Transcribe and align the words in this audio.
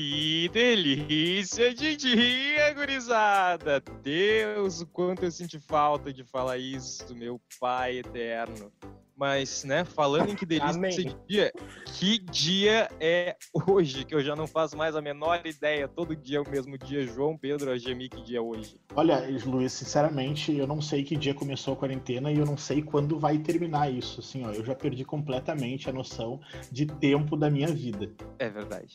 Que 0.00 0.48
delícia 0.50 1.74
de 1.74 1.96
dia, 1.96 2.72
gurizada! 2.72 3.82
Deus, 4.00 4.80
o 4.80 4.86
quanto 4.86 5.24
eu 5.24 5.30
senti 5.32 5.58
falta 5.58 6.12
de 6.12 6.22
falar 6.22 6.56
isso, 6.56 7.16
meu 7.16 7.40
Pai 7.58 7.98
eterno. 7.98 8.70
Mas, 9.16 9.64
né, 9.64 9.84
falando 9.84 10.30
em 10.30 10.36
que 10.36 10.46
delícia 10.46 10.88
de 10.88 11.16
dia, 11.26 11.52
que 11.98 12.16
dia 12.20 12.88
é 13.00 13.36
hoje? 13.66 14.04
Que 14.04 14.14
eu 14.14 14.22
já 14.22 14.36
não 14.36 14.46
faço 14.46 14.76
mais 14.76 14.94
a 14.94 15.02
menor 15.02 15.44
ideia. 15.44 15.88
Todo 15.88 16.14
dia 16.14 16.38
é 16.38 16.40
o 16.40 16.48
mesmo 16.48 16.78
dia. 16.78 17.04
João 17.04 17.36
Pedro 17.36 17.72
Agemi, 17.72 18.08
que 18.08 18.22
dia 18.22 18.38
é 18.38 18.40
hoje? 18.40 18.80
Olha, 18.94 19.20
Luiz, 19.44 19.72
sinceramente, 19.72 20.56
eu 20.56 20.68
não 20.68 20.80
sei 20.80 21.02
que 21.02 21.16
dia 21.16 21.34
começou 21.34 21.74
a 21.74 21.76
quarentena 21.76 22.30
e 22.30 22.38
eu 22.38 22.46
não 22.46 22.56
sei 22.56 22.82
quando 22.82 23.18
vai 23.18 23.36
terminar 23.38 23.92
isso. 23.92 24.20
Assim, 24.20 24.46
ó, 24.46 24.52
eu 24.52 24.64
já 24.64 24.76
perdi 24.76 25.04
completamente 25.04 25.90
a 25.90 25.92
noção 25.92 26.40
de 26.70 26.86
tempo 26.86 27.36
da 27.36 27.50
minha 27.50 27.66
vida. 27.66 28.12
É 28.38 28.48
verdade. 28.48 28.94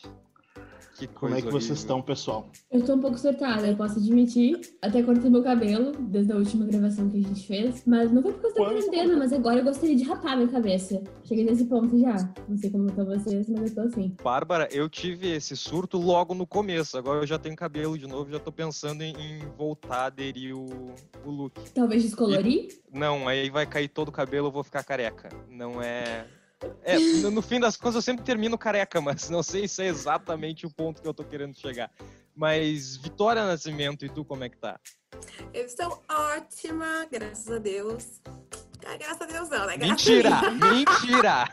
Que 0.96 1.08
Como 1.08 1.18
coisa 1.18 1.38
é 1.38 1.42
que 1.42 1.46
vocês 1.46 1.70
horrível. 1.70 1.74
estão, 1.74 2.02
pessoal? 2.02 2.50
Eu 2.70 2.84
tô 2.84 2.94
um 2.94 3.00
pouco 3.00 3.18
surtada, 3.18 3.66
eu 3.66 3.76
posso 3.76 3.98
admitir. 3.98 4.60
Até 4.80 5.02
cortei 5.02 5.28
meu 5.28 5.42
cabelo 5.42 5.92
desde 5.98 6.32
a 6.32 6.36
última 6.36 6.64
gravação 6.66 7.08
que 7.08 7.18
a 7.18 7.22
gente 7.22 7.46
fez. 7.46 7.82
Mas 7.84 8.12
não 8.12 8.22
foi 8.22 8.32
por 8.32 8.42
causa 8.42 8.54
da 8.56 8.64
quarentena, 8.64 9.16
mas 9.16 9.32
agora 9.32 9.58
eu 9.58 9.64
gostaria 9.64 9.96
de 9.96 10.04
rapar 10.04 10.36
minha 10.36 10.48
cabeça. 10.48 11.02
Cheguei 11.24 11.44
nesse 11.44 11.64
ponto 11.64 11.98
já. 11.98 12.32
Não 12.48 12.56
sei 12.56 12.70
como 12.70 12.86
estão 12.86 13.04
vocês, 13.04 13.48
mas 13.48 13.70
eu 13.70 13.74
tô 13.74 13.80
assim. 13.80 14.14
Bárbara, 14.22 14.68
eu 14.70 14.88
tive 14.88 15.32
esse 15.32 15.56
surto 15.56 15.98
logo 15.98 16.32
no 16.32 16.46
começo. 16.46 16.96
Agora 16.96 17.20
eu 17.20 17.26
já 17.26 17.38
tenho 17.38 17.56
cabelo 17.56 17.98
de 17.98 18.06
novo, 18.06 18.30
já 18.30 18.38
tô 18.38 18.52
pensando 18.52 19.02
em, 19.02 19.14
em 19.16 19.38
voltar 19.58 19.96
a 19.96 20.06
aderir 20.06 20.56
o, 20.56 20.94
o 21.24 21.30
look. 21.30 21.58
Talvez 21.74 22.04
descolorir? 22.04 22.68
Não, 22.92 23.26
aí 23.26 23.50
vai 23.50 23.66
cair 23.66 23.88
todo 23.88 24.08
o 24.08 24.12
cabelo, 24.12 24.46
eu 24.46 24.52
vou 24.52 24.62
ficar 24.62 24.84
careca. 24.84 25.28
Não 25.48 25.82
é. 25.82 26.24
É, 26.82 26.98
no, 26.98 27.42
fim 27.42 27.60
das 27.60 27.76
contas 27.76 27.96
eu 27.96 28.02
sempre 28.02 28.24
termino 28.24 28.56
careca, 28.56 29.00
mas 29.00 29.28
não 29.30 29.42
sei 29.42 29.66
se 29.66 29.82
é 29.82 29.86
exatamente 29.86 30.66
o 30.66 30.70
ponto 30.70 31.00
que 31.02 31.08
eu 31.08 31.14
tô 31.14 31.24
querendo 31.24 31.54
chegar. 31.58 31.90
Mas 32.34 32.96
Vitória 32.96 33.44
Nascimento, 33.44 34.04
e 34.04 34.08
tu 34.08 34.24
como 34.24 34.44
é 34.44 34.48
que 34.48 34.56
tá? 34.56 34.78
Eu 35.52 35.64
estou 35.64 36.02
ótima, 36.08 37.06
graças 37.10 37.50
a 37.50 37.58
Deus. 37.58 38.20
Ah, 38.86 38.96
graças 38.98 39.22
a 39.22 39.24
Deus 39.26 39.48
não, 39.48 39.66
né? 39.66 39.76
Graças 39.78 40.06
Mentira! 40.06 40.50
Mentira! 40.50 41.48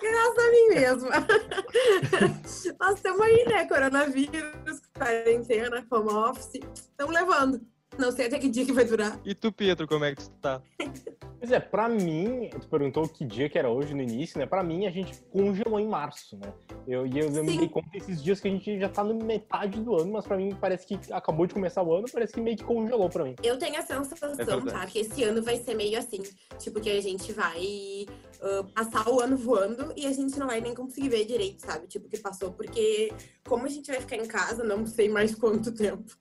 graças 0.00 0.38
a 0.38 0.50
mim 0.50 0.68
mesma. 0.68 1.10
Nós 2.78 2.94
estamos 2.96 3.20
aí, 3.20 3.44
né? 3.48 3.66
Coronavírus, 3.66 4.80
quarentena, 4.96 5.84
home 5.90 6.12
office. 6.12 6.60
Estamos 6.74 7.14
levando. 7.14 7.60
Não 7.98 8.12
sei 8.12 8.26
até 8.26 8.38
que 8.38 8.48
dia 8.48 8.64
que 8.64 8.72
vai 8.72 8.84
durar. 8.84 9.18
E 9.24 9.34
tu, 9.34 9.52
Pedro, 9.52 9.88
como 9.88 10.04
é 10.04 10.14
que 10.14 10.22
tu 10.22 10.30
tá? 10.40 10.62
Pois 11.42 11.50
é, 11.50 11.58
pra 11.58 11.88
mim, 11.88 12.48
tu 12.52 12.68
perguntou 12.68 13.08
que 13.08 13.24
dia 13.24 13.48
que 13.48 13.58
era 13.58 13.68
hoje 13.68 13.92
no 13.94 14.00
início, 14.00 14.38
né? 14.38 14.46
Pra 14.46 14.62
mim, 14.62 14.86
a 14.86 14.92
gente 14.92 15.12
congelou 15.32 15.80
em 15.80 15.88
março, 15.88 16.36
né? 16.36 16.52
Eu, 16.86 17.04
e 17.04 17.18
eu, 17.18 17.34
eu 17.34 17.42
me 17.42 17.58
dei 17.58 17.68
conta 17.68 17.88
esses 17.96 18.22
dias 18.22 18.38
que 18.38 18.46
a 18.46 18.50
gente 18.52 18.78
já 18.78 18.88
tá 18.88 19.02
no 19.02 19.12
metade 19.12 19.80
do 19.80 19.96
ano, 19.96 20.12
mas 20.12 20.24
pra 20.24 20.36
mim 20.36 20.56
parece 20.60 20.86
que 20.86 21.12
acabou 21.12 21.44
de 21.44 21.52
começar 21.52 21.82
o 21.82 21.92
ano, 21.92 22.06
parece 22.12 22.32
que 22.32 22.40
meio 22.40 22.56
que 22.56 22.62
congelou 22.62 23.10
pra 23.10 23.24
mim. 23.24 23.34
Eu 23.42 23.58
tenho 23.58 23.76
a 23.76 23.82
sensação, 23.82 24.34
É 24.38 24.70
tá? 24.70 24.86
Que 24.86 25.00
esse 25.00 25.24
ano 25.24 25.42
vai 25.42 25.56
ser 25.56 25.74
meio 25.74 25.98
assim. 25.98 26.22
Tipo, 26.60 26.80
que 26.80 26.88
a 26.88 27.02
gente 27.02 27.32
vai 27.32 28.06
ah, 28.40 28.64
passar 28.72 29.08
o 29.08 29.20
ano 29.20 29.36
voando 29.36 29.92
e 29.96 30.06
a 30.06 30.12
gente 30.12 30.38
não 30.38 30.46
vai 30.46 30.60
nem 30.60 30.76
conseguir 30.76 31.08
ver 31.08 31.24
direito, 31.24 31.66
sabe? 31.66 31.88
Tipo, 31.88 32.08
que 32.08 32.20
passou. 32.20 32.52
Porque 32.52 33.12
como 33.48 33.66
a 33.66 33.68
gente 33.68 33.90
vai 33.90 34.00
ficar 34.00 34.14
em 34.14 34.28
casa, 34.28 34.62
não 34.62 34.86
sei 34.86 35.08
mais 35.08 35.34
quanto 35.34 35.74
tempo. 35.74 36.16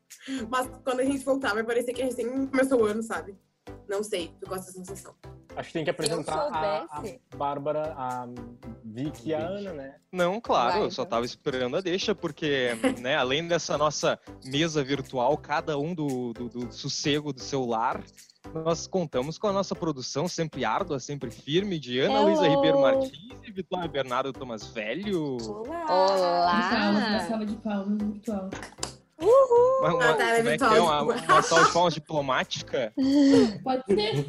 Mas 0.50 0.68
quando 0.84 1.02
a 1.02 1.06
gente 1.06 1.24
voltar, 1.24 1.54
vai 1.54 1.64
parecer 1.64 1.94
que 1.94 2.02
a 2.02 2.06
gente 2.06 2.24
nem 2.24 2.48
começou 2.48 2.82
o 2.82 2.86
ano, 2.86 3.04
sabe? 3.04 3.38
Não 3.88 4.04
sei, 4.04 4.34
eu 4.42 4.48
gosto 4.48 4.66
dessa 4.66 4.72
sensação. 4.72 5.16
Acho 5.56 5.68
que 5.68 5.74
tem 5.74 5.84
que 5.84 5.90
apresentar 5.90 6.48
a, 6.50 6.84
a. 6.84 7.04
Bárbara, 7.36 7.94
a 7.98 8.26
Vicky 8.86 9.30
e 9.30 9.34
a. 9.34 9.46
Ana, 9.46 9.74
né? 9.74 9.96
Não, 10.12 10.40
claro, 10.40 10.74
Vai, 10.74 10.84
eu 10.84 10.92
só 10.92 11.04
tava 11.04 11.26
esperando 11.26 11.76
a 11.76 11.82
deixa, 11.82 12.16
porque, 12.16 12.70
né, 13.02 13.16
além 13.18 13.48
dessa 13.48 13.78
nossa 13.78 14.18
mesa 14.46 14.84
virtual, 14.84 15.38
cada 15.38 15.78
um 15.78 15.94
do, 15.94 16.34
do, 16.34 16.50
do 16.50 16.72
sossego 16.72 17.34
do 17.34 17.42
seu 17.42 17.66
lar, 17.66 18.02
nós 18.54 18.88
contamos 18.88 19.38
com 19.38 19.48
a 19.48 19.54
nossa 19.54 19.76
produção 19.76 20.28
sempre 20.28 20.66
árdua, 20.66 21.00
sempre 21.00 21.30
firme, 21.30 21.78
de 21.78 22.00
Ana 22.00 22.16
Hello. 22.16 22.26
Luísa 22.28 22.48
Ribeiro 22.48 22.82
Martins 22.82 23.40
e 23.44 23.52
Vitória 23.52 23.88
Bernardo 23.88 24.34
Thomas 24.34 24.68
Velho. 24.68 25.38
Olá! 25.42 25.86
Salva, 25.88 26.90
uma 26.92 27.08
Olá! 27.08 27.28
salva 27.28 27.46
de 27.46 27.56
palmas 27.58 28.02
virtual. 28.02 28.50
Uma, 29.22 29.94
uma, 29.94 30.10
Ah, 30.10 30.14
tá, 30.14 30.24
como 30.24 30.30
é 30.30 30.42
que 30.42 30.48
é? 30.48 30.52
Vitória. 30.52 30.82
Uma, 30.84 31.02
uma 31.04 31.42
salva 31.42 31.66
de 31.66 31.74
palmas 31.74 31.94
diplomática. 31.94 32.94
Pode 33.64 33.84
ser. 33.86 34.26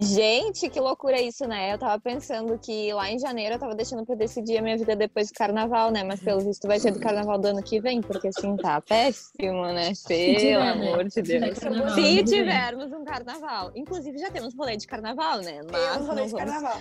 Gente, 0.00 0.68
que 0.68 0.80
loucura 0.80 1.20
isso, 1.20 1.46
né? 1.46 1.72
Eu 1.72 1.78
tava 1.78 2.00
pensando 2.00 2.58
que 2.58 2.92
lá 2.92 3.10
em 3.10 3.18
janeiro 3.18 3.54
eu 3.54 3.58
tava 3.58 3.74
deixando 3.74 4.04
pra 4.04 4.14
decidir 4.14 4.58
a 4.58 4.62
minha 4.62 4.76
vida 4.76 4.94
depois 4.94 5.28
do 5.28 5.34
carnaval, 5.34 5.90
né? 5.90 6.04
Mas 6.04 6.20
pelo 6.20 6.40
visto 6.40 6.66
vai 6.66 6.78
ser 6.78 6.92
do 6.92 7.00
carnaval 7.00 7.38
do 7.38 7.46
ano 7.48 7.62
que 7.62 7.80
vem, 7.80 8.00
porque 8.00 8.28
assim 8.28 8.56
tá 8.56 8.80
péssimo, 8.80 9.64
né? 9.66 9.92
Pelo 10.06 10.38
tiver, 10.38 10.58
né? 10.58 10.70
amor 10.70 11.04
de 11.04 11.22
Deus. 11.22 11.58
carnaval, 11.58 11.94
Se 11.94 12.24
tivermos 12.24 12.92
um 12.92 13.04
carnaval. 13.04 13.72
Inclusive 13.74 14.18
já 14.18 14.30
temos 14.30 14.54
rolê 14.54 14.76
de 14.76 14.86
carnaval, 14.86 15.38
né? 15.40 15.60
Mas 15.70 15.92
Temos 15.92 16.08
rolê 16.08 16.24
de 16.24 16.30
vamos, 16.32 16.44
carnaval. 16.50 16.78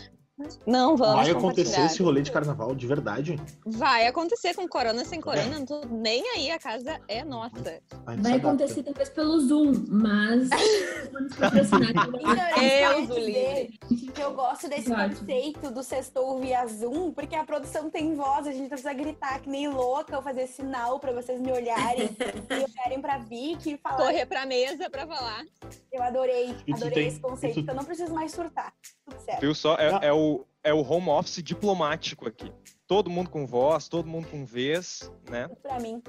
Não 0.66 0.98
vamos 0.98 1.16
Vai 1.28 1.30
acontecer 1.32 1.82
esse 1.82 2.02
rolê 2.02 2.22
de 2.22 2.32
carnaval 2.32 2.74
de 2.74 2.88
verdade? 2.88 3.40
Vai 3.66 4.08
acontecer 4.08 4.56
com 4.56 4.68
corona, 4.68 5.06
sem 5.06 5.22
corona, 5.22 5.60
não 5.60 5.66
tô 5.66 5.82
nem 5.86 6.28
aí, 6.32 6.50
a 6.50 6.58
casa 6.58 7.00
é 7.08 7.24
nossa. 7.24 7.82
Vai 8.18 8.34
acontecer 8.38 8.82
talvez 8.84 9.10
pelo 9.10 9.40
Zoom, 9.40 9.74
mas 9.90 10.50
vamos 11.14 11.36
patrocinar 11.36 11.92
Então, 11.92 13.00
eu 13.00 13.06
dizer 13.06 13.70
que 14.14 14.22
eu 14.22 14.34
gosto 14.34 14.68
desse 14.68 14.92
Exato. 14.92 15.16
conceito 15.20 15.72
do 15.72 15.84
sextou 15.84 16.40
via 16.40 16.66
Zoom, 16.66 17.12
porque 17.12 17.36
a 17.36 17.44
produção 17.44 17.90
tem 17.92 18.16
voz, 18.16 18.48
a 18.48 18.52
gente 18.52 18.62
não 18.62 18.70
precisa 18.70 18.94
gritar 18.94 19.40
que 19.40 19.50
nem 19.50 19.68
louca 19.68 20.16
ou 20.18 20.24
fazer 20.24 20.48
sinal 20.48 21.00
pra 21.00 21.12
vocês 21.12 21.40
me 21.40 21.52
olharem 21.52 22.10
e 22.50 22.54
olharem 22.54 23.02
pra 23.02 23.20
Vicky 23.20 23.74
e 23.74 23.78
falar. 23.78 23.98
Correr 23.98 24.26
pra 24.26 24.46
mesa 24.48 24.90
pra 24.90 25.06
falar. 25.06 25.44
Eu 25.92 26.02
adorei, 26.02 26.56
adorei 26.72 26.92
tem- 26.92 27.08
esse 27.08 27.20
conceito, 27.20 27.54
tu- 27.56 27.60
então 27.62 27.76
não 27.76 27.84
preciso 27.86 28.12
mais 28.14 28.32
surtar. 28.32 28.74
Tudo 29.06 29.20
certo. 29.22 29.42
Viu 29.42 29.54
só? 29.54 29.76
É, 29.76 30.08
é 30.08 30.14
o, 30.14 30.23
é 30.64 30.74
o 30.74 30.82
home 30.82 31.10
office 31.10 31.42
diplomático 31.44 32.28
aqui. 32.28 32.52
Todo 32.88 33.10
mundo 33.10 33.30
com 33.30 33.46
voz, 33.46 33.88
todo 33.88 34.08
mundo 34.08 34.28
com 34.28 34.46
vez, 34.46 35.12
né? 35.30 35.48
Pra 35.62 35.80
mim. 35.80 36.02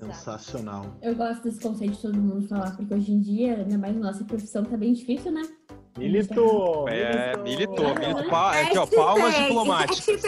Sensacional. 0.00 0.96
Eu 1.00 1.14
gosto 1.14 1.44
desse 1.44 1.60
conceito 1.60 1.92
de 1.94 2.02
todo 2.02 2.18
mundo 2.20 2.46
falar, 2.48 2.76
porque 2.76 2.92
hoje 2.92 3.12
em 3.12 3.20
dia, 3.20 3.56
ainda 3.58 3.78
mais 3.78 3.94
na 3.94 4.10
nossa 4.10 4.24
profissão, 4.24 4.64
tá 4.64 4.76
bem 4.76 4.92
difícil, 4.92 5.30
né? 5.32 5.42
Militou! 5.96 6.88
É, 6.88 7.36
militou, 7.36 7.86
Ah, 7.86 7.94
militou. 7.98 8.22
né? 8.24 8.28
Pa- 8.30 8.60
Aqui, 8.62 8.78
ó, 8.78 8.86
palmas 8.86 9.34
diplomáticas. 9.36 10.22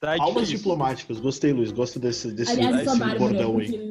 Tá 0.00 0.16
Palmas 0.16 0.34
difícil. 0.44 0.56
diplomáticas. 0.58 1.20
Gostei, 1.20 1.52
Luiz. 1.52 1.70
Gosto 1.72 1.98
desse, 2.00 2.32
desse, 2.32 2.52
Aliás, 2.52 2.76
desse 2.84 3.18
bordão 3.18 3.58
aí. 3.58 3.90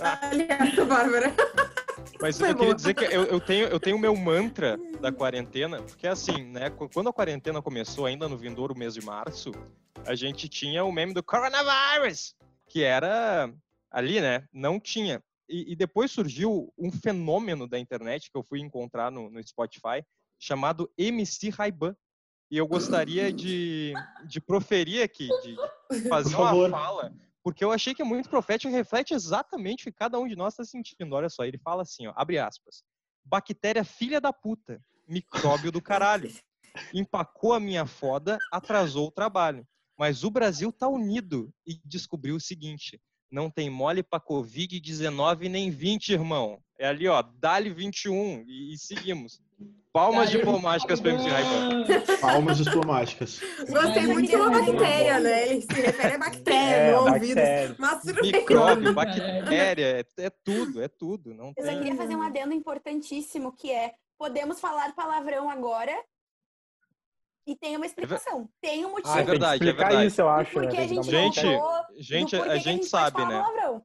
Aliás, 0.00 0.74
Bárbara. 0.86 1.34
Mas 2.20 2.38
Foi 2.38 2.50
eu 2.50 2.54
queria 2.54 2.66
boa. 2.68 2.74
dizer 2.74 2.94
que 2.94 3.04
eu, 3.04 3.24
eu 3.24 3.40
tenho 3.40 3.66
eu 3.66 3.80
tenho 3.80 3.96
o 3.96 3.98
meu 3.98 4.14
mantra 4.16 4.78
da 5.00 5.12
quarentena, 5.12 5.82
porque 5.82 6.06
assim, 6.06 6.44
né, 6.44 6.70
qu- 6.70 6.88
quando 6.88 7.08
a 7.08 7.12
quarentena 7.12 7.60
começou 7.60 8.06
ainda 8.06 8.28
no 8.28 8.36
vindouro 8.36 8.76
mês 8.76 8.94
de 8.94 9.02
março, 9.04 9.50
a 10.06 10.14
gente 10.14 10.48
tinha 10.48 10.84
o 10.84 10.92
meme 10.92 11.12
do 11.12 11.22
coronavirus, 11.22 12.34
que 12.68 12.82
era 12.82 13.52
ali, 13.90 14.20
né, 14.20 14.44
não 14.52 14.78
tinha. 14.80 15.22
E, 15.48 15.72
e 15.72 15.76
depois 15.76 16.10
surgiu 16.10 16.72
um 16.78 16.90
fenômeno 16.90 17.68
da 17.68 17.78
internet 17.78 18.30
que 18.30 18.36
eu 18.38 18.42
fui 18.42 18.60
encontrar 18.60 19.10
no, 19.10 19.28
no 19.30 19.42
Spotify, 19.46 20.02
chamado 20.38 20.90
MC 20.98 21.50
Raiban. 21.50 21.94
E 22.50 22.56
eu 22.58 22.66
gostaria 22.66 23.32
de, 23.32 23.92
de 24.24 24.40
proferir 24.40 25.02
aqui, 25.02 25.28
de 25.42 25.56
de 26.00 26.08
fazer 26.08 26.36
uma 26.36 26.70
fala, 26.70 27.12
porque 27.46 27.64
eu 27.64 27.70
achei 27.70 27.94
que 27.94 28.02
é 28.02 28.04
muito 28.04 28.28
profético 28.28 28.72
e 28.72 28.76
reflete 28.76 29.14
exatamente 29.14 29.82
o 29.82 29.84
que 29.84 29.92
cada 29.92 30.18
um 30.18 30.26
de 30.26 30.34
nós 30.34 30.54
está 30.54 30.64
sentindo. 30.64 31.14
Olha 31.14 31.28
só, 31.28 31.44
ele 31.44 31.58
fala 31.58 31.82
assim, 31.82 32.08
ó, 32.08 32.12
abre 32.16 32.40
aspas. 32.40 32.82
Bactéria 33.24 33.84
filha 33.84 34.20
da 34.20 34.32
puta, 34.32 34.82
micróbio 35.06 35.70
do 35.70 35.80
caralho. 35.80 36.28
Empacou 36.92 37.52
a 37.52 37.60
minha 37.60 37.86
foda, 37.86 38.36
atrasou 38.50 39.06
o 39.06 39.12
trabalho. 39.12 39.64
Mas 39.96 40.24
o 40.24 40.30
Brasil 40.30 40.72
tá 40.72 40.88
unido 40.88 41.54
e 41.64 41.80
descobriu 41.84 42.34
o 42.34 42.40
seguinte: 42.40 43.00
não 43.30 43.48
tem 43.48 43.70
mole 43.70 44.02
pra 44.02 44.18
Covid-19 44.18 45.48
nem 45.48 45.70
20, 45.70 46.14
irmão. 46.14 46.60
É 46.76 46.88
ali, 46.88 47.06
ó, 47.06 47.22
Dali 47.22 47.70
21 47.70 48.42
e, 48.44 48.74
e 48.74 48.76
seguimos. 48.76 49.40
Palmas 49.96 50.30
diplomáticas 50.30 51.00
para 51.00 51.12
MC 51.12 51.26
Raiban. 51.26 51.84
Palmas 52.20 52.58
diplomáticas. 52.58 53.40
Gostei 53.66 54.06
muito 54.06 54.28
de 54.28 54.36
uma 54.36 54.58
é 54.58 54.66
bactéria, 54.66 55.20
né? 55.20 55.48
Ele 55.48 55.62
se 55.62 55.72
refere 55.80 56.14
a 56.14 56.18
bactéria, 56.18 57.40
É. 57.40 57.74
Mas 57.78 58.02
tudo 58.02 58.20
bem. 58.20 58.32
Micróbio, 58.32 58.92
bactéria, 58.94 60.00
é, 60.00 60.24
é 60.24 60.30
tudo, 60.44 60.82
é 60.82 60.88
tudo. 60.88 61.32
Não 61.32 61.54
Eu 61.56 61.64
só 61.64 61.70
tem. 61.70 61.78
queria 61.78 61.96
fazer 61.96 62.14
um 62.14 62.20
adendo 62.20 62.52
importantíssimo, 62.52 63.52
que 63.52 63.72
é, 63.72 63.94
podemos 64.18 64.60
falar 64.60 64.94
palavrão 64.94 65.48
agora 65.48 65.96
e 67.46 67.56
tem 67.56 67.76
uma 67.76 67.86
explicação. 67.86 68.48
Tem 68.60 68.84
um 68.84 68.90
motivo. 68.90 69.08
Ah, 69.08 69.18
que 69.20 69.30
verdade, 69.30 69.64
é 69.64 69.66
explicar 69.66 69.88
verdade. 69.88 70.06
isso, 70.08 70.20
eu 70.20 70.28
acho. 70.28 70.52
Porque 70.52 70.76
né? 70.76 70.82
a 70.82 70.86
gente 70.86 71.10
Gente, 71.10 71.40
voltou 71.42 71.94
do 71.94 72.02
Gente, 72.02 72.36
a 72.36 72.42
que 72.44 72.58
gente 72.58 72.84
sabe, 72.84 73.24
né? 73.24 73.40
palavrão. 73.40 73.82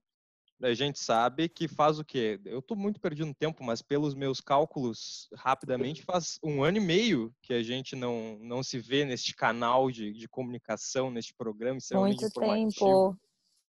A 0.61 0.73
gente 0.73 0.99
sabe 0.99 1.49
que 1.49 1.67
faz 1.67 1.99
o 1.99 2.05
quê? 2.05 2.39
Eu 2.45 2.61
tô 2.61 2.75
muito 2.75 2.99
perdido 2.99 3.27
no 3.27 3.33
tempo, 3.33 3.63
mas 3.63 3.81
pelos 3.81 4.13
meus 4.13 4.39
cálculos, 4.39 5.27
rapidamente, 5.33 6.03
faz 6.03 6.39
um 6.43 6.63
ano 6.63 6.77
e 6.77 6.81
meio 6.81 7.33
que 7.41 7.53
a 7.53 7.63
gente 7.63 7.95
não, 7.95 8.37
não 8.39 8.61
se 8.61 8.79
vê 8.79 9.03
neste 9.03 9.35
canal 9.35 9.89
de, 9.89 10.13
de 10.13 10.27
comunicação, 10.27 11.09
neste 11.09 11.33
programa 11.33 11.79
Muito 12.05 12.29
tempo. 12.29 13.17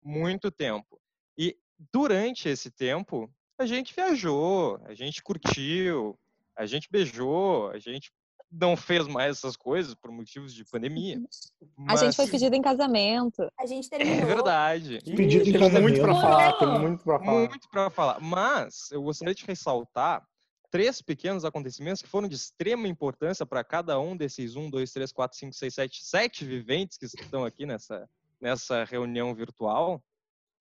Muito 0.03 0.51
tempo. 0.51 1.01
E 1.39 1.57
durante 1.93 2.49
esse 2.49 2.71
tempo, 2.71 3.33
a 3.59 3.67
gente 3.67 3.95
viajou, 3.95 4.81
a 4.85 4.95
gente 4.95 5.23
curtiu, 5.23 6.19
a 6.55 6.67
gente 6.67 6.89
beijou, 6.91 7.71
a 7.71 7.79
gente 7.79 8.13
não 8.53 8.77
fez 8.77 9.09
mais 9.09 9.39
essas 9.39 9.57
coisas 9.57 9.95
por 9.95 10.11
motivos 10.13 10.53
de 10.53 10.63
pandemia. 10.65 11.17
A 11.89 11.97
gente 11.97 12.15
foi 12.15 12.27
mas- 12.27 12.31
pedido 12.31 12.55
em 12.55 12.61
casamento. 12.63 13.49
A 13.59 13.65
gente 13.67 13.87
É 13.93 13.99
terminou. 13.99 14.27
verdade. 14.27 14.99
Pedido 15.17 15.49
em 15.49 15.53
Tem 15.53 15.81
muito 15.81 16.01
pra 16.01 16.09
casamento. 16.13 16.21
falar, 16.21 16.53
tem 16.59 16.69
muito 16.81 17.03
pra 17.05 17.19
falar. 17.19 17.39
Muito 17.49 17.69
para 17.71 17.91
falar. 17.91 18.21
Mas 18.21 18.91
eu 18.93 19.03
gostaria 19.03 19.35
de 19.35 19.45
ressaltar 19.47 20.23
três 20.71 21.01
pequenos 21.03 21.45
acontecimentos 21.45 22.03
que 22.03 22.09
foram 22.09 22.29
de 22.29 22.35
extrema 22.35 22.87
importância 22.89 23.45
para 23.47 23.63
cada 23.65 23.99
um 23.99 24.17
desses 24.17 24.55
um, 24.57 24.69
dois, 24.71 24.93
três, 24.93 25.13
quatro, 25.13 25.37
cinco, 25.39 25.55
seis, 25.55 25.75
sete, 25.75 26.05
sete 26.05 26.45
viventes 26.45 26.99
que 26.99 27.07
estão 27.07 27.45
aqui 27.45 27.65
nessa, 27.67 28.09
nessa 28.41 28.85
reunião 28.85 29.35
virtual, 29.35 30.03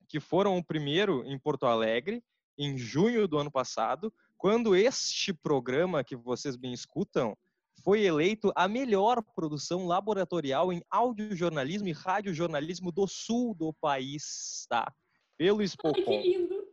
que 0.07 0.19
foram 0.19 0.57
o 0.57 0.63
primeiro 0.63 1.23
em 1.25 1.37
Porto 1.39 1.65
Alegre, 1.65 2.23
em 2.57 2.77
junho 2.77 3.27
do 3.27 3.37
ano 3.37 3.49
passado, 3.51 4.13
quando 4.37 4.75
este 4.75 5.33
programa 5.33 6.03
que 6.03 6.15
vocês 6.15 6.55
bem 6.55 6.73
escutam 6.73 7.37
foi 7.83 8.03
eleito 8.03 8.51
a 8.55 8.67
melhor 8.67 9.21
produção 9.35 9.85
laboratorial 9.85 10.71
em 10.71 10.81
audiojornalismo 10.89 11.87
e 11.87 11.91
radiojornalismo 11.91 12.91
do 12.91 13.07
sul 13.07 13.53
do 13.53 13.73
país, 13.73 14.65
tá? 14.69 14.91
Pelo 15.37 15.59
Ai, 15.59 15.65
que 15.65 15.69
Spocon. 15.69 16.21
lindo. 16.21 16.63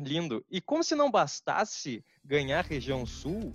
Lindo. 0.00 0.44
E 0.50 0.60
como 0.60 0.84
se 0.84 0.94
não 0.94 1.10
bastasse 1.10 2.04
ganhar 2.24 2.60
a 2.60 2.68
região 2.68 3.04
sul, 3.04 3.54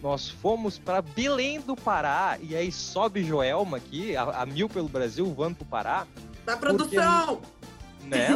nós 0.00 0.28
fomos 0.28 0.78
para 0.78 1.02
Belém 1.02 1.60
do 1.60 1.76
Pará. 1.76 2.38
E 2.40 2.56
aí 2.56 2.72
sobe 2.72 3.22
Joelma 3.22 3.76
aqui, 3.76 4.16
a, 4.16 4.22
a 4.42 4.46
mil 4.46 4.68
pelo 4.68 4.88
Brasil, 4.88 5.26
voando 5.26 5.56
pro 5.56 5.66
Pará, 5.66 6.06
Da 6.44 6.56
produção! 6.56 7.40
né? 8.04 8.28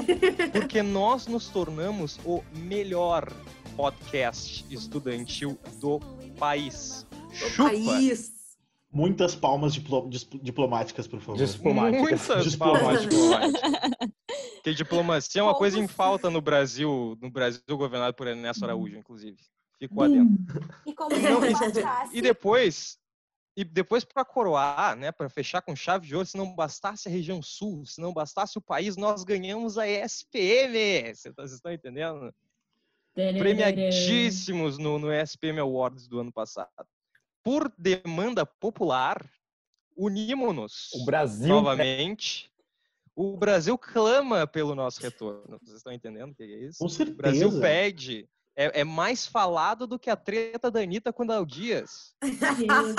Porque 0.52 0.82
nós 0.82 1.26
nos 1.26 1.48
tornamos 1.48 2.18
o 2.24 2.42
melhor 2.54 3.30
podcast 3.76 4.64
estudantil 4.70 5.58
do 5.80 6.00
país. 6.38 7.06
Chupa! 7.36 7.70
país. 7.70 8.34
Muitas 8.92 9.34
palmas 9.34 9.74
diplo- 9.74 10.08
diplomáticas, 10.42 11.06
por 11.06 11.20
favor. 11.20 11.44
Diplomáticas. 11.44 12.00
Muitas 12.00 12.50
Diplomáticas. 12.50 12.56
palmas 12.56 13.02
diplomáticas. 13.02 14.10
Porque 14.54 14.74
diplomacia 14.74 15.40
é 15.40 15.44
uma 15.44 15.54
coisa 15.54 15.78
em 15.78 15.86
falta 15.86 16.30
no 16.30 16.40
Brasil, 16.40 17.16
no 17.20 17.30
Brasil 17.30 17.60
governado 17.76 18.14
por 18.14 18.26
Ernesto 18.26 18.64
Araújo, 18.64 18.96
inclusive. 18.96 19.36
Fico 19.78 20.02
adentro. 20.02 20.60
E 20.86 20.94
como 20.94 21.10
Não, 21.14 21.44
e- 21.44 22.18
E 22.18 22.22
depois, 22.22 22.98
e 23.54 23.64
depois 23.64 24.02
para 24.02 24.24
coroar, 24.24 24.96
né, 24.96 25.12
para 25.12 25.28
fechar 25.28 25.60
com 25.60 25.76
chave 25.76 26.06
de 26.06 26.14
ouro, 26.14 26.26
se 26.26 26.36
não 26.36 26.54
bastasse 26.54 27.06
a 27.06 27.10
região 27.10 27.42
sul, 27.42 27.84
se 27.84 28.00
não 28.00 28.14
bastasse 28.14 28.56
o 28.56 28.62
país, 28.62 28.96
nós 28.96 29.22
ganhamos 29.24 29.76
a 29.76 29.86
ESPM. 29.86 31.12
Vocês 31.14 31.34
tá- 31.34 31.42
vocês 31.42 31.52
estão 31.52 31.70
entendendo? 31.72 32.32
Premiadíssimos 33.14 34.78
no, 34.78 34.98
no 34.98 35.12
ESPM 35.12 35.58
Awards 35.60 36.08
do 36.08 36.18
ano 36.20 36.32
passado. 36.32 36.68
Por 37.46 37.72
demanda 37.78 38.44
popular, 38.44 39.24
unimos-nos 39.96 40.90
O 40.94 41.04
Brasil. 41.04 41.46
novamente. 41.46 42.50
O 43.14 43.36
Brasil 43.36 43.78
clama 43.78 44.48
pelo 44.48 44.74
nosso 44.74 45.00
retorno. 45.00 45.56
Vocês 45.62 45.76
estão 45.76 45.92
entendendo 45.92 46.32
o 46.32 46.34
que 46.34 46.42
é 46.42 46.46
isso? 46.66 46.78
Com 46.80 46.86
O 46.86 47.14
Brasil 47.14 47.42
certeza. 47.52 47.60
pede. 47.60 48.28
É, 48.56 48.80
é 48.80 48.84
mais 48.84 49.28
falado 49.28 49.86
do 49.86 49.96
que 49.96 50.10
a 50.10 50.16
treta 50.16 50.72
da 50.72 50.80
Anitta 50.80 51.12
com 51.12 51.22
o 51.22 51.28
Léo 51.28 51.46
Dias. 51.46 52.16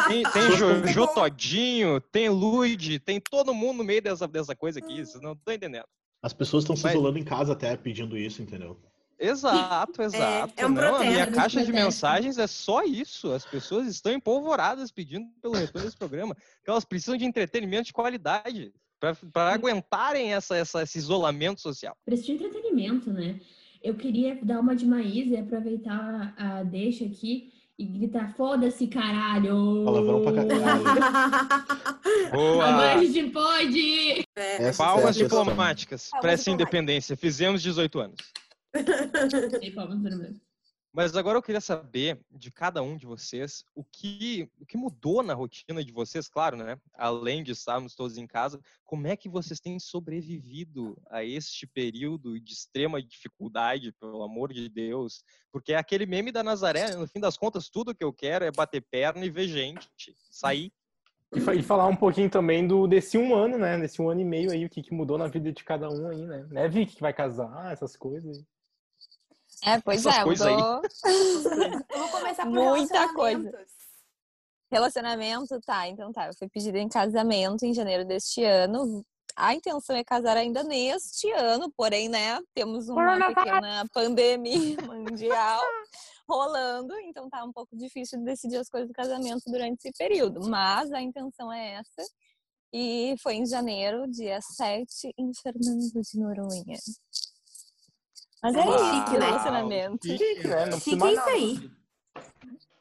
Tem, 0.08 0.24
tem 0.24 0.52
Jojo 0.56 1.08
Todinho, 1.14 2.00
tem 2.00 2.30
Luigi, 2.30 3.00
tem 3.00 3.20
todo 3.20 3.54
mundo 3.54 3.80
no 3.80 3.84
meio 3.84 4.02
dessa, 4.02 4.30
dessa 4.30 4.56
coisa 4.56 4.80
aqui. 4.80 5.06
Vocês 5.06 5.22
não 5.22 5.34
estão 5.34 5.54
entendendo. 5.54 5.86
As 6.22 6.32
pessoas 6.32 6.64
estão 6.64 6.76
se 6.78 6.84
Mas- 6.84 6.94
isolando 6.94 7.20
em 7.20 7.24
casa 7.26 7.52
até 7.52 7.76
pedindo 7.76 8.18
isso, 8.18 8.42
entendeu? 8.42 8.80
Exato, 9.19 10.02
exato. 10.02 10.54
é 10.56 10.66
um 10.66 10.69
não, 10.69 10.96
a 10.96 11.04
minha 11.04 11.28
caixa 11.28 11.64
de 11.66 11.72
mensagens 11.72 12.38
é 12.38 12.46
só 12.46 12.84
isso. 12.84 13.31
As 13.31 13.46
pessoas 13.46 13.88
estão 13.88 14.12
empolvoradas 14.12 14.92
pedindo 14.92 15.28
pelo 15.42 15.56
retorno 15.56 15.86
desse 15.86 15.98
programa. 15.98 16.36
Que 16.64 16.69
elas 16.69 16.86
precisam 16.86 17.18
de 17.18 17.25
entretenimento 17.25 17.86
de 17.86 17.94
qualidade 17.94 18.72
para 19.00 19.54
aguentarem 19.54 20.34
essa, 20.34 20.56
essa, 20.56 20.84
esse 20.84 20.98
isolamento 20.98 21.62
social. 21.62 21.96
Precisa 22.06 22.28
de 22.28 22.34
entretenimento, 22.46 23.12
né? 23.12 23.40
Eu 23.81 23.96
queria 23.96 24.38
dar 24.44 24.60
uma 24.60 24.75
de 24.75 24.86
Maísa 24.86 25.36
e 25.36 25.38
aproveitar 25.38 26.34
a 26.38 26.64
deixa 26.64 27.06
aqui 27.06 27.54
e 27.78 27.86
gritar: 27.86 28.34
foda-se, 28.36 28.88
caralho! 28.88 29.84
Palavrão 29.86 30.24
pra 30.24 30.34
caralho. 30.34 30.84
Boa! 32.34 32.66
Agora 32.66 32.96
a 32.96 33.04
gente 33.04 33.31
pode! 33.31 34.25
Essa 34.36 34.84
Palmas 34.84 35.16
é 35.16 35.19
questão. 35.19 35.40
diplomáticas 35.40 36.10
Palmas 36.10 36.22
para 36.22 36.31
essa 36.34 36.50
independência. 36.50 37.16
Fizemos 37.16 37.62
18 37.62 38.00
anos. 38.00 38.18
Ei, 39.62 39.72
palmas 39.72 40.02
para 40.02 40.16
mim. 40.16 40.40
Mas 40.98 41.16
agora 41.16 41.38
eu 41.38 41.44
queria 41.44 41.62
saber 41.62 42.20
de 42.32 42.50
cada 42.50 42.82
um 42.82 42.98
de 42.98 43.06
vocês 43.06 43.64
o 43.76 43.84
que, 43.84 44.50
o 44.60 44.66
que 44.66 44.76
mudou 44.76 45.22
na 45.22 45.36
rotina 45.36 45.84
de 45.84 45.92
vocês, 45.92 46.28
claro, 46.28 46.58
né? 46.58 46.80
Além 46.96 47.44
de 47.44 47.52
estarmos 47.52 47.94
todos 47.94 48.18
em 48.18 48.26
casa, 48.26 48.60
como 48.84 49.06
é 49.06 49.16
que 49.16 49.30
vocês 49.30 49.60
têm 49.60 49.80
sobrevivido 49.80 50.98
a 51.12 51.24
este 51.24 51.68
período 51.68 52.40
de 52.40 52.52
extrema 52.52 53.00
dificuldade, 53.00 53.92
pelo 54.00 54.24
amor 54.24 54.52
de 54.52 54.68
Deus? 54.70 55.24
Porque 55.52 55.74
é 55.74 55.78
aquele 55.78 56.08
meme 56.08 56.32
da 56.32 56.44
Nazaré, 56.44 56.96
no 56.96 57.08
fim 57.08 57.20
das 57.20 57.38
contas, 57.38 57.70
tudo 57.70 57.94
que 57.94 58.04
eu 58.04 58.12
quero 58.12 58.46
é 58.46 58.52
bater 58.52 58.82
perna 58.82 59.24
e 59.24 59.30
ver 59.30 59.48
gente, 59.48 59.88
sair. 60.32 60.72
E, 61.32 61.60
e 61.60 61.62
falar 61.62 61.86
um 61.86 61.96
pouquinho 61.96 62.30
também 62.30 62.68
do 62.68 62.88
desse 62.88 63.20
um 63.20 63.36
ano, 63.36 63.60
né? 63.60 63.78
Desse 63.78 64.02
um 64.02 64.10
ano 64.10 64.22
e 64.22 64.26
meio 64.26 64.50
aí, 64.50 64.66
o 64.66 64.70
que, 64.70 64.82
que 64.82 64.96
mudou 64.96 65.18
na 65.20 65.28
vida 65.28 65.52
de 65.52 65.64
cada 65.64 65.90
um 65.92 66.08
aí, 66.08 66.26
né? 66.26 66.48
Né, 66.50 66.68
Vicky, 66.68 66.96
que 66.96 67.02
vai 67.02 67.14
casar, 67.14 67.72
essas 67.72 67.96
coisas. 67.96 68.44
É, 69.63 69.80
pois 69.81 70.06
Essas 70.06 70.19
é, 70.19 70.24
coisas 70.24 70.48
aí. 70.48 70.54
mudou. 70.56 70.81
eu 71.89 72.00
vou 72.00 72.09
começar 72.09 72.44
por 72.44 72.51
Muita 72.51 73.13
coisa. 73.13 73.65
Relacionamento, 74.71 75.59
tá, 75.62 75.88
então 75.88 76.12
tá. 76.12 76.27
Eu 76.27 76.33
fui 76.38 76.50
pedida 76.50 76.77
em 76.77 76.89
casamento 76.89 77.65
em 77.65 77.74
janeiro 77.74 78.06
deste 78.06 78.44
ano. 78.44 79.04
A 79.36 79.54
intenção 79.54 79.95
é 79.95 80.04
casar 80.04 80.36
ainda 80.36 80.63
neste 80.63 81.31
ano, 81.31 81.71
porém, 81.77 82.09
né, 82.09 82.39
temos 82.56 82.89
uma 82.89 83.27
pequena 83.27 83.86
pandemia 83.94 84.77
mundial 84.81 85.62
rolando, 86.27 86.94
então 87.01 87.30
tá 87.30 87.44
um 87.44 87.54
pouco 87.54 87.75
difícil 87.77 88.19
de 88.19 88.25
decidir 88.25 88.57
as 88.57 88.68
coisas 88.68 88.89
do 88.89 88.94
casamento 88.94 89.44
durante 89.45 89.80
esse 89.80 89.92
período. 89.98 90.50
Mas 90.50 90.92
a 90.92 91.02
intenção 91.02 91.54
é 91.54 91.76
essa. 91.76 92.11
E 92.73 93.16
foi 93.21 93.35
em 93.35 93.45
janeiro, 93.45 94.09
dia 94.09 94.40
7, 94.42 95.14
em 95.18 95.31
Fernando 95.42 96.02
de 96.02 96.19
Noronha. 96.19 96.78
Mas 98.44 98.56
é 98.56 98.60
Uau, 98.60 98.76
isso, 98.76 98.86
chique, 98.96 99.18
né? 99.18 99.26
relacionamento. 99.26 100.08
Chique, 100.08 100.48
né? 100.48 100.66
Não 100.68 100.80
Chique 100.80 101.04
é 101.04 101.14
isso 101.14 101.30
aí. 101.30 101.72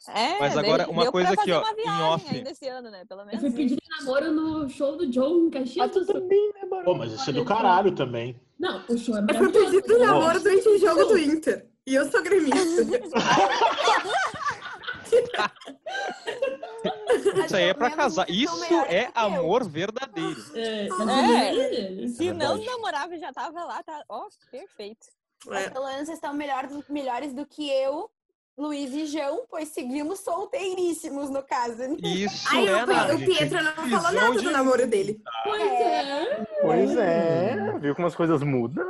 É, 0.09 0.39
Mas 0.39 0.53
deu- 0.53 0.61
agora, 0.63 0.89
uma 0.89 1.03
deu 1.03 1.11
coisa 1.13 1.33
aqui, 1.33 1.51
ó, 1.51 1.61
uma 1.63 1.73
em 1.73 1.77
viagem 1.77 2.03
off. 2.05 2.37
ainda 2.37 2.51
esse 2.51 2.69
ano, 2.69 2.91
né? 2.93 3.05
Pelo 3.07 3.23
Eu 3.23 3.27
menos. 3.27 3.41
fui 3.41 3.51
pedir 3.51 3.77
namoro 3.99 4.31
no 4.33 4.69
show 4.69 4.97
do 4.97 5.13
Joe 5.13 5.33
em 5.33 5.51
Caxias 5.51 5.85
Ah, 5.85 5.89
tu 5.89 6.07
também, 6.07 6.53
né, 6.55 6.65
Barão? 6.71 6.85
Pô, 6.85 6.95
mas 6.95 7.13
isso 7.13 7.29
é 7.29 7.33
do 7.33 7.45
caralho 7.45 7.91
também. 7.93 8.41
Não, 8.57 8.85
o 8.89 8.97
show 8.97 9.17
é 9.17 9.21
Eu 9.21 9.27
fui 9.35 9.49
maravilhoso. 9.49 9.83
pedido 9.83 9.99
namoro 9.99 10.41
durante 10.41 10.69
o 10.69 10.79
jogo 10.79 11.05
do 11.07 11.19
Inter. 11.19 11.67
E 11.85 11.95
eu 11.95 12.09
sou 12.11 12.23
gremista. 12.23 12.57
Isso 17.47 17.57
aí 17.57 17.65
é 17.65 17.75
pra 17.75 17.91
casar. 17.91 18.27
Isso 18.29 18.65
é 18.89 19.11
amor 19.15 19.69
verdadeiro. 19.69 20.37
É, 20.55 20.89
tá 20.89 21.13
É. 21.13 21.53
vendo? 21.53 22.09
Se 22.09 22.33
não 22.33 22.57
verdade. 22.57 22.67
namorava 22.67 23.15
e 23.15 23.19
já 23.19 23.33
tava 23.33 23.65
lá, 23.65 23.83
tá. 23.83 24.03
Ó, 24.09 24.27
perfeito. 24.51 25.07
É. 25.55 25.71
Pelo 25.71 25.87
menos 25.87 26.07
vocês 26.07 26.19
estão 26.19 26.33
melhores, 26.35 26.71
melhores 26.89 27.33
do 27.33 27.45
que 27.47 27.71
eu, 27.71 28.11
Luiz 28.59 28.93
e 28.95 29.05
João, 29.07 29.45
pois 29.51 29.69
seguimos 29.69 30.21
solteiríssimos 30.21 31.29
no 31.31 31.43
caso. 31.43 31.83
Isso 32.03 32.49
Aí 32.57 32.67
é 32.67 32.83
o, 32.83 32.87
na- 32.87 33.07
Pe- 33.07 33.13
o 33.15 33.19
Pietro 33.19 33.63
não 33.63 33.73
falou 33.75 34.13
nada 34.13 34.37
de- 34.39 34.45
do 34.45 34.51
namoro 34.51 34.87
dele. 34.87 35.21
Pois 35.45 35.63
é. 35.63 36.47
Pois 36.63 36.97
é, 36.97 37.79
viu 37.79 37.95
como 37.95 38.07
as 38.09 38.15
coisas 38.15 38.43
mudam? 38.43 38.87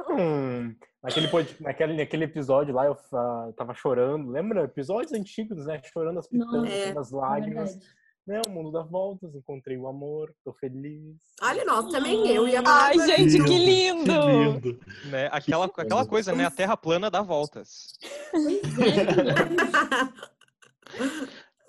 Naquele, 1.03 1.29
naquele, 1.61 1.97
naquele 1.97 2.25
episódio 2.25 2.75
lá, 2.75 2.87
eu 2.87 2.97
ah, 3.13 3.51
tava 3.57 3.75
chorando. 3.75 4.31
Lembra? 4.31 4.65
Episódios 4.65 5.13
antigos, 5.13 5.67
né? 5.67 5.81
Chorando 5.93 6.19
as 6.19 6.27
pitangas, 6.29 6.71
É. 6.73 6.99
as 6.99 7.13
É 7.13 7.17
lágrimas. 7.17 7.71
verdade. 7.75 7.97
Né? 8.27 8.41
O 8.47 8.51
mundo 8.51 8.73
dá 8.73 8.83
voltas, 8.83 9.33
encontrei 9.37 9.77
o 9.77 9.87
amor, 9.87 10.35
tô 10.45 10.53
feliz. 10.53 11.15
Olha, 11.41 11.65
nós 11.65 11.87
também, 11.93 12.27
eu 12.29 12.49
e 12.49 12.57
a 12.57 12.63
Ai, 12.67 12.99
gente, 13.07 13.39
que 13.39 13.45
Que 13.45 13.59
lindo! 13.59 14.13
lindo. 14.13 14.81
né? 15.05 15.29
Aquela, 15.31 15.67
aquela 15.67 16.05
coisa, 16.05 16.35
né? 16.35 16.45
A 16.45 16.51
terra 16.51 16.77
plana 16.77 17.09
dá 17.09 17.23
voltas. 17.23 17.93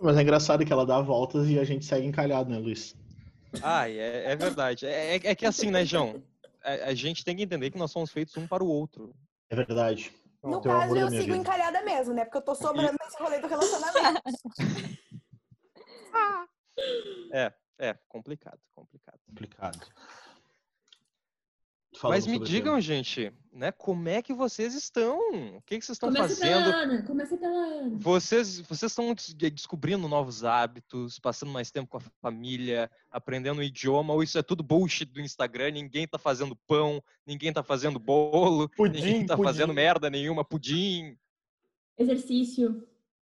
Mas 0.01 0.17
é 0.17 0.21
engraçado 0.21 0.65
que 0.65 0.73
ela 0.73 0.85
dá 0.85 0.99
voltas 1.01 1.47
e 1.49 1.59
a 1.59 1.63
gente 1.63 1.85
segue 1.85 2.07
encalhado, 2.07 2.49
né, 2.49 2.57
Luiz? 2.57 2.95
Ai, 3.61 3.97
é, 3.99 4.31
é 4.31 4.35
verdade. 4.35 4.85
É, 4.85 5.15
é- 5.17 5.21
é 5.23 5.35
que 5.35 5.45
assim, 5.45 5.69
né, 5.71 5.85
João? 5.85 6.21
A, 6.63 6.89
a 6.89 6.93
gente 6.95 7.23
tem 7.23 7.35
que 7.35 7.43
entender 7.43 7.69
que 7.71 7.77
nós 7.77 7.91
somos 7.91 8.11
feitos 8.11 8.35
um 8.37 8.47
para 8.47 8.63
o 8.63 8.67
outro. 8.67 9.13
É 9.49 9.55
verdade. 9.55 10.11
No 10.43 10.61
Tu 10.61 10.69
é 10.69 10.75
o 10.75 10.79
caso, 10.79 10.95
eu 10.97 11.09
sigo 11.09 11.21
vida. 11.23 11.37
encalhada 11.37 11.81
mesmo, 11.83 12.13
né? 12.13 12.25
Porque 12.25 12.37
eu 12.37 12.41
tô 12.41 12.55
sobrando 12.55 12.95
nesse 13.03 13.21
rolê 13.21 13.39
do 13.39 13.47
relacionamento. 13.47 14.21
É, 17.79 17.93
complicado, 18.07 18.59
complicado. 18.73 19.19
Complicado. 19.27 19.79
Mas 21.93 22.01
Falando 22.01 22.25
me 22.27 22.33
sobre 22.33 22.37
o 22.37 22.45
digam, 22.45 22.65
tema. 22.73 22.81
gente, 22.81 23.33
né, 23.51 23.71
como 23.71 24.07
é 24.07 24.21
que 24.21 24.31
vocês 24.33 24.75
estão? 24.75 25.17
O 25.55 25.61
que, 25.63 25.79
que 25.79 25.85
vocês 25.85 25.95
estão 25.95 26.09
Começa 26.11 26.35
fazendo? 26.35 26.65
pela 26.65 26.75
Ana, 26.75 27.01
começa 27.03 27.37
pela 27.37 27.57
Ana. 27.57 27.97
Vocês, 27.99 28.59
vocês 28.59 28.91
estão 28.91 29.13
des- 29.15 29.33
descobrindo 29.33 30.07
novos 30.07 30.43
hábitos, 30.43 31.17
passando 31.17 31.51
mais 31.51 31.71
tempo 31.71 31.89
com 31.89 31.97
a 31.97 32.01
família, 32.21 32.91
aprendendo 33.09 33.59
o 33.59 33.63
idioma, 33.63 34.13
ou 34.13 34.21
isso 34.21 34.37
é 34.37 34.43
tudo 34.43 34.61
bullshit 34.63 35.05
do 35.05 35.19
Instagram, 35.21 35.71
ninguém 35.71 36.07
tá 36.07 36.19
fazendo 36.19 36.55
pão, 36.67 37.01
ninguém 37.25 37.51
tá 37.51 37.63
fazendo 37.63 37.97
bolo, 37.97 38.69
ninguém 38.77 39.01
Pudim, 39.13 39.25
tá 39.25 39.35
pudim. 39.35 39.47
fazendo 39.47 39.73
merda 39.73 40.09
nenhuma, 40.09 40.43
pudim, 40.45 41.17
Exercício. 41.97 42.87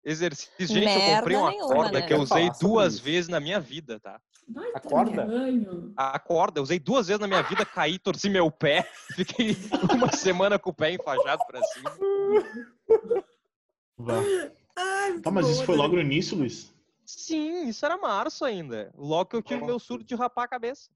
Exercício. 0.04 0.66
Gente, 0.66 0.78
eu 0.78 0.98
Merda 0.98 1.16
comprei 1.18 1.36
uma 1.36 1.50
nenhuma, 1.50 1.74
corda 1.74 2.00
né? 2.00 2.06
que 2.06 2.12
eu 2.12 2.20
usei 2.20 2.46
sobre 2.46 2.58
duas 2.60 2.98
vezes 2.98 3.28
na 3.28 3.40
minha 3.40 3.60
vida, 3.60 4.00
tá? 4.00 4.20
Vai 4.48 4.70
A 4.74 4.80
corda? 4.80 5.28
A 5.96 6.18
corda, 6.18 6.58
eu 6.58 6.62
usei 6.64 6.78
duas 6.78 7.06
vezes 7.06 7.20
na 7.20 7.28
minha 7.28 7.42
vida, 7.42 7.64
caí, 7.64 7.98
torci 7.98 8.28
meu 8.28 8.50
pé, 8.50 8.82
fiquei 9.14 9.56
uma 9.94 10.12
semana 10.12 10.58
com 10.58 10.70
o 10.70 10.74
pé 10.74 10.92
enfajado 10.92 11.42
pra 11.46 11.62
cima. 11.62 11.92
Ai, 14.76 15.20
Tá, 15.20 15.30
mas 15.30 15.48
isso 15.48 15.64
foi 15.64 15.76
né? 15.76 15.82
logo 15.82 15.94
no 15.96 16.00
início, 16.02 16.36
Luiz? 16.36 16.72
Sim, 17.04 17.68
isso 17.68 17.84
era 17.84 17.96
março 17.98 18.44
ainda. 18.44 18.92
Logo 18.96 19.26
que 19.30 19.36
eu 19.36 19.42
tive 19.42 19.64
meu 19.64 19.78
surto 19.78 20.04
de 20.04 20.14
rapar 20.14 20.44
a 20.44 20.48
cabeça. 20.48 20.90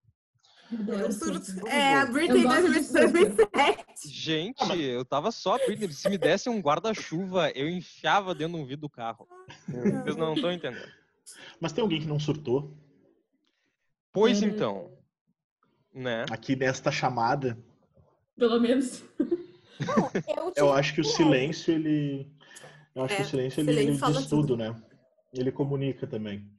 Eu 0.70 1.12
surto. 1.12 1.68
É, 1.68 1.94
a 1.94 2.06
Britney 2.06 2.42
Eu 2.42 2.48
gosto 2.48 2.72
de 2.72 2.82
surto. 2.82 3.12
2007. 3.12 3.84
Gente, 4.08 4.80
eu 4.82 5.04
tava 5.04 5.30
só, 5.30 5.56
Britney, 5.58 5.92
se 5.92 6.08
me 6.08 6.18
desse 6.18 6.48
um 6.48 6.60
guarda-chuva, 6.60 7.50
eu 7.50 7.68
enfiava 7.68 8.34
dentro 8.34 8.56
de 8.56 8.62
um 8.62 8.66
vidro 8.66 8.82
do 8.82 8.90
carro. 8.90 9.28
Vocês 9.68 10.16
não 10.16 10.34
estão 10.34 10.50
entendendo. 10.52 10.88
Mas 11.60 11.72
tem 11.72 11.82
alguém 11.82 12.00
que 12.00 12.06
não 12.06 12.18
surtou 12.20 12.72
Pois 14.12 14.40
Uhum. 14.42 14.48
então, 14.48 14.90
né? 15.94 16.24
aqui 16.30 16.56
nesta 16.56 16.90
chamada. 16.90 17.56
Pelo 18.36 18.58
menos. 18.60 19.02
Não, 19.18 20.10
eu, 20.26 20.52
Eu 20.56 20.72
acho 20.72 20.94
que 20.94 21.00
o 21.00 21.04
silêncio, 21.04 21.72
ele. 21.74 22.26
Eu 22.94 23.04
acho 23.04 23.12
É, 23.14 23.16
que 23.18 23.22
o 23.22 23.26
silêncio, 23.26 23.60
ele, 23.60 23.72
silêncio 23.72 24.04
ele 24.06 24.12
diz 24.18 24.26
tudo, 24.26 24.40
tudo. 24.48 24.56
né? 24.56 24.74
Ele 25.34 25.52
comunica 25.52 26.06
também. 26.06 26.50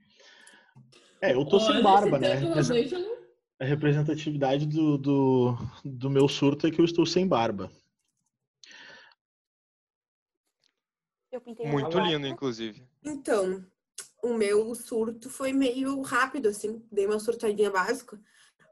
É, 1.20 1.34
eu 1.34 1.44
tô 1.46 1.60
sem 1.60 1.70
Olha, 1.72 1.82
barba, 1.84 2.18
esse 2.18 2.20
né? 2.20 2.36
tempo 2.42 2.48
eu 2.60 2.64
vejo- 2.64 3.16
A 3.60 3.66
representatividade 3.66 4.68
do, 4.68 4.98
do, 4.98 5.58
do 5.84 6.10
meu 6.10 6.28
surto 6.28 6.68
é 6.68 6.72
que 6.72 6.80
eu 6.80 6.86
estou 6.86 7.06
sem 7.06 7.28
barba. 7.28 7.72
eu 11.32 11.42
pintei 11.42 11.68
Muito 11.68 11.98
lindo, 12.00 12.20
barba. 12.22 12.28
inclusive. 12.28 12.84
Então, 13.04 13.66
o 14.24 14.34
meu 14.34 14.74
surto 14.76 15.30
foi 15.30 15.54
meio 15.54 16.02
rápido, 16.02 16.50
assim. 16.50 16.86
Dei 16.92 17.06
uma 17.06 17.20
surtadinha 17.20 17.72
básica. 17.72 18.20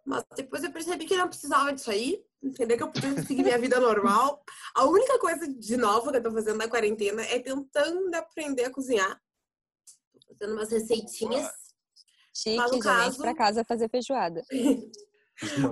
Mas 0.05 0.23
depois 0.35 0.63
eu 0.63 0.71
percebi 0.71 1.05
que 1.05 1.17
não 1.17 1.27
precisava 1.27 1.73
disso 1.73 1.91
aí. 1.91 2.23
Entendeu? 2.43 2.77
Que 2.77 2.83
eu 2.83 2.91
podia 2.91 3.23
seguir 3.23 3.43
minha 3.43 3.57
vida 3.57 3.79
normal. 3.79 4.43
A 4.75 4.85
única 4.85 5.17
coisa 5.17 5.47
de 5.47 5.77
nova 5.77 6.11
que 6.11 6.17
eu 6.17 6.23
tô 6.23 6.31
fazendo 6.31 6.57
na 6.57 6.67
quarentena 6.67 7.23
é 7.23 7.39
tentando 7.39 8.13
aprender 8.13 8.65
a 8.65 8.69
cozinhar. 8.69 9.19
Tô 10.13 10.33
fazendo 10.33 10.53
umas 10.53 10.71
receitinhas. 10.71 11.64
Chique, 12.35 12.57
Mas 12.57 12.71
no 12.71 12.79
caso- 12.79 13.17
pra 13.21 13.33
casa 13.33 13.63
fazer 13.63 13.89
feijoada. 13.89 14.43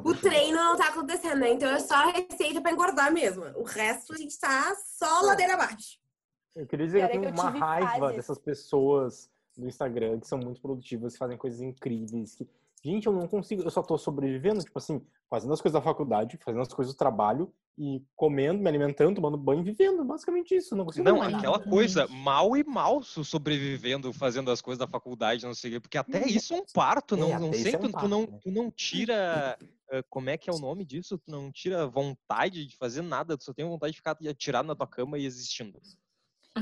O 0.04 0.14
treino 0.14 0.58
não 0.58 0.76
tá 0.76 0.90
acontecendo, 0.90 1.40
né? 1.40 1.54
Então 1.54 1.70
é 1.70 1.80
só 1.80 2.12
receita 2.12 2.60
pra 2.62 2.74
engordar 2.74 3.14
mesmo. 3.14 3.46
O 3.56 3.64
resto 3.64 4.14
a 4.14 4.18
gente 4.18 4.38
tá 4.38 4.76
só 4.98 5.22
ladeira 5.22 5.54
abaixo. 5.54 5.98
Eu 6.54 6.68
queria 6.68 6.86
dizer 6.86 6.98
que 7.00 7.04
eu 7.06 7.08
é 7.08 7.12
tenho 7.22 7.34
uma 7.34 7.50
raiva 7.50 7.98
fases. 7.98 8.16
dessas 8.18 8.38
pessoas 8.40 9.32
do 9.56 9.66
Instagram 9.66 10.20
que 10.20 10.28
são 10.28 10.38
muito 10.38 10.60
produtivas, 10.60 11.14
que 11.14 11.20
fazem 11.20 11.38
coisas 11.38 11.62
incríveis. 11.62 12.36
Que... 12.36 12.46
Gente, 12.86 13.08
eu 13.08 13.14
não 13.14 13.28
consigo, 13.28 13.64
eu 13.64 13.72
só 13.72 13.82
tô 13.82 13.98
sobrevivendo, 13.98 14.62
tipo 14.62 14.78
assim, 14.78 15.02
fazendo 15.30 15.54
as 15.54 15.62
coisas 15.62 15.80
da 15.80 15.82
faculdade, 15.82 16.38
fazendo 16.44 16.62
as 16.62 16.74
coisas 16.74 16.94
do 16.94 16.98
trabalho 16.98 17.54
e 17.78 18.04
comendo, 18.14 18.62
me 18.62 18.68
alimentando, 18.68 19.16
tomando 19.16 19.38
banho 19.38 19.62
e 19.62 19.64
vivendo. 19.64 20.04
Basicamente 20.04 20.54
isso. 20.54 20.76
Não 20.76 20.84
consigo 20.84 21.06
Não, 21.06 21.22
aquela 21.22 21.58
nada. 21.58 21.70
coisa, 21.70 22.08
mal 22.10 22.58
e 22.58 22.64
mal 22.64 23.02
sobrevivendo, 23.02 24.12
fazendo 24.12 24.52
as 24.52 24.62
coisas 24.62 24.80
da 24.80 24.88
faculdade, 24.88 25.46
não 25.46 25.54
sei 25.54 25.80
porque 25.80 25.98
até 25.98 26.28
isso 26.28 26.54
é 26.54 26.58
um 26.58 26.66
parto, 26.74 27.16
É, 27.16 27.20
não, 27.20 27.34
até 27.34 27.40
não 27.40 27.54
sei, 27.54 27.74
é 27.74 27.78
um 27.78 27.82
tu, 27.82 27.88
tu 27.88 27.92
parto, 27.94 28.08
não, 28.10 28.22
né? 28.24 28.40
tu 28.42 28.52
não 28.52 28.70
tira, 28.70 29.58
eh, 29.90 30.04
como 30.10 30.30
é 30.30 30.38
que 30.38 30.50
é 30.50 30.54
o 30.54 30.60
nome 30.60 30.84
disso? 30.84 31.18
Tu 31.18 31.32
não 31.32 31.52
tira 31.54 31.88
vontade 31.88 32.66
de 32.66 32.76
fazer 32.76 33.02
nada, 33.02 33.38
tu 33.38 33.46
só 33.46 33.54
tem 33.54 33.66
vontade 33.66 33.94
de 33.94 33.98
ficar 33.98 34.18
atirado 34.30 34.68
na 34.68 34.76
tua 34.76 34.88
cama 34.88 35.18
e 35.18 35.26
existindo. 35.26 35.80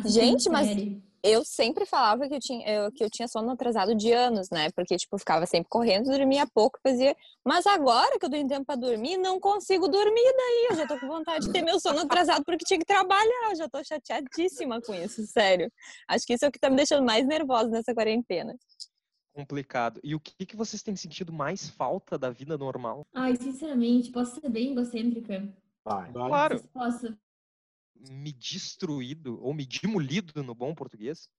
Gente, 0.05 0.50
mas-. 0.50 1.01
Eu 1.24 1.45
sempre 1.45 1.86
falava 1.86 2.27
que 2.27 2.33
eu 2.33 2.39
tinha, 2.39 2.67
eu- 2.67 2.91
que 2.91 3.03
eu 3.03 3.10
tinha 3.10 3.27
sono 3.27 3.51
atrasado 3.51 3.93
de 3.93 4.12
anos, 4.12 4.50
né? 4.50 4.69
Porque, 4.71 4.98
tipo, 4.98 5.19
ficava 5.19 5.45
sempre 5.45 5.69
correndo, 5.69 6.10
dormia 6.10 6.48
pouco, 6.51 6.79
fazia. 6.81 7.15
Mas 7.45 7.67
agora 7.67 8.17
que 8.17 8.25
eu 8.25 8.29
tenho 8.29 8.48
tempo 8.48 8.65
pra 8.65 8.75
dormir, 8.75 9.17
não 9.17 9.39
consigo 9.39 9.88
dormir 9.88 10.33
daí. 10.36 10.67
Eu 10.71 10.75
já 10.77 10.88
tô 10.88 11.00
com 11.00 11.07
vontade 11.07 11.45
de 11.45 11.51
ter 11.53 11.62
meu 11.62 11.79
sono 11.79 12.00
atrasado 12.00 12.43
porque 12.43 12.65
tinha 12.65 12.79
que 12.79 12.86
trabalhar. 12.86 13.50
Eu 13.51 13.55
já 13.55 13.69
tô 13.69 13.83
chateadíssima 13.83 14.81
com 14.81 14.95
isso, 14.95 15.21
sério. 15.27 15.71
Acho 16.07 16.25
que 16.25 16.33
isso 16.33 16.43
é 16.43 16.48
o 16.48 16.51
que 16.51 16.57
tá 16.60 16.71
me 16.71 16.75
deixando 16.77 17.05
mais 17.05 17.24
nervosa 17.27 17.69
nessa 17.69 17.93
quarentena. 17.93 18.55
Complicado. 19.31 20.00
E 20.03 20.15
o 20.15 20.19
que, 20.19 20.43
que 20.43 20.55
vocês 20.55 20.81
têm 20.81 20.95
sentido 20.95 21.31
mais 21.31 21.69
falta 21.69 22.17
da 22.17 22.31
vida 22.31 22.57
normal? 22.57 23.05
Ai, 23.13 23.36
sinceramente, 23.36 24.10
posso 24.12 24.41
ser 24.41 24.50
bem 24.50 24.71
egocêntrica? 24.71 25.48
Vai. 25.86 26.12
Vai. 26.12 26.27
Claro, 26.29 26.57
Vocês 26.57 26.71
posso. 26.74 27.17
Me 28.10 28.31
destruído, 28.31 29.39
ou 29.41 29.53
me 29.53 29.65
demolido 29.65 30.43
no 30.43 30.55
bom 30.55 30.74
português, 30.74 31.29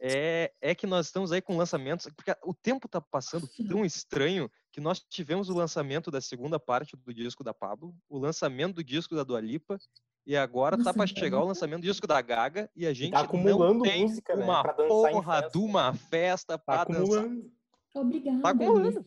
é, 0.00 0.52
é 0.60 0.74
que 0.74 0.86
nós 0.86 1.06
estamos 1.06 1.32
aí 1.32 1.40
com 1.42 1.56
lançamentos, 1.56 2.06
porque 2.16 2.32
o 2.44 2.54
tempo 2.54 2.88
tá 2.88 3.00
passando 3.00 3.48
tão 3.68 3.84
estranho 3.84 4.48
que 4.72 4.80
nós 4.80 5.00
tivemos 5.00 5.48
o 5.48 5.54
lançamento 5.54 6.10
da 6.10 6.20
segunda 6.20 6.60
parte 6.60 6.96
do 6.96 7.12
disco 7.12 7.42
da 7.42 7.52
Pablo, 7.52 7.94
o 8.08 8.16
lançamento 8.18 8.76
do 8.76 8.84
disco 8.84 9.16
da 9.16 9.24
Dua 9.24 9.40
Lipa, 9.40 9.76
e 10.24 10.36
agora 10.36 10.76
tá 10.76 10.84
Nossa, 10.84 10.94
para 10.94 11.04
então. 11.10 11.22
chegar 11.22 11.40
o 11.40 11.46
lançamento 11.46 11.80
do 11.80 11.86
disco 11.86 12.06
da 12.06 12.20
Gaga, 12.20 12.70
e 12.76 12.86
a 12.86 12.92
gente 12.92 13.14
acumulando 13.14 13.74
não 13.74 13.82
tem 13.82 14.02
música, 14.06 14.36
né, 14.36 14.44
uma 14.44 14.62
porra 14.62 15.42
festa. 15.42 15.58
de 15.58 15.64
uma 15.64 15.94
festa 15.94 16.58
Tá 16.58 16.64
pra 16.64 16.84
dançar. 16.84 17.00
acumulando. 17.02 17.52
Obrigada. 17.94 18.42
Tá 18.42 18.50
acumulando. 18.50 19.06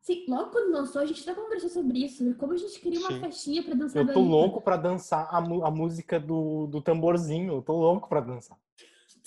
Sim, 0.00 0.24
logo 0.28 0.50
quando 0.50 0.72
lançou, 0.72 1.02
a 1.02 1.04
gente 1.06 1.28
até 1.28 1.38
conversou 1.38 1.68
sobre 1.68 1.98
isso. 2.04 2.34
Como 2.36 2.52
a 2.52 2.56
gente 2.56 2.80
queria 2.80 2.98
uma 3.00 3.12
Sim. 3.12 3.20
festinha 3.20 3.62
pra 3.62 3.74
dançar 3.74 4.00
Eu 4.02 4.06
tô 4.12 4.20
Lipa. 4.20 4.30
louco 4.30 4.60
pra 4.62 4.76
dançar 4.76 5.28
a, 5.30 5.36
a 5.38 5.70
música 5.70 6.18
do, 6.18 6.66
do 6.66 6.80
tamborzinho. 6.80 7.54
Eu 7.54 7.62
tô 7.62 7.74
louco 7.74 8.08
pra 8.08 8.20
dançar. 8.20 8.56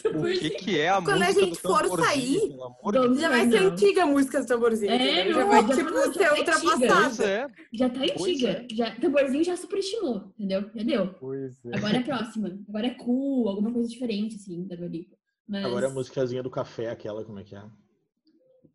O 0.06 0.24
que 0.24 0.50
que 0.50 0.80
é 0.80 0.89
a 0.89 0.96
Quando 0.96 1.22
a 1.22 1.27
música 1.27 1.46
gente 1.46 1.51
do 1.51 1.60
for 1.70 1.82
tamborzinho, 1.84 2.06
sair, 2.08 2.58
Deus? 2.92 3.20
Já 3.20 3.30
vai 3.30 3.50
ser 3.50 3.62
Não. 3.62 3.68
antiga 3.70 4.03
a 4.03 4.06
música 4.08 4.42
do 4.42 4.48
tamborzinho. 4.48 4.92
É, 4.92 4.96
entendeu? 4.96 5.25
meu 5.25 5.34
já 5.36 5.46
vai, 5.46 5.62
já 5.68 5.75
tipo, 5.75 5.92
não, 5.92 6.06
já 6.06 6.13
ser 6.13 6.30
Pois 6.30 6.39
ultrapassada. 6.39 7.24
é. 7.30 7.48
Já 7.72 7.89
tá 7.89 8.00
antiga. 8.01 8.50
é. 8.50 8.68
Já, 8.74 8.96
tamborzinho 9.00 9.44
já 9.44 9.56
superestimou, 9.56 10.34
entendeu? 10.39 10.70
Já 10.75 10.84
deu. 10.84 11.13
Pois 11.20 11.65
é. 11.65 11.77
Agora 11.77 11.98
é 11.98 12.00
a 12.00 12.03
próxima. 12.03 12.60
Agora 12.68 12.88
é 12.88 12.94
cool, 12.96 13.48
alguma 13.48 13.72
coisa 13.72 13.88
diferente, 13.88 14.36
assim, 14.38 14.65
da 14.68 14.75
Dua. 14.75 14.89
Mas... 15.48 15.65
Agora 15.65 15.86
é 15.86 15.89
a 15.89 15.94
musicazinha 15.94 16.42
do 16.42 16.50
café, 16.50 16.89
aquela, 16.89 17.24
como 17.24 17.39
é 17.39 17.44
que 17.44 17.56
é? 17.56 17.62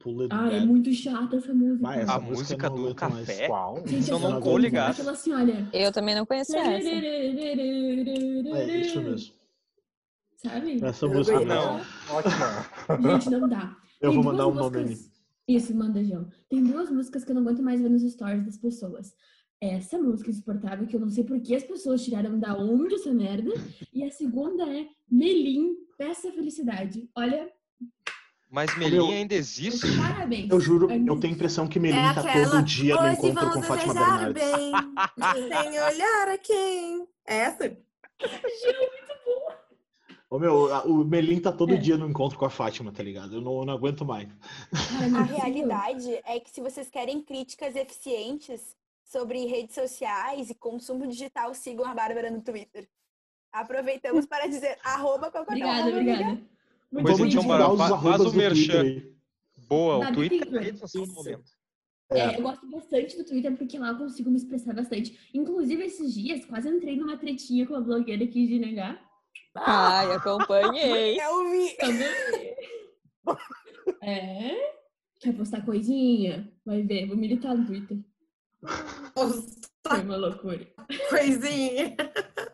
Pull 0.01 0.23
it 0.23 0.33
Ai, 0.33 0.59
é 0.59 0.65
muito 0.65 0.93
chata 0.93 1.37
essa 1.37 1.53
música. 1.53 1.83
Vai, 1.83 2.01
essa 2.03 2.13
A 2.15 2.21
música 2.21 2.69
música 2.69 2.71
do 2.71 2.95
café? 2.95 3.49
Qual? 3.49 3.85
Gente, 3.87 4.11
eu 4.11 4.19
não 4.21 4.39
aquela- 4.39 4.59
ligado. 4.59 4.93
Aquela 4.93 5.13
assim, 5.13 5.33
olha. 5.33 5.69
Eu 5.73 5.93
também 5.93 6.15
não 6.15 6.25
conheço 6.25 6.57
essa. 6.57 6.71
É 6.71 6.79
isso 8.81 9.01
mesmo. 9.03 9.35
Sabe? 10.37 10.85
Essa 10.85 11.05
Eu 11.07 11.11
música. 11.13 11.39
Ah, 11.39 11.45
não. 11.45 11.81
Ótimo. 12.17 13.11
Gente, 13.13 13.31
não 13.31 13.49
dá. 13.49 13.77
Eu 14.01 14.11
Tem 14.13 14.23
vou 14.23 14.33
mandar 14.33 14.47
um 14.47 14.53
duas 14.53 14.65
nome 14.65 14.77
ali. 14.79 14.89
músicas- 14.91 15.19
Isso, 15.49 15.75
manda, 15.75 16.05
João. 16.05 16.29
Tem 16.49 16.63
duas 16.63 16.91
músicas 16.91 17.25
que 17.25 17.31
eu 17.31 17.35
não 17.35 17.43
aguento 17.43 17.63
mais 17.63 17.81
ver 17.81 17.89
nos 17.89 18.03
stories 18.03 18.45
das 18.45 18.57
pessoas. 18.57 19.15
Essa 19.61 19.99
música 19.99 20.31
insuportável, 20.31 20.87
que 20.87 20.95
eu 20.95 21.01
não 21.01 21.09
sei 21.11 21.25
por 21.25 21.41
que 21.41 21.57
as 21.57 21.65
pessoas 21.65 22.05
tiraram 22.05 22.39
da 22.39 22.57
onde 22.57 22.95
essa 22.95 23.13
merda. 23.13 23.51
E 23.93 24.05
a 24.05 24.11
segunda 24.13 24.63
é 24.73 24.87
Melim, 25.11 25.75
Peça 25.97 26.31
Felicidade. 26.31 27.11
Olha, 27.17 27.51
Mas 28.51 28.75
Meu, 28.79 28.89
Melinha 28.89 29.17
ainda 29.19 29.35
existe? 29.35 29.87
parabéns. 29.99 30.51
Eu 30.51 30.59
juro, 30.61 30.89
Ainda 30.91 31.13
eu 31.13 31.21
tenho 31.21 31.33
a 31.35 31.37
impressão 31.37 31.67
que 31.69 31.79
Melim 31.79 31.99
É 31.99 32.15
tá 32.15 32.21
aquela. 32.21 32.51
todo 32.51 32.63
dia 32.63 32.95
no 32.97 33.09
encontro 33.13 33.51
com 33.53 33.63
Fátima 33.63 33.95
Bernardes. 33.95 34.43
bem, 34.43 34.73
sem 35.71 35.81
olhar 35.81 36.29
a 36.29 36.39
quem. 36.39 37.07
É 37.27 37.37
essa? 37.37 37.77
Ô, 40.31 40.39
meu, 40.39 40.73
a- 40.75 40.83
o 40.85 41.05
Melim 41.05 41.41
tá 41.41 41.51
todo 41.53 41.75
É. 41.75 41.77
dia 41.77 41.97
no 41.97 42.09
encontro 42.09 42.39
com 42.39 42.45
a 42.45 42.51
Fátima, 42.51 42.93
tá 42.93 43.03
ligado? 43.03 43.35
Eu 43.37 43.41
não, 43.41 43.59
eu 43.61 43.65
não 43.67 43.73
aguento 43.75 44.05
mais. 44.05 44.29
A 45.01 45.05
é 45.05 45.37
realidade 45.39 46.11
é 46.25 46.39
que 46.41 46.51
se 46.51 46.61
vocês 46.61 46.91
querem 46.91 47.23
críticas 47.23 47.75
eficientes 47.77 48.77
sobre 49.05 49.47
redes 49.47 49.75
sociais 49.75 50.51
e 50.51 50.55
consumo 50.55 51.07
digital, 51.07 51.55
sigam 51.55 51.85
a 51.87 51.95
Bárbara 51.95 52.31
no 52.31 52.43
Twitter. 52.43 52.87
Aproveitamos 53.51 54.27
para 54.27 54.47
dizer 54.47 54.77
arroba 54.85 55.31
Obrigada, 55.35 55.89
obrigada. 55.91 56.39
Muito 56.91 57.07
Pois 57.07 57.19
então, 57.21 57.73
os 57.75 57.79
fa- 57.81 57.99
faz 57.99 58.21
o 58.23 58.33
merchan. 58.33 59.03
Boa, 59.69 60.09
o 60.09 60.13
Twitter 60.15 60.49
é 60.55 60.59
a 60.59 60.61
rede 60.63 60.79
social 60.79 61.05
do 61.05 61.11
Isso. 61.13 61.23
momento. 61.23 61.51
É, 62.11 62.37
eu 62.39 62.43
gosto 62.43 62.67
bastante 62.71 63.19
do 63.19 63.25
Twitter 63.25 63.55
porque 63.57 63.79
lá 63.79 63.89
eu 63.91 63.99
consigo 63.99 64.31
me 64.31 64.37
expressar 64.39 64.73
bastante. 64.75 65.19
Inclusive, 65.35 65.85
esses 65.85 66.15
dias, 66.15 66.45
quase 66.47 66.67
entrei 66.71 66.97
numa 66.97 67.19
tretinha 67.19 67.67
com 67.67 67.75
a 67.77 67.81
blogueira 67.81 68.25
aqui 68.25 68.47
de 68.47 68.59
negar. 68.59 68.99
Ai, 69.55 70.11
acompanhei. 70.13 71.19
Eu 71.21 71.51
vi. 71.51 71.77
Também. 71.77 72.57
É? 74.03 74.73
Quer 75.21 75.35
postar 75.37 75.65
coisinha? 75.67 76.51
Vai 76.65 76.83
ver, 76.83 77.07
vou 77.07 77.17
militar 77.17 77.55
no 77.55 77.67
Twitter. 77.67 77.99
Foi 79.87 80.01
uma 80.03 80.17
loucura. 80.17 80.67
Coisinha. 81.11 81.95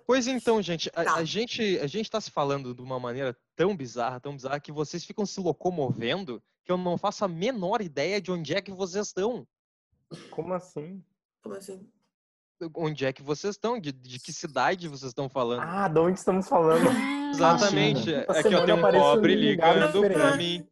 Pois 0.06 0.26
então, 0.26 0.61
gente, 0.61 0.90
a, 0.94 1.04
Tá. 1.04 1.14
a 1.16 1.25
gente 1.25 1.78
a 1.78 1.87
gente 1.87 2.11
tá 2.11 2.20
se 2.20 2.30
falando 2.30 2.75
de 2.75 2.82
uma 2.82 3.00
maneira 3.00 3.37
tão 3.56 3.76
bizarra, 3.76 4.20
tão 4.20 4.34
bizarra, 4.34 4.61
que 4.61 4.70
vocês 4.73 5.04
ficam 5.04 5.25
se 5.25 5.40
locomovendo 5.40 6.42
que 6.64 6.73
eu 6.73 6.76
não 6.76 6.96
faço 6.99 7.25
a 7.25 7.28
menor 7.28 7.80
ideia 7.82 8.20
de 8.20 8.30
onde 8.32 8.54
é 8.54 8.61
que 8.61 8.70
vocês 8.70 9.06
estão. 9.08 9.46
Como 10.30 10.52
assim? 10.54 11.02
Como 11.42 11.54
assim? 11.54 11.87
Onde 12.76 13.04
é 13.04 13.12
que 13.12 13.23
vocês 13.23 13.54
estão? 13.54 13.78
De, 13.78 13.92
de 13.92 14.18
que 14.18 14.32
cidade 14.32 14.88
vocês 14.88 15.11
estão 15.11 15.28
falando? 15.28 15.61
Ah, 15.62 15.88
de 15.88 15.99
onde 15.99 16.18
estamos 16.18 16.49
falando? 16.49 16.87
Exatamente. 17.30 18.02
China. 18.04 18.25
Essa 18.28 18.38
É 18.38 18.42
que 18.42 18.54
eu 18.54 18.64
tenho 18.64 18.78
um 18.78 18.90
pobre 18.92 19.34
ligando 19.34 20.00
pra 20.12 20.37
mim. 20.37 20.66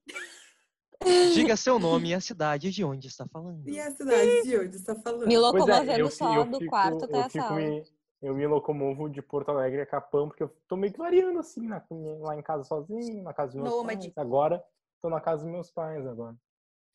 Diga 1.34 1.56
seu 1.56 1.78
nome 1.80 2.10
e 2.10 2.14
a 2.14 2.20
cidade 2.20 2.70
de 2.70 2.84
onde 2.84 3.08
está 3.08 3.26
falando. 3.26 3.68
E 3.68 3.78
a 3.80 3.90
cidade 3.90 4.42
de 4.44 4.56
onde 4.56 4.78
você 4.78 4.84
tá 4.84 4.94
falando? 4.94 5.26
Me 5.26 5.34
é, 5.34 5.38
locomovendo 5.38 5.98
eu, 5.98 6.10
só 6.10 6.44
do 6.44 6.64
quarto 6.66 7.04
até 7.04 7.22
a 7.24 7.28
sala. 7.28 7.56
me- 7.56 7.82
eu 8.22 8.34
me 8.34 8.46
locomovo 8.46 9.10
de 9.10 9.20
Porto 9.20 9.50
Alegre 9.50 9.80
a 9.82 9.86
Capão, 9.86 10.28
porque 10.28 10.42
eu 10.44 10.48
tô 10.68 10.76
meio 10.76 10.92
que 10.92 10.98
variando 10.98 11.40
assim, 11.40 11.66
na- 11.66 11.84
lá 12.20 12.36
em 12.36 12.42
casa 12.42 12.62
sozinho, 12.64 13.22
na 13.22 13.34
casa 13.34 13.52
dos 13.52 13.60
meus 13.60 13.74
Nômade. 13.74 14.10
pais. 14.12 14.18
Agora, 14.26 14.64
tô 15.00 15.10
na 15.10 15.20
casa 15.20 15.42
dos 15.42 15.50
meus 15.52 15.70
pais 15.70 16.06
agora. 16.06 16.36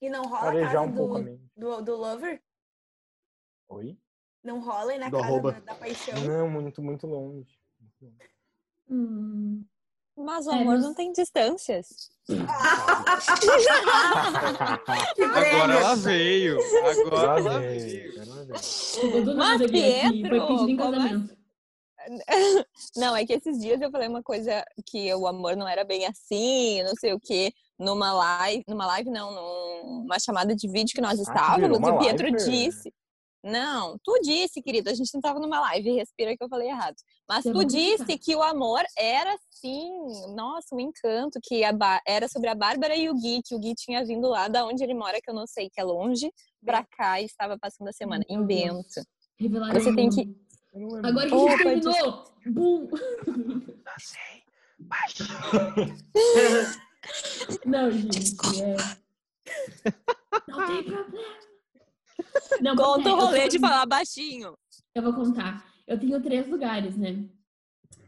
E 0.01 0.09
não 0.09 0.25
rola 0.27 0.45
a 0.45 0.47
Arejar 0.47 0.71
casa 0.71 0.89
um 0.89 0.93
pouco 0.95 1.17
a 1.17 1.21
do, 1.21 1.39
do, 1.55 1.81
do 1.81 1.95
Lover? 1.97 2.41
Oi? 3.69 3.99
Não 4.43 4.61
rola 4.61 4.91
aí 4.93 4.97
na 4.97 5.09
Do 5.09 5.19
casa 5.19 5.41
da, 5.41 5.59
da 5.59 5.75
paixão? 5.75 6.19
Não, 6.21 6.49
muito, 6.49 6.81
muito 6.81 7.05
longe. 7.05 7.59
Hum. 8.89 9.65
Mas 10.17 10.47
o 10.47 10.51
É, 10.51 10.55
amor 10.61 10.75
mas- 10.75 10.83
não 10.83 10.93
tem 10.93 11.11
distâncias. 11.11 12.09
Agora 15.35 15.73
ela 15.73 15.95
veio. 15.95 16.57
Agora 17.01 17.39
ela 17.39 17.59
veio, 17.59 18.13
Mas, 19.35 19.71
Pietro, 19.71 20.77
casamento. 20.77 21.37
Não, 22.95 23.15
é 23.15 23.25
que 23.25 23.33
esses 23.33 23.59
dias 23.59 23.81
eu 23.81 23.91
falei 23.91 24.07
uma 24.07 24.23
coisa 24.23 24.63
que 24.85 25.13
o 25.13 25.27
amor 25.27 25.57
não 25.57 25.67
era 25.67 25.83
bem 25.83 26.05
assim, 26.05 26.81
não 26.83 26.93
sei 26.95 27.11
o 27.13 27.19
quê, 27.19 27.51
numa 27.77 28.13
live, 28.13 28.63
numa 28.65 28.85
live 28.85 29.09
não, 29.09 29.83
numa 29.83 30.17
chamada 30.17 30.55
de 30.55 30.69
vídeo 30.69 30.93
que 30.95 31.01
nós 31.01 31.19
Ah, 31.19 31.21
estávamos, 31.21 31.77
e 31.77 31.81
uma 31.81 31.99
Pietro 31.99 32.31
live? 32.31 32.45
disse. 32.49 32.93
Não, 33.51 33.97
tu 34.03 34.19
disse, 34.21 34.61
querida, 34.61 34.91
a 34.91 34.93
gente 34.93 35.13
não 35.13 35.19
estava 35.19 35.39
numa 35.39 35.59
live, 35.61 35.95
respira 35.95 36.35
que 36.35 36.43
eu 36.43 36.49
falei 36.49 36.67
errado. 36.69 36.95
Mas 37.29 37.45
Eu 37.45 37.53
tu 37.53 37.63
disse 37.65 38.17
que 38.17 38.35
o 38.35 38.43
amor 38.43 38.83
era 38.97 39.37
sim, 39.49 39.89
nossa, 40.35 40.75
um 40.75 40.79
encanto, 40.79 41.39
que 41.41 41.63
a 41.63 41.71
Ba- 41.71 42.01
era 42.05 42.27
sobre 42.27 42.49
a 42.49 42.55
Bárbara 42.55 42.95
e 42.95 43.09
o 43.09 43.13
Gui, 43.15 43.41
que 43.45 43.55
o 43.55 43.59
Gui 43.59 43.73
tinha 43.75 44.03
vindo 44.05 44.27
lá 44.27 44.47
da 44.47 44.65
onde 44.65 44.83
ele 44.83 44.93
mora, 44.93 45.19
que 45.21 45.29
eu 45.29 45.33
não 45.33 45.47
sei, 45.47 45.69
que 45.69 45.79
é 45.79 45.83
longe, 45.83 46.31
pra 46.65 46.83
cá 46.85 47.21
e 47.21 47.25
estava 47.25 47.57
passando 47.57 47.87
a 47.87 47.93
semana, 47.93 48.23
em 48.29 48.45
Deus. 48.45 48.85
Bento. 48.85 49.07
Revelaram 49.39 49.79
Você 49.79 49.95
tem 49.95 50.09
que- 50.09 50.25
não. 50.73 51.05
Agora 51.05 51.27
que 51.27 51.33
a 51.33 51.37
gente 51.37 51.53
Opa, 51.53 51.63
terminou! 51.63 52.23
Bum! 52.47 52.89
Não, 57.65 57.91
gente, 57.91 58.35
é. 58.61 58.75
Não 60.47 60.67
tem 60.67 60.83
problema. 60.83 61.37
Não, 62.61 62.75
Conta 62.75 63.09
é, 63.09 63.13
o 63.13 63.15
eu 63.17 63.25
rolê 63.25 63.43
tô- 63.43 63.49
de 63.49 63.59
falar 63.59 63.85
baixinho. 63.85 64.53
Eu 64.95 65.03
vou 65.03 65.13
contar. 65.13 65.65
Eu 65.87 65.99
tenho 65.99 66.21
três 66.21 66.47
lugares, 66.47 66.97
né? 66.97 67.27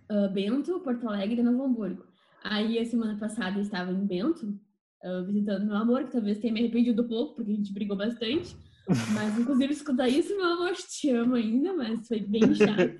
Ah, 0.09 0.27
Bento, 0.27 0.79
Porto 0.79 1.07
Alegre 1.07 1.39
e 1.39 1.43
Novo 1.43 1.63
Hamburgo. 1.63 2.03
Aí, 2.43 2.79
a 2.79 2.85
semana 2.85 3.17
passada, 3.19 3.57
eu 3.57 3.61
estava 3.61 3.91
em 3.91 4.05
Bento, 4.05 4.59
ah, 5.03 5.21
visitando 5.25 5.65
meu 5.65 5.75
amor, 5.75 6.03
que 6.05 6.11
talvez 6.11 6.39
tenha 6.39 6.53
me 6.53 6.59
arrependido 6.61 7.03
um 7.03 7.07
pouco, 7.07 7.35
porque 7.35 7.51
a 7.51 7.55
gente 7.55 7.73
brigou 7.73 7.95
bastante. 7.97 8.55
Mas, 9.13 9.37
inclusive, 9.37 9.71
escutar 9.73 10.07
isso, 10.09 10.35
meu 10.35 10.45
amor, 10.45 10.73
te 10.73 11.11
amo 11.11 11.35
ainda, 11.35 11.73
mas 11.73 12.07
foi 12.07 12.21
bem 12.21 12.41
chato. 12.55 12.97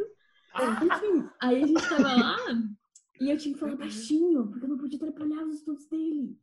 Enfim, 0.85 1.27
aí 1.41 1.63
a 1.63 1.67
gente 1.67 1.89
tava 1.89 2.13
lá 2.13 2.35
e 3.19 3.31
eu 3.31 3.37
tinha 3.37 3.53
que 3.55 3.59
falar 3.59 3.75
baixinho, 3.75 4.47
porque 4.47 4.65
eu 4.65 4.69
não 4.69 4.77
podia 4.77 4.97
atrapalhar 4.97 5.43
os 5.45 5.55
estudos 5.55 5.87
dele. 5.87 6.37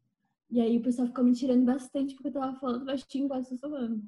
E 0.50 0.60
aí 0.60 0.76
o 0.78 0.82
pessoal 0.82 1.06
ficou 1.06 1.22
me 1.22 1.32
tirando 1.32 1.64
bastante 1.64 2.14
porque 2.14 2.26
eu 2.28 2.32
tava 2.32 2.58
falando 2.58 2.84
baixinho, 2.86 3.28
quase 3.28 3.48
sussurrando. 3.50 4.02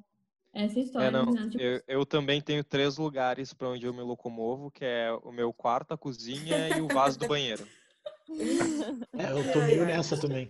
Essa 0.53 0.79
é 0.79 0.81
a 0.81 0.85
história. 0.85 1.07
É, 1.07 1.11
não, 1.11 1.25
né? 1.25 1.49
Tipo, 1.49 1.61
eu, 1.61 1.81
eu 1.87 2.05
também 2.05 2.41
tenho 2.41 2.63
três 2.63 2.97
lugares 2.97 3.53
para 3.53 3.69
onde 3.69 3.85
eu 3.85 3.93
me 3.93 4.01
locomovo, 4.01 4.71
que 4.71 4.83
é 4.83 5.11
o 5.23 5.31
meu 5.31 5.53
quarto, 5.53 5.93
a 5.93 5.97
cozinha 5.97 6.69
e 6.69 6.81
o 6.81 6.87
vaso 6.87 7.19
do 7.19 7.27
banheiro. 7.27 7.67
É, 9.17 9.31
eu 9.31 9.43
tô 9.53 9.61
meio 9.61 9.85
nessa 9.85 10.17
também. 10.19 10.49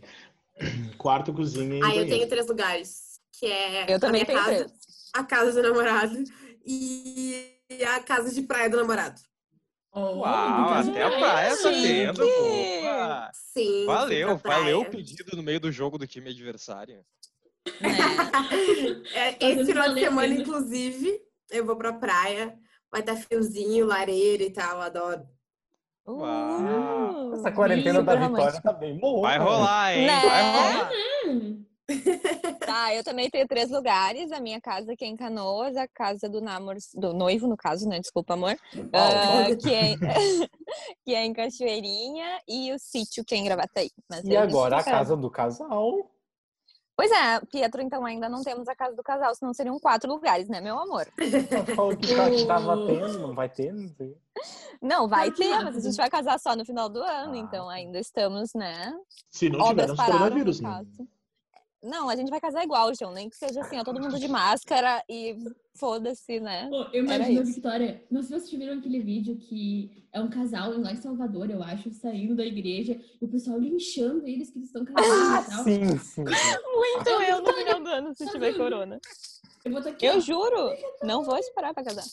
Quarto, 0.98 1.34
cozinha 1.34 1.64
e 1.80 1.82
Ah, 1.82 1.88
eu 1.88 1.96
banheiro. 1.96 2.10
tenho 2.10 2.28
três 2.28 2.48
lugares. 2.48 3.20
Que 3.32 3.46
é 3.46 3.92
Eu 3.92 3.96
a 3.96 4.00
também 4.00 4.24
minha 4.24 4.26
tenho 4.26 4.40
casa, 4.40 4.56
três. 4.66 4.72
a 5.14 5.24
casa 5.24 5.54
do 5.54 5.62
namorado 5.70 6.24
e 6.66 7.56
a 7.88 8.02
casa 8.02 8.34
de 8.34 8.42
praia 8.42 8.70
do 8.70 8.76
namorado. 8.76 9.22
oh, 9.94 10.18
Uau, 10.20 10.74
até 10.74 11.04
a 11.04 11.18
praia 11.18 11.56
tá 11.58 11.72
tendo. 11.72 12.24
Sim. 13.34 13.86
Valeu, 13.86 14.38
valeu 14.38 14.82
o 14.82 14.90
pedido 14.90 15.38
no 15.38 15.44
meio 15.44 15.60
do 15.62 15.72
jogo 15.72 15.98
do 15.98 16.06
time 16.06 16.30
adversário. 16.32 17.06
É. 17.82 17.90
É, 19.14 19.32
Tá 19.34 19.48
esse 19.48 19.66
final 19.66 19.94
de 19.94 20.00
semana, 20.02 20.34
inclusive, 20.34 21.22
eu 21.50 21.66
vou 21.66 21.76
pra 21.76 21.94
praia. 21.94 22.58
Vai 22.92 23.02
estar 23.02 23.16
friozinho, 23.16 23.86
lareira 23.86 24.44
e 24.44 24.52
tal, 24.52 24.82
adoro. 24.82 25.28
Uh, 26.06 27.34
Essa 27.36 27.52
quarentena 27.52 28.02
da 28.02 28.16
Vitória 28.16 28.28
romântico. 28.28 28.64
tá 28.64 28.74
bem 28.74 28.98
boa. 28.98 29.22
Vai 29.22 29.38
né? 29.38 29.46
rolar, 29.46 29.94
hein? 29.94 30.08
Né? 30.08 30.22
Vai 30.22 30.52
rolar. 30.52 30.92
Hum, 31.28 31.66
Tá, 32.60 32.94
eu 32.94 33.04
também 33.04 33.30
tenho 33.30 33.48
três 33.48 33.70
lugares. 33.72 34.32
A 34.32 34.40
minha 34.40 34.62
casa 34.62 34.96
que 34.96 35.04
é 35.04 35.08
em 35.08 35.16
Canoas, 35.16 35.76
a 35.76 35.88
casa 35.88 36.30
do 36.30 36.40
namor... 36.40 36.76
do 36.96 37.14
noivo, 37.14 37.48
no 37.48 37.58
caso, 37.58 37.88
né? 37.88 38.00
Desculpa, 38.00 38.36
amor. 38.36 38.56
Ah, 38.94 39.56
que, 39.56 39.74
é... 39.74 39.96
que 41.04 41.16
é 41.16 41.26
em 41.26 41.34
Cachoeirinha 41.34 42.40
e 42.48 42.72
o 42.72 42.80
sítio 42.80 43.26
que 43.26 43.34
é 43.34 43.38
em 43.38 43.44
Gravataí. 43.44 43.90
Mas 44.10 44.24
E 44.24 44.38
agora 44.38 44.78
a 44.78 44.84
casa 44.84 45.18
do 45.18 45.30
casal. 45.30 46.10
Pois 47.00 47.12
é, 47.12 47.40
Pietro, 47.50 47.82
então 47.82 48.06
ainda 48.06 48.28
não 48.28 48.42
temos 48.44 48.68
a 48.68 48.76
casa 48.76 48.94
do 48.94 49.02
casal, 49.02 49.34
senão 49.34 49.54
seriam 49.54 49.80
quatro 49.80 50.12
lugares, 50.12 50.50
né, 50.50 50.60
meu 50.60 50.78
amor? 50.78 51.08
Falou 51.74 51.96
que 51.96 52.14
tá- 52.14 52.30
que 52.30 52.46
tava 52.46 52.76
tendo, 52.86 53.20
não 53.20 53.34
vai 53.34 53.48
ter, 53.48 53.72
não 53.72 53.88
sei. 53.96 54.18
Não, 54.82 55.08
vai 55.08 55.32
ter, 55.32 55.64
mas 55.64 55.78
a 55.78 55.80
gente 55.80 55.96
vai 55.96 56.10
casar 56.10 56.38
só 56.38 56.58
no 56.58 56.66
final 56.66 56.90
do 56.90 57.02
ano, 57.02 57.36
Ah, 57.36 57.38
então 57.38 57.68
tá. 57.68 57.72
ainda 57.72 57.98
estamos, 58.00 58.54
né? 58.54 58.94
Se 59.30 59.50
não 59.50 59.66
tivermos 59.70 59.98
coronavírus, 59.98 60.60
né? 60.60 60.86
Não, 61.82 62.10
a 62.10 62.18
gente 62.18 62.30
vai 62.30 62.42
casar 62.42 62.66
igual, 62.66 62.94
João, 62.94 63.14
nem 63.14 63.30
que 63.30 63.38
seja 63.38 63.62
assim, 63.62 63.80
ó, 63.80 63.84
todo 63.86 64.02
mundo 64.02 64.20
de 64.20 64.28
máscara 64.28 65.02
e 65.08 65.38
foda-se, 65.80 66.40
né? 66.40 66.68
Pô, 66.70 66.84
eu 66.94 67.04
imagino 67.06 67.40
a. 67.42 67.44
Victoria. 67.44 68.04
Não 68.12 68.22
sei 68.22 68.40
se 68.40 68.48
vocês 68.48 68.60
viram 68.62 68.78
aquele 68.78 69.00
vídeo 69.00 69.38
que 69.38 70.06
é 70.12 70.20
um 70.20 70.30
casal 70.30 70.78
lá 70.78 70.92
em 70.92 70.98
Salvador, 70.98 71.50
eu 71.50 71.64
acho, 71.64 71.90
saindo 71.92 72.36
da 72.36 72.46
igreja 72.46 73.00
e 73.22 73.26
o 73.26 73.28
pessoal 73.30 73.58
linchando 73.60 74.28
eles 74.28 74.50
que 74.50 74.58
eles 74.60 74.68
estão 74.70 74.84
casando 74.84 75.14
Ah, 75.14 75.46
e 75.46 75.50
tal. 75.52 75.64
sim, 75.64 75.98
sim. 75.98 76.24
Muito 76.76 77.10
eu 77.10 77.42
no 77.42 77.54
final 77.54 77.80
do 77.82 77.90
ano, 77.90 78.16
se 78.16 78.26
tiver 78.28 78.54
corona. 78.56 79.00
Eu 79.64 79.72
vou 79.72 79.82
aqui, 79.82 80.06
Eu 80.06 80.18
ó. 80.18 80.20
juro, 80.20 80.74
não 81.04 81.24
vou 81.24 81.38
esperar 81.38 81.74
pra 81.74 81.84
casar. 81.84 82.04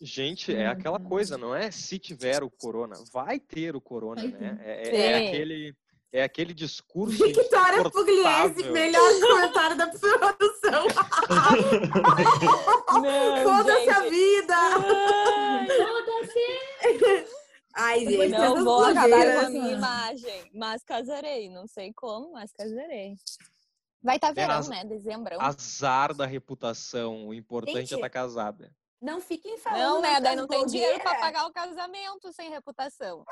Gente, 0.00 0.54
é 0.54 0.66
aquela 0.66 1.00
coisa, 1.00 1.38
não 1.38 1.54
é 1.54 1.70
se 1.70 1.98
tiver 1.98 2.42
o 2.42 2.50
corona, 2.50 2.94
vai 3.12 3.40
ter 3.40 3.74
o 3.74 3.80
corona, 3.80 4.20
Vai 4.22 4.30
né? 4.30 4.58
É, 4.62 4.88
é- 4.88 4.96
é 5.12 5.28
aquele, 5.28 5.74
é 6.12 6.22
aquele 6.22 6.54
discurso 6.54 7.18
Victoria 7.24 7.90
Pugliese, 7.90 8.70
melhor 8.70 9.10
comentário 9.20 9.76
da 9.76 9.86
produção. 9.88 10.86
Foda-se 13.44 13.90
a 13.90 14.00
vida! 14.08 14.54
Ai, 14.56 15.66
Foda-se! 15.68 17.26
Ai, 17.74 18.00
gente, 18.06 18.28
Não 18.28 18.64
vou 18.64 18.84
acabar 18.84 19.40
com 19.40 19.46
a 19.46 19.50
minha 19.50 19.72
imagem, 19.72 20.50
mas 20.54 20.82
casarei. 20.82 21.50
Não 21.50 21.66
sei 21.66 21.92
como, 21.94 22.32
mas 22.32 22.50
casarei. 22.52 23.16
Vai 24.02 24.16
estar 24.16 24.32
verão, 24.32 24.58
As- 24.58 24.68
né? 24.68 24.84
Dezembro. 24.84 25.38
Azar 25.40 26.14
da 26.14 26.24
reputação, 26.24 27.26
o 27.28 27.34
importante 27.34 27.76
é 27.76 27.80
Gente, 27.80 27.94
estar 27.94 28.08
casada. 28.08 28.70
Não 29.02 29.20
fiquem 29.20 29.58
falando. 29.58 29.80
Não, 29.82 30.00
né? 30.00 30.20
Daí 30.20 30.36
não 30.36 30.46
tem 30.46 30.64
dinheiro 30.64 30.98
pra 31.00 31.10
blogueiras. 31.12 31.34
pagar 31.34 31.46
o 31.48 31.52
casamento 31.52 32.32
sem 32.32 32.48
reputação. 32.48 33.24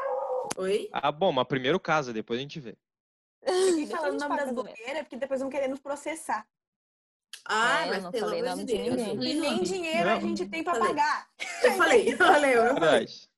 Oi? 0.56 0.88
Ah, 0.92 1.10
bom, 1.12 1.32
mas 1.32 1.46
primeiro 1.46 1.78
casa, 1.80 2.12
depois 2.12 2.38
a 2.38 2.42
gente 2.42 2.60
vê. 2.60 2.76
Depois 3.44 3.92
a 3.92 3.96
falando 3.98 4.14
o 4.22 4.28
nome 4.28 4.36
das 4.40 4.52
blogueiras, 4.52 5.02
porque 5.02 5.16
depois 5.16 5.40
vão 5.40 5.50
querer 5.50 5.68
nos 5.68 5.80
processar. 5.80 6.46
Ai, 7.46 7.82
É, 7.84 7.88
eu 7.88 7.92
mas 7.94 8.02
não 8.04 8.10
pelo 8.10 8.24
falei 8.26 8.40
amor 8.40 8.56
de 8.56 8.64
de 8.64 8.72
Deus. 8.78 9.02
Falei 9.02 9.32
E 9.32 9.40
nem 9.40 9.50
nome. 9.52 9.64
dinheiro 9.64 10.08
a 10.08 10.14
Não. 10.14 10.20
gente 10.22 10.46
tem 10.46 10.62
pra 10.64 10.74
Falei. 10.74 10.88
pagar. 10.88 11.26
Eu 11.62 11.72
falei, 11.72 12.14
valeu. 12.16 12.50
eu 12.64 12.74
falei. 12.74 12.80
Verdade. 12.80 13.28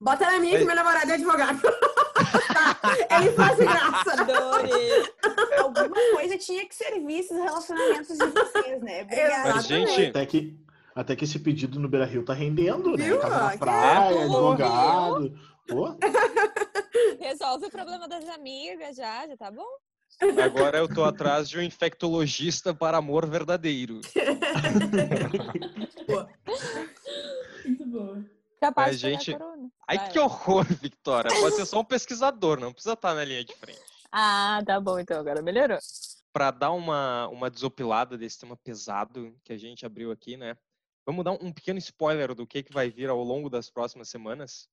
Bota 0.00 0.26
na 0.30 0.38
minha 0.38 0.58
que 0.58 0.64
meu 0.64 0.74
namorado 0.74 1.10
é 1.10 1.14
advogado. 1.14 1.60
Ele 3.10 3.32
faz 3.32 3.56
graça. 3.58 4.12
Adorei. 4.22 5.12
Alguma 5.58 5.88
coisa 6.14 6.38
tinha 6.38 6.66
que 6.66 6.74
servir 6.74 7.20
esses 7.20 7.36
relacionamentos 7.36 8.16
de 8.16 8.26
vocês, 8.26 8.82
né? 8.82 9.02
Obrigada. 9.02 9.54
Mas, 9.54 9.66
gente, 9.66 10.06
Até 10.06 10.26
que, 10.26 10.56
até 10.94 11.16
que 11.16 11.24
esse 11.24 11.38
pedido 11.38 11.78
no 11.80 11.88
Beira 11.88 12.06
Rio 12.06 12.24
tá 12.24 12.32
rendendo, 12.32 12.96
né? 12.96 13.04
Viu? 13.04 13.18
Casa 13.20 13.36
Ah, 13.36 13.44
na 13.44 13.50
que 13.52 13.58
praia, 13.58 14.20
advogado. 14.24 15.38
Pô, 15.68 15.96
Resolve 17.20 17.66
o 17.66 17.70
problema 17.70 18.08
das 18.08 18.26
amigas 18.28 18.96
já, 18.96 19.26
já 19.26 19.36
tá 19.36 19.50
bom? 19.50 19.66
agora 20.42 20.78
eu 20.78 20.88
tô 20.92 21.04
atrás 21.04 21.48
de 21.48 21.58
um 21.58 21.62
infectologista 21.62 22.74
para 22.74 22.96
amor 22.96 23.26
verdadeiro. 23.26 24.00
Muito 27.64 27.86
boa. 27.86 28.24
Capaz 28.60 28.88
Mas, 28.88 29.00
de 29.00 29.10
gente, 29.10 29.32
corona. 29.32 29.70
Ai, 29.86 29.98
Vai. 29.98 30.10
que 30.10 30.18
horror, 30.18 30.64
Victoria. 30.64 31.30
Pode 31.40 31.54
ser 31.54 31.66
só 31.66 31.80
um 31.80 31.84
pesquisador, 31.84 32.58
não 32.58 32.72
precisa 32.72 32.94
estar 32.94 33.14
na 33.14 33.24
linha 33.24 33.44
de 33.44 33.54
frente. 33.54 33.78
Ah, 34.10 34.60
tá 34.66 34.80
bom, 34.80 34.98
então 34.98 35.20
agora 35.20 35.42
melhorou. 35.42 35.78
Para 36.32 36.50
dar 36.50 36.72
uma, 36.72 37.28
uma 37.28 37.50
desopilada 37.50 38.18
desse 38.18 38.38
tema 38.38 38.56
pesado 38.56 39.36
que 39.44 39.52
a 39.52 39.58
gente 39.58 39.86
abriu 39.86 40.10
aqui, 40.10 40.36
né? 40.36 40.56
Vamos 41.06 41.24
dar 41.24 41.32
um, 41.32 41.38
um 41.42 41.52
pequeno 41.52 41.78
spoiler 41.78 42.34
do 42.34 42.46
que, 42.46 42.62
que 42.62 42.72
vai 42.72 42.90
vir 42.90 43.08
ao 43.08 43.22
longo 43.22 43.48
das 43.48 43.70
próximas 43.70 44.08
semanas. 44.08 44.68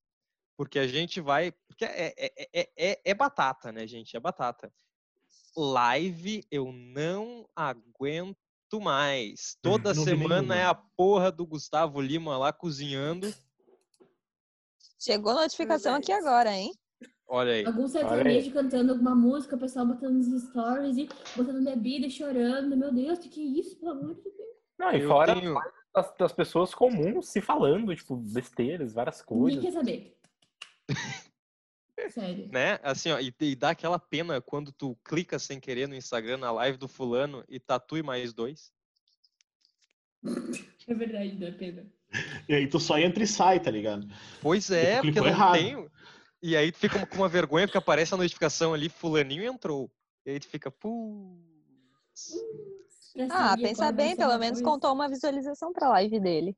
Porque 0.58 0.80
a 0.80 0.88
gente 0.88 1.20
vai. 1.20 1.52
Porque 1.68 1.86
é, 1.86 2.14
é, 2.18 2.50
é, 2.54 2.70
é, 2.78 3.02
é 3.04 3.14
batata, 3.14 3.72
né, 3.72 3.86
gente? 3.86 4.16
É 4.16 4.20
batata. 4.20 4.72
Live 5.56 6.46
eu 6.52 6.72
não 6.72 7.48
aguento 7.56 8.38
mais. 8.82 9.58
Toda 9.62 9.94
não 9.94 10.04
semana 10.04 10.56
é 10.56 10.66
a 10.66 10.74
porra 10.74 11.32
do 11.32 11.46
Gustavo 11.46 12.02
Lima 12.02 12.38
lá 12.38 12.52
cozinhando. 12.52 13.34
Chegou 15.00 15.32
a 15.34 15.42
notificação 15.44 15.96
aqui 15.96 16.12
agora, 16.12 16.52
hein? 16.52 16.74
Olha 17.28 17.54
aí. 17.54 17.66
Algum 17.66 17.88
sertanejo 17.88 18.52
cantando 18.52 18.92
alguma 18.92 19.16
música, 19.16 19.56
o 19.56 19.60
pessoal 19.60 19.86
botando 19.86 20.14
nos 20.16 20.44
stories 20.44 20.98
e 20.98 21.10
botando 21.36 21.64
bebida 21.64 22.06
e 22.08 22.12
chorando. 22.12 22.76
Meu 22.78 22.94
Deus, 22.94 23.20
o 23.20 23.22
que, 23.22 23.42
é 23.42 23.60
isso, 23.60 23.78
pelo 23.78 23.92
amor 23.92 24.16
de 24.16 24.22
Deus? 24.24 24.36
Não, 24.78 24.92
e 24.94 25.02
Eu 25.02 25.08
fora 25.08 25.34
tenho- 25.34 25.56
das, 25.94 26.14
das 26.18 26.34
pessoas 26.34 26.74
comuns 26.76 27.28
se 27.30 27.42
falando, 27.42 27.96
tipo, 27.96 28.16
besteiras, 28.16 28.94
várias 28.94 29.24
Ninguém 29.30 29.56
coisas. 29.58 29.64
quer 29.64 29.72
saber. 29.72 30.18
Sério. 32.10 32.48
né? 32.52 32.80
Assim, 32.84 33.12
ó, 33.12 33.20
e, 33.20 33.34
e 33.40 33.56
dá 33.56 33.72
aquela 33.72 33.98
pena 33.98 34.40
quando 34.42 34.72
tu 34.72 34.96
clica 35.04 35.40
sem 35.40 35.60
querer 35.60 35.88
no 35.88 35.96
Instagram 35.96 36.38
na 36.38 36.52
live 36.52 36.78
do 36.78 36.88
fulano 36.88 37.44
e 37.48 37.60
tatue 37.60 38.04
mais 38.04 38.34
dois. 38.34 38.72
É 40.88 40.94
verdade, 40.94 41.36
dá 41.38 41.52
pena. 41.52 41.86
e 42.48 42.54
aí 42.54 42.68
tu 42.68 42.80
só 42.80 42.98
entra 43.00 43.24
e 43.24 43.28
sai, 43.28 43.60
tá 43.60 43.72
ligado? 43.72 44.08
Pois 44.42 44.70
é, 44.70 45.02
porque 45.02 45.20
não 45.20 45.28
errado. 45.28 45.54
tem. 45.54 45.90
E 46.42 46.56
aí 46.56 46.72
tu 46.72 46.78
fica 46.78 47.06
com 47.08 47.16
uma 47.18 47.30
vergonha 47.30 47.66
porque 47.68 47.78
aparece 47.78 48.14
a 48.14 48.18
notificação 48.18 48.74
ali, 48.74 48.88
fulaninho 48.90 49.44
entrou. 49.44 49.90
E 50.26 50.32
aí 50.32 50.40
tu 50.40 50.48
fica, 50.48 50.70
putz. 50.70 52.34
Pra 53.16 53.28
Ah, 53.52 53.56
pensa 53.58 53.92
bem, 53.92 54.16
pelo 54.16 54.38
menos 54.38 54.60
coisa. 54.60 54.64
contou 54.64 54.94
uma 54.94 55.08
visualização 55.10 55.72
pra 55.74 55.90
live 55.90 56.20
dele. 56.20 56.56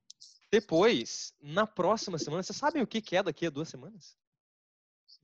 Depois, 0.52 1.34
na 1.42 1.68
próxima 1.68 2.18
semana, 2.18 2.42
vocês 2.44 2.58
sabem 2.58 2.82
o 2.82 2.88
que 2.88 3.02
que 3.02 3.16
é 3.18 3.24
daqui 3.24 3.46
a 3.48 3.50
duas 3.50 3.68
semanas? 3.68 4.16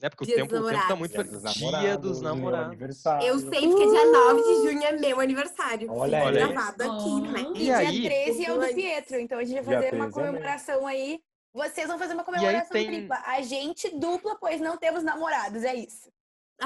Né? 0.01 0.09
Porque 0.09 0.23
o 0.23 0.27
Dia 0.27 0.35
tempo, 0.37 0.49
dos 0.49 0.59
o 0.59 0.69
tempo 0.69 0.81
tá 0.81 0.89
namorados. 0.89 0.99
muito. 0.99 1.13
Dia 1.13 1.23
dos 1.41 1.81
Dia 1.81 1.97
dos 1.97 2.21
namorados. 2.21 2.67
aniversário. 2.67 3.27
Eu 3.27 3.39
sei 3.39 3.67
porque 3.67 3.85
dia 3.89 4.11
9 4.11 4.41
de 4.41 4.55
junho 4.55 4.83
é 4.83 4.91
meu 4.93 5.19
aniversário. 5.19 5.91
Olha 5.91 6.17
Fica 6.19 6.29
aí. 6.29 6.35
gravado 6.35 6.83
aqui, 6.83 7.21
né? 7.21 7.41
E, 7.41 7.47
E 7.53 7.63
dia 7.63 7.77
aí? 7.77 8.03
13 8.03 8.45
é 8.45 8.53
o 8.53 8.59
do. 8.59 8.73
Pietro, 8.73 9.19
então 9.19 9.39
a 9.39 9.43
gente 9.43 9.61
vai 9.61 9.77
Dia 9.77 9.83
fazer 9.89 9.95
uma 9.95 10.05
13 10.11 10.19
é 10.19 10.25
comemoração 10.31 10.87
aí. 10.87 11.21
Vocês 11.53 11.87
vão 11.87 11.99
fazer 11.99 12.13
uma 12.15 12.23
comemoração 12.23 12.71
tem- 12.71 12.87
tripla. 12.87 13.21
A 13.25 13.41
gente 13.41 13.89
dupla, 13.97 14.35
pois 14.39 14.59
não 14.59 14.77
temos 14.77 15.03
namorados, 15.03 15.63
é 15.63 15.75
isso. 15.75 16.11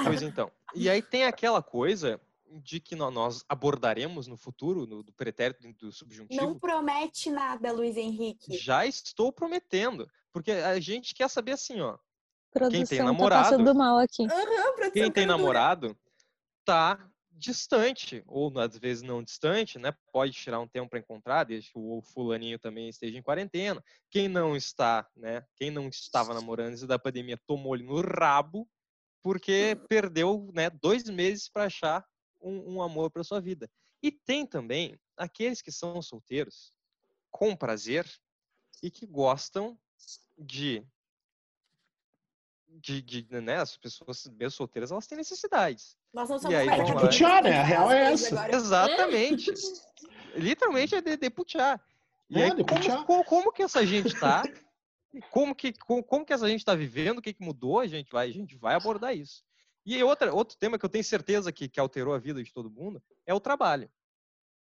Pois 0.04 0.22
então. 0.22 0.50
E 0.74 0.88
aí 0.88 1.02
tem 1.02 1.24
aquela 1.24 1.62
coisa 1.62 2.20
de 2.62 2.80
que 2.80 2.96
nó- 2.96 3.10
nós 3.10 3.44
abordaremos 3.48 4.26
no 4.26 4.36
futuro, 4.36 4.86
no, 4.86 5.02
do 5.02 5.12
pretérito 5.12 5.72
do 5.74 5.92
subjuntivo. 5.92 6.40
Não 6.40 6.58
promete 6.58 7.30
nada, 7.30 7.72
Luiz 7.72 7.96
Henrique. 7.96 8.56
Já 8.56 8.86
estou 8.86 9.32
prometendo. 9.32 10.08
Porque 10.32 10.52
a 10.52 10.78
gente 10.80 11.14
quer 11.14 11.28
saber 11.28 11.52
assim, 11.52 11.80
ó. 11.80 11.98
Produção 12.52 12.98
tá 12.98 13.04
namorado? 13.04 13.50
passando 13.50 13.74
mal 13.74 13.98
aqui. 13.98 14.26
Produção 14.26 14.90
Quem 14.92 15.12
tem 15.12 15.26
namorado 15.26 15.96
tá 16.64 17.08
distante, 17.30 18.22
ou 18.26 18.52
às 18.58 18.76
vezes 18.76 19.02
não 19.02 19.22
distante, 19.22 19.78
né? 19.78 19.94
Pode 20.12 20.32
tirar 20.32 20.58
um 20.60 20.66
tempo 20.66 20.90
para 20.90 20.98
encontrar, 20.98 21.44
desde 21.44 21.70
que 21.70 21.78
o 21.78 22.02
fulaninho 22.02 22.58
também 22.58 22.88
esteja 22.88 23.16
em 23.16 23.22
quarentena. 23.22 23.82
Quem 24.10 24.28
não 24.28 24.56
está, 24.56 25.06
né? 25.16 25.44
Quem 25.54 25.70
não 25.70 25.88
estava 25.88 26.34
namorando 26.34 26.70
antes 26.70 26.82
da 26.86 26.98
pandemia 26.98 27.38
tomou 27.46 27.74
ele 27.76 27.84
no 27.84 28.00
rabo, 28.00 28.68
porque 29.22 29.78
perdeu, 29.88 30.50
né, 30.52 30.68
dois 30.70 31.04
meses 31.04 31.48
para 31.48 31.64
achar 31.64 32.04
um, 32.40 32.76
um 32.76 32.82
amor 32.82 33.10
para 33.10 33.24
sua 33.24 33.40
vida. 33.40 33.70
E 34.02 34.10
tem 34.10 34.46
também 34.46 34.98
aqueles 35.16 35.60
que 35.60 35.72
são 35.72 36.00
solteiros 36.00 36.72
com 37.30 37.56
prazer 37.56 38.06
e 38.82 38.90
que 38.90 39.06
gostam 39.06 39.78
de 40.36 40.86
de, 42.70 43.00
de 43.02 43.26
né, 43.40 43.56
as 43.56 43.76
pessoas 43.76 44.26
mesmo 44.26 44.50
solteiras, 44.52 44.90
elas 44.92 45.06
têm 45.06 45.16
necessidades. 45.18 45.96
Nós 46.12 46.28
não 46.28 46.36
E 46.36 46.40
somos 46.40 46.56
aí, 46.56 46.66
mais 46.66 46.82
vamos 46.82 47.02
de. 47.02 47.08
Putear, 47.08 47.42
né? 47.42 47.58
A 47.58 47.62
real 47.62 47.90
é 47.90 48.12
essa. 48.12 48.34
agora. 48.34 48.54
Exatamente. 48.56 49.52
Literalmente 50.36 50.94
é 50.94 51.00
de, 51.00 51.16
de 51.16 51.30
putear. 51.30 51.82
E 52.30 52.40
É, 52.40 52.44
aí, 52.44 52.54
de 52.54 52.64
como, 52.64 53.04
como, 53.04 53.24
como 53.24 53.52
que 53.52 53.62
essa 53.62 53.84
gente 53.84 54.14
tá? 54.18 54.42
Como 55.30 55.54
que, 55.54 55.72
como, 55.72 56.04
como 56.04 56.24
que 56.24 56.34
essa 56.34 56.46
gente 56.46 56.62
tá 56.62 56.74
vivendo? 56.74 57.18
O 57.18 57.22
que, 57.22 57.32
que 57.32 57.42
mudou? 57.42 57.80
A 57.80 57.86
gente 57.86 58.12
vai, 58.12 58.28
a 58.28 58.32
gente 58.32 58.54
vai 58.56 58.74
abordar 58.74 59.16
isso. 59.16 59.42
E 59.86 60.02
outra, 60.02 60.32
outro 60.34 60.56
tema 60.58 60.78
que 60.78 60.84
eu 60.84 60.88
tenho 60.90 61.04
certeza 61.04 61.52
que, 61.52 61.68
que 61.68 61.80
alterou 61.80 62.14
a 62.14 62.18
vida 62.18 62.42
de 62.42 62.52
todo 62.52 62.70
mundo 62.70 63.02
é 63.26 63.32
o 63.32 63.40
trabalho. 63.40 63.90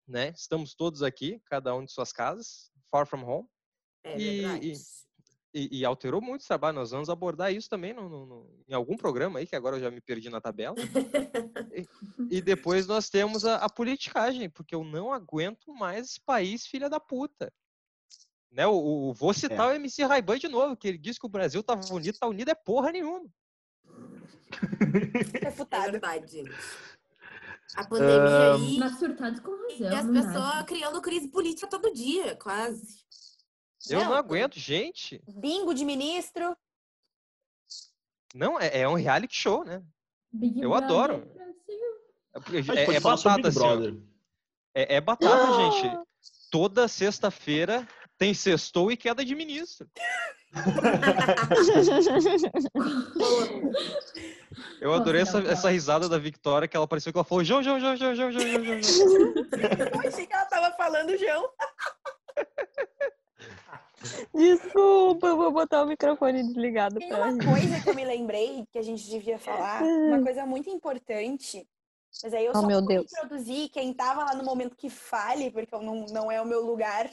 Né? 0.08 0.30
Estamos 0.30 0.74
todos 0.74 1.04
aqui, 1.04 1.42
cada 1.46 1.76
um 1.76 1.84
de 1.84 1.92
suas 1.92 2.14
casas, 2.14 2.72
far 2.90 3.06
from 3.06 3.24
home, 3.26 3.48
É 4.04 4.18
E- 4.58 4.74
e, 5.54 5.80
e 5.80 5.86
alterou 5.86 6.22
muito 6.22 6.44
o 6.44 6.48
trabalho. 6.48 6.76
Nós 6.78 6.92
vamos 6.92 7.10
abordar 7.10 7.52
isso 7.54 7.70
também 7.70 7.92
no, 7.94 8.08
no- 8.08 8.26
no- 8.26 8.64
em 8.68 8.74
algum 8.74 8.96
programa 8.96 9.40
aí, 9.40 9.48
que 9.48 9.56
agora 9.56 9.76
eu 9.78 9.82
já 9.82 9.90
me 9.92 10.00
perdi 10.00 10.30
na 10.30 10.40
tabela. 10.40 10.76
E, 11.74 11.88
e 12.38 12.42
depois 12.42 12.86
nós 12.88 13.10
temos 13.10 13.44
a, 13.44 13.56
a 13.58 13.70
politicagem, 13.70 14.50
porque 14.50 14.76
eu 14.76 14.84
não 14.84 15.12
aguento 15.12 15.74
mais 15.74 16.06
esse 16.10 16.22
país, 16.22 16.66
filha 16.68 16.90
da 16.90 17.00
puta. 17.00 17.52
Né? 18.52 18.66
O, 18.68 19.10
o- 19.10 19.14
vou 19.14 19.34
citar 19.34 19.70
o 19.70 19.76
MC 19.76 20.04
Raiban 20.06 20.38
de 20.38 20.48
novo, 20.48 20.78
que 20.78 20.88
ele 20.88 20.98
disse 20.98 21.20
que 21.20 21.26
o 21.26 21.30
Brasil 21.30 21.62
tava 21.64 21.82
unido, 21.94 22.18
tá 22.18 22.28
unido 22.28 22.50
é 22.50 22.56
porra 22.56 22.92
nenhuma. 22.92 23.28
É 25.42 25.46
Refutado. 25.46 25.92
verdade, 25.92 26.32
gente. 26.32 26.52
A 27.76 27.84
pandemia 27.86 28.54
aí. 28.56 28.78
Mas 28.80 28.98
surtados 28.98 29.40
com 29.42 29.52
E 29.72 29.84
razão. 29.84 29.98
as 30.00 30.06
não 30.06 30.14
dá, 30.14 30.22
pessoas 30.22 30.64
criando 30.64 31.02
crise 31.02 31.28
política 31.28 31.68
todo 31.68 31.94
dia, 31.94 32.36
quase. 32.38 33.06
Eu 33.90 34.00
não 34.00 34.10
Não, 34.10 34.14
aguento, 34.16 34.58
gente. 34.58 35.22
Bingo 35.28 35.74
de 35.74 35.86
ministro. 35.86 36.56
Não, 38.34 38.60
é, 38.60 38.80
é 38.82 38.88
um 38.90 38.96
reality 38.96 39.36
show, 39.36 39.64
né? 39.64 39.82
Big 40.32 40.60
Eu 40.62 40.70
Brother 40.70 40.86
adoro. 40.86 41.18
Brasil. 41.34 41.54
É, 42.34 42.40
porque 42.40 42.58
A 42.58 42.62
gente 42.62 42.78
é- 42.78 42.96
é 42.96 43.00
batata, 43.00 43.48
assim. 43.48 43.60
Brother. 43.60 43.96
É, 44.74 44.96
é 44.96 45.02
batata, 45.02 45.72
gente. 45.82 45.98
Toda 46.52 46.88
sexta-feira 46.88 47.88
tem 48.18 48.34
sextou 48.34 48.92
e 48.92 48.98
queda 48.98 49.24
de 49.26 49.36
ministro. 49.36 49.90
Eu 54.80 54.94
adorei 54.94 55.22
essa, 55.22 55.40
essa 55.40 55.70
risada 55.70 56.08
da 56.08 56.18
Victoria, 56.18 56.68
que 56.68 56.78
ela 56.78 56.88
pareceu 56.88 57.12
que 57.12 57.18
ela 57.18 57.26
falou 57.26 57.44
João, 57.44 57.62
João, 57.62 57.80
João, 57.80 57.96
João, 57.96 58.16
João, 58.16 58.32
João, 58.32 58.44
João. 58.44 58.74
Eu 59.94 60.08
achei 60.08 60.26
que 60.26 60.34
ela 60.34 60.46
tava 60.46 60.76
falando 60.76 61.18
João. 61.18 61.50
Desculpa, 64.34 65.28
eu 65.28 65.38
vou 65.38 65.52
botar 65.52 65.84
o 65.84 65.88
microfone 65.88 66.44
desligado. 66.44 67.00
Tem 67.00 67.14
uma 67.14 67.38
coisa 67.38 67.82
que 67.82 67.90
eu 67.90 67.96
me 67.96 68.06
lembrei 68.06 68.66
que 68.72 68.78
a 68.78 68.82
gente 68.82 69.10
devia 69.10 69.40
falar, 69.40 69.82
uma 69.82 70.18
ah. 70.18 70.24
coisa 70.24 70.46
muito 70.46 70.70
importante. 70.70 71.68
Mas 72.24 72.34
aí 72.34 72.46
eu 72.46 72.52
oh, 72.56 72.62
só 72.62 72.68
meu 72.68 72.82
Deus. 72.82 73.12
introduzir 73.12 73.70
quem 73.70 73.94
tava 73.94 74.24
lá 74.24 74.34
no 74.34 74.44
momento 74.44 74.76
que 74.76 74.90
fale, 74.90 75.52
porque 75.52 75.74
eu 75.74 75.82
não, 75.82 76.06
não 76.08 76.32
é 76.32 76.42
o 76.42 76.46
meu 76.46 76.66
lugar. 76.66 77.10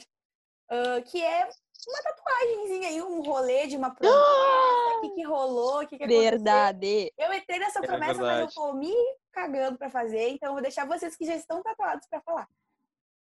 Uh, 0.71 1.03
que 1.05 1.21
é 1.21 1.47
uma 1.87 2.01
tatuagenzinha 2.01 2.89
aí, 2.89 3.01
um 3.01 3.21
rolê 3.21 3.67
de 3.67 3.77
uma 3.77 3.89
promessa, 3.95 4.97
o 4.97 5.01
que, 5.01 5.09
que 5.15 5.23
rolou, 5.23 5.81
o 5.81 5.87
que, 5.87 5.97
que 5.97 6.03
aconteceu. 6.03 6.31
Verdade. 6.31 7.11
Eu 7.17 7.33
entrei 7.33 7.59
nessa 7.59 7.79
É 7.79 7.87
promessa, 7.87 8.21
mas 8.21 8.39
eu 8.41 8.47
tô 8.47 8.73
me 8.73 8.93
cagando 9.31 9.77
pra 9.77 9.89
fazer, 9.89 10.29
então 10.29 10.49
eu 10.49 10.53
vou 10.53 10.61
deixar 10.61 10.85
vocês 10.87 11.15
que 11.15 11.25
já 11.25 11.35
estão 11.35 11.61
tatuados 11.61 12.07
pra 12.07 12.21
falar. 12.21 12.47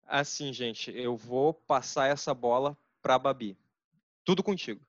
Assim, 0.08 0.54
gente, 0.54 0.96
eu 0.96 1.18
vou 1.18 1.54
passar 1.54 2.08
essa 2.08 2.34
bola 2.34 2.78
pra 3.02 3.18
Babi. 3.18 3.58
Tudo 4.24 4.44
contigo. 4.44 4.82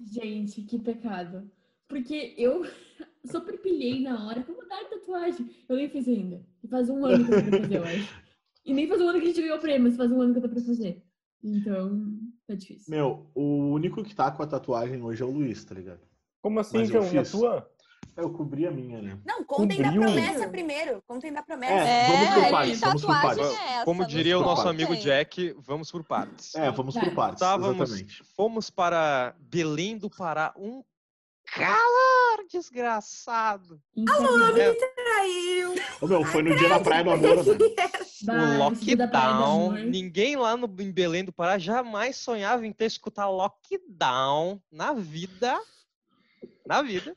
Gente, 0.00 0.62
que 0.62 0.78
pecado. 0.78 1.50
Porque 1.88 2.34
eu 2.36 2.62
super 3.30 3.58
pilhei 3.58 4.02
na 4.02 4.26
hora. 4.26 4.42
Vou 4.42 4.56
mudar 4.56 4.82
de 4.82 4.90
tatuagem. 4.90 5.64
Eu 5.68 5.76
nem 5.76 5.88
fiz 5.88 6.06
ainda. 6.06 6.44
E 6.62 6.68
faz 6.68 6.90
um 6.90 7.04
ano 7.04 7.24
que 7.24 7.32
eu 7.32 7.44
tô 7.44 7.50
pra 7.50 7.60
fazer, 7.60 7.76
eu 7.76 7.84
acho. 7.84 8.22
E 8.64 8.74
nem 8.74 8.86
faz 8.86 9.00
um 9.00 9.08
ano 9.08 9.18
que 9.18 9.24
a 9.24 9.28
gente 9.28 9.40
ganhou 9.40 9.56
o 9.56 9.60
prêmio, 9.60 9.88
mas 9.88 9.96
faz 9.96 10.12
um 10.12 10.20
ano 10.20 10.32
que 10.32 10.38
eu 10.38 10.42
tô 10.42 10.48
pra 10.50 10.60
fazer. 10.60 11.02
Então, 11.42 12.18
tá 12.48 12.54
difícil. 12.54 12.84
Meu, 12.88 13.26
o 13.34 13.70
único 13.72 14.02
que 14.02 14.14
tá 14.14 14.30
com 14.30 14.42
a 14.42 14.46
tatuagem 14.46 15.02
hoje 15.02 15.22
é 15.22 15.26
o 15.26 15.30
Luiz, 15.30 15.64
tá 15.64 15.74
ligado? 15.74 16.00
Como 16.42 16.58
assim, 16.60 16.78
Mas 16.78 16.88
João? 16.88 17.04
E 17.12 17.18
a 17.18 17.24
fiz. 17.24 17.30
tua? 17.32 17.70
Eu 18.16 18.30
cobri 18.32 18.66
a 18.66 18.70
minha, 18.70 19.00
né? 19.00 19.18
Não, 19.24 19.44
contem 19.44 19.78
da 19.78 19.84
Cobriu. 19.92 20.02
promessa 20.02 20.48
primeiro. 20.48 21.02
Contem 21.06 21.32
da 21.32 21.40
promessa. 21.42 21.72
É, 21.72 22.08
vamos 22.08 22.34
por 22.34 22.42
É, 22.44 22.50
partes, 22.50 22.80
vamos 22.80 23.02
por 23.02 23.12
tatuagem 23.12 23.42
partes. 23.44 23.60
é 23.60 23.72
essa? 23.74 23.84
Como 23.84 24.06
diria 24.06 24.38
o 24.38 24.42
nosso 24.42 24.68
amigo 24.68 24.96
Jack, 24.96 25.54
vamos 25.58 25.90
por 25.90 26.02
partes. 26.04 26.54
É, 26.56 26.70
vamos 26.72 26.94
por 26.96 27.14
partes, 27.14 27.42
Estávamos, 27.42 27.76
exatamente. 27.90 28.24
fomos 28.36 28.70
para 28.70 29.36
Belém 29.38 29.96
do 29.98 30.10
Pará, 30.10 30.52
um 30.56 30.82
calor 31.54 32.44
desgraçado. 32.50 33.80
Infernal. 33.96 34.54
Traiu. 34.96 35.74
Ô, 36.00 36.06
meu, 36.06 36.24
foi 36.24 36.42
no 36.42 36.56
dia 36.56 36.68
da 36.68 36.80
praia 36.80 37.04
do 37.04 37.10
amor, 37.12 37.36
né? 37.36 37.42
Bah, 38.24 38.58
lockdown, 38.58 39.72
ninguém 39.90 40.36
lá 40.36 40.56
no, 40.56 40.66
em 40.80 40.90
Belém 40.90 41.24
do 41.24 41.32
Pará 41.32 41.58
jamais 41.58 42.16
sonhava 42.16 42.66
em 42.66 42.72
ter 42.72 42.86
escutar 42.86 43.28
lockdown 43.28 44.60
na 44.70 44.92
vida. 44.92 45.60
Na 46.66 46.82
vida. 46.82 47.14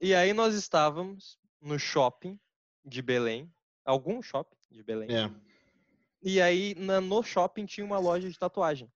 E 0.00 0.14
aí 0.14 0.32
nós 0.32 0.54
estávamos 0.54 1.38
no 1.60 1.78
shopping 1.78 2.38
de 2.84 3.02
Belém, 3.02 3.52
algum 3.84 4.22
shopping 4.22 4.56
de 4.70 4.82
Belém. 4.82 5.08
É. 5.10 5.30
E 6.22 6.40
aí 6.40 6.74
na- 6.76 7.00
no 7.00 7.22
shopping 7.22 7.66
tinha 7.66 7.84
uma 7.84 7.98
loja 7.98 8.30
de 8.30 8.38
tatuagem. 8.38 8.90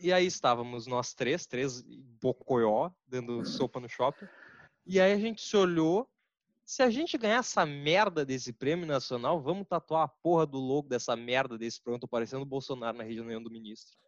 E 0.00 0.12
aí 0.12 0.26
estávamos 0.26 0.86
nós 0.86 1.14
três, 1.14 1.46
três 1.46 1.82
bocoió, 2.20 2.90
dando 3.06 3.44
sopa 3.44 3.78
no 3.78 3.88
shopping. 3.88 4.26
E 4.86 4.98
aí 4.98 5.12
a 5.12 5.18
gente 5.18 5.42
se 5.42 5.56
olhou. 5.56 6.09
Se 6.70 6.84
a 6.84 6.88
gente 6.88 7.18
ganhar 7.18 7.38
essa 7.40 7.66
merda 7.66 8.24
desse 8.24 8.52
prêmio 8.52 8.86
nacional, 8.86 9.42
vamos 9.42 9.66
tatuar 9.66 10.04
a 10.04 10.08
porra 10.08 10.46
do 10.46 10.56
logo 10.58 10.88
dessa 10.88 11.16
merda 11.16 11.58
desse 11.58 11.82
pronto, 11.82 12.06
parecendo 12.06 12.42
o 12.42 12.46
Bolsonaro 12.46 12.96
na 12.96 13.02
reunião 13.02 13.42
do 13.42 13.50
ministro. 13.50 13.98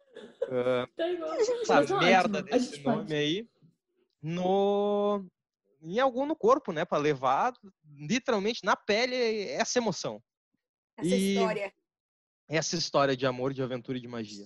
Tá 0.95 1.09
igual. 1.09 1.33
essa 1.33 1.85
tá 1.85 1.99
merda 1.99 2.39
ótimo, 2.39 2.51
desse 2.57 2.81
nome 2.81 2.97
pode. 2.99 3.13
aí 3.15 3.49
no 4.21 5.25
em 5.81 5.99
algum 5.99 6.25
no 6.25 6.37
corpo, 6.37 6.71
né, 6.71 6.85
Pra 6.85 6.97
levar 6.97 7.51
literalmente 7.83 8.63
na 8.63 8.77
pele 8.77 9.13
essa 9.49 9.79
emoção 9.79 10.23
Essa 10.97 11.15
E- 11.17 11.33
história. 11.33 11.73
essa 12.47 12.75
história 12.77 13.17
de 13.17 13.25
amor, 13.25 13.51
de 13.53 13.61
aventura 13.61 13.97
e 13.97 14.01
de 14.01 14.07
magia. 14.07 14.45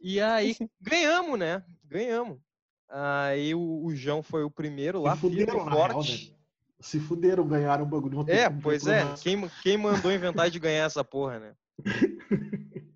E 0.00 0.18
aí 0.18 0.56
ganhamos, 0.80 1.38
né? 1.38 1.62
Ganhamos. 1.84 2.40
Aí 2.88 3.54
o, 3.54 3.84
o 3.84 3.94
João 3.94 4.22
foi 4.22 4.44
o 4.44 4.50
primeiro 4.50 5.02
lá, 5.02 5.14
firme 5.14 5.42
e 5.42 5.46
forte. 5.46 6.37
Né? 6.78 6.84
Se 6.84 7.00
fuderam, 7.00 7.46
ganharam 7.46 7.84
o 7.84 7.86
bagulho. 7.88 8.24
É, 8.28 8.48
pois 8.48 8.86
é. 8.86 9.02
Quem, 9.20 9.48
quem 9.62 9.76
mandou 9.76 10.12
inventar 10.12 10.48
de 10.50 10.58
ganhar 10.58 10.84
essa 10.86 11.02
porra, 11.04 11.38
né? 11.40 11.54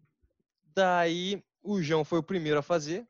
Daí 0.75 1.43
o 1.63 1.83
João 1.83 2.05
foi 2.05 2.19
o 2.19 2.23
primeiro 2.23 2.59
a 2.59 2.63
fazer. 2.63 3.07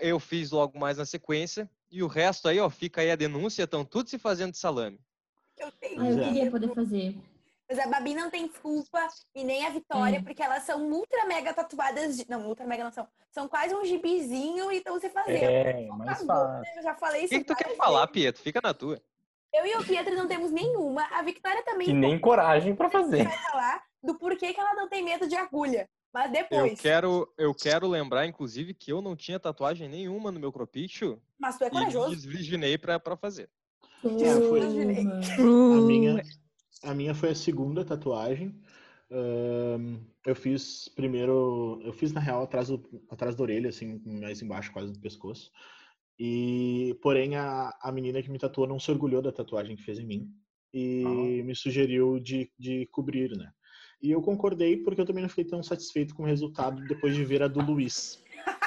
Eu 0.00 0.18
fiz 0.20 0.50
logo 0.50 0.78
mais 0.78 0.98
na 0.98 1.06
sequência. 1.06 1.68
E 1.90 2.02
o 2.02 2.06
resto 2.08 2.48
aí, 2.48 2.58
ó, 2.58 2.68
fica 2.68 3.00
aí 3.00 3.10
a 3.10 3.16
denúncia, 3.16 3.62
estão 3.62 3.84
tudo 3.84 4.10
se 4.10 4.18
fazendo 4.18 4.52
de 4.52 4.58
salame. 4.58 5.00
Eu 5.56 5.70
tenho. 5.72 6.00
Ah, 6.00 6.10
eu 6.10 6.14
Pois 6.16 6.26
é. 6.26 6.32
queria 6.32 6.50
poder 6.50 6.74
fazer. 6.74 7.16
Mas 7.68 7.78
a 7.78 7.86
Babi 7.86 8.14
não 8.14 8.28
tem 8.30 8.46
culpa 8.48 9.08
e 9.34 9.42
nem 9.44 9.64
a 9.64 9.70
Vitória, 9.70 10.18
É. 10.18 10.22
porque 10.22 10.42
elas 10.42 10.64
são 10.64 10.82
ultra 10.90 11.24
mega 11.26 11.54
tatuadas. 11.54 12.16
De... 12.16 12.26
Não, 12.28 12.46
ultra 12.46 12.66
mega 12.66 12.84
não 12.84 12.92
são. 12.92 13.08
São 13.30 13.48
quase 13.48 13.74
um 13.74 13.84
gibizinho 13.84 14.70
e 14.70 14.78
estão 14.78 14.98
se 15.00 15.08
fazendo. 15.08 15.44
É, 15.44 15.86
favor, 15.86 16.26
fácil. 16.26 16.72
Eu 16.76 16.82
já 16.82 16.94
falei 16.94 17.22
O 17.22 17.24
isso. 17.24 17.34
que, 17.34 17.38
que 17.40 17.44
tu 17.44 17.56
quer 17.56 17.76
falar. 17.76 18.06
Pietro? 18.08 18.42
Fica 18.42 18.60
na 18.62 18.74
tua. 18.74 19.00
Eu 19.54 19.64
e 19.66 19.76
o 19.76 19.84
Pietro 19.86 20.14
não 20.16 20.26
temos 20.26 20.50
nenhuma. 20.50 21.04
A 21.12 21.22
Victoria 21.22 21.62
também 21.64 21.88
E 21.88 21.92
nem 21.92 22.18
coragem 22.18 22.74
pra 22.74 22.90
fazer. 22.90 23.22
vai 23.24 23.38
falar 23.38 23.82
do 24.02 24.18
porquê 24.18 24.52
que 24.52 24.60
ela 24.60 24.74
não 24.74 24.88
tem 24.88 25.02
medo 25.04 25.28
de 25.28 25.36
agulha. 25.36 25.88
Mas 26.12 26.26
Eu 26.26 26.32
depois. 26.32 26.80
quero, 26.80 27.32
eu 27.38 27.54
quero 27.54 27.88
lembrar, 27.88 28.26
inclusive, 28.26 28.72
que 28.74 28.92
eu 28.92 29.00
não 29.00 29.16
tinha 29.16 29.38
tatuagem 29.40 29.88
nenhuma 29.88 30.30
no 30.30 30.38
meu 30.38 30.52
cropicho 30.52 31.18
Mas 31.38 31.56
tu 31.58 31.64
é 31.64 31.68
e 31.68 31.70
corajoso. 31.70 32.10
desvirginei 32.14 32.76
pra, 32.78 32.98
pra 33.00 33.16
fazer. 33.16 33.48
É, 34.04 34.48
foi- 34.48 34.60
Toma. 35.36 35.78
A 35.78 35.80
minha, 35.80 36.22
a 36.82 36.94
minha 36.94 37.14
foi 37.14 37.30
a 37.30 37.34
segunda 37.34 37.84
tatuagem. 37.84 38.54
Ahn, 39.10 39.98
eu 40.26 40.34
fiz 40.36 40.88
primeiro, 40.88 41.80
eu 41.84 41.92
fiz 41.92 42.12
na 42.12 42.20
real 42.20 42.42
atrás, 42.42 42.68
do, 42.68 42.82
atrás 43.10 43.34
da 43.34 43.42
orelha, 43.42 43.68
assim, 43.70 44.00
mais 44.04 44.40
embaixo, 44.42 44.72
quase 44.72 44.92
no 44.92 44.98
pescoço. 45.00 45.50
E, 46.18 46.96
porém, 47.02 47.36
a, 47.36 47.72
a 47.82 47.90
menina 47.92 48.22
que 48.22 48.30
me 48.30 48.38
tatuou 48.38 48.66
não 48.66 48.78
se 48.78 48.90
orgulhou 48.90 49.20
da 49.20 49.32
tatuagem 49.32 49.74
que 49.76 49.82
fez 49.82 49.98
em 49.98 50.06
mim 50.06 50.28
e 50.72 51.42
me 51.44 51.54
sugeriu 51.54 52.18
de, 52.20 52.50
de 52.58 52.86
cobrir, 52.92 53.30
né? 53.36 53.50
E 54.02 54.10
eu 54.10 54.20
concordei 54.20 54.76
porque 54.76 55.00
eu 55.00 55.06
também 55.06 55.22
não 55.22 55.28
fiquei 55.28 55.44
tão 55.44 55.62
satisfeito 55.62 56.14
com 56.14 56.22
o 56.24 56.26
resultado 56.26 56.82
depois 56.86 57.14
de 57.14 57.24
ver 57.24 57.42
a 57.42 57.48
do 57.48 57.60
Luiz. 57.60 58.22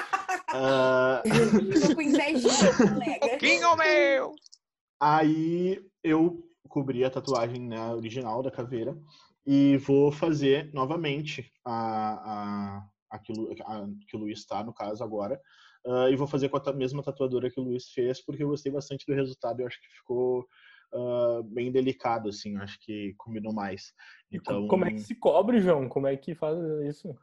Ah, 0.50 1.22
Tô 1.78 1.94
com 1.94 2.00
invejinha, 2.00 2.72
colega. 2.74 3.38
Quem 3.38 3.60
é 3.60 3.66
o 3.66 3.76
meu? 3.76 4.34
Aí 4.98 5.78
eu 6.02 6.42
cobri 6.68 7.04
a 7.04 7.10
tatuagem 7.10 7.60
né, 7.60 7.92
original 7.92 8.42
da 8.42 8.50
caveira 8.50 8.98
e 9.46 9.76
vou 9.76 10.10
fazer 10.10 10.72
novamente 10.72 11.52
a, 11.62 12.80
a, 12.80 12.88
a, 13.10 13.18
que, 13.18 13.30
o 13.32 13.36
Lu- 13.36 13.54
a 13.62 13.86
que 14.08 14.16
o 14.16 14.20
Luiz 14.20 14.38
está, 14.38 14.64
no 14.64 14.72
caso, 14.72 15.04
agora. 15.04 15.38
Ah, 15.88 16.10
e 16.10 16.16
vou 16.16 16.26
fazer 16.26 16.48
com 16.50 16.58
a 16.58 16.72
mesma 16.72 17.02
tatuadora 17.02 17.50
que 17.50 17.58
o 17.58 17.62
Luiz 17.62 17.88
fez, 17.90 18.20
porque 18.24 18.42
eu 18.42 18.48
gostei 18.48 18.70
bastante 18.70 19.06
do 19.06 19.14
resultado. 19.14 19.60
Eu 19.60 19.66
acho 19.66 19.80
que 19.80 19.88
ficou 19.88 20.46
ah, 20.92 21.40
bem 21.44 21.72
delicado, 21.72 22.28
assim. 22.28 22.56
eu 22.56 22.62
Acho 22.62 22.78
que 22.80 23.14
combinou 23.16 23.52
mais. 23.52 23.94
E 24.30 24.36
Então, 24.36 24.66
Como 24.68 24.84
é 24.84 24.90
que 24.90 25.00
se 25.00 25.14
cobre, 25.14 25.60
João? 25.60 25.88
Como 25.88 26.06
é 26.06 26.16
que 26.16 26.34
faz 26.34 26.58
isso? 26.86 27.16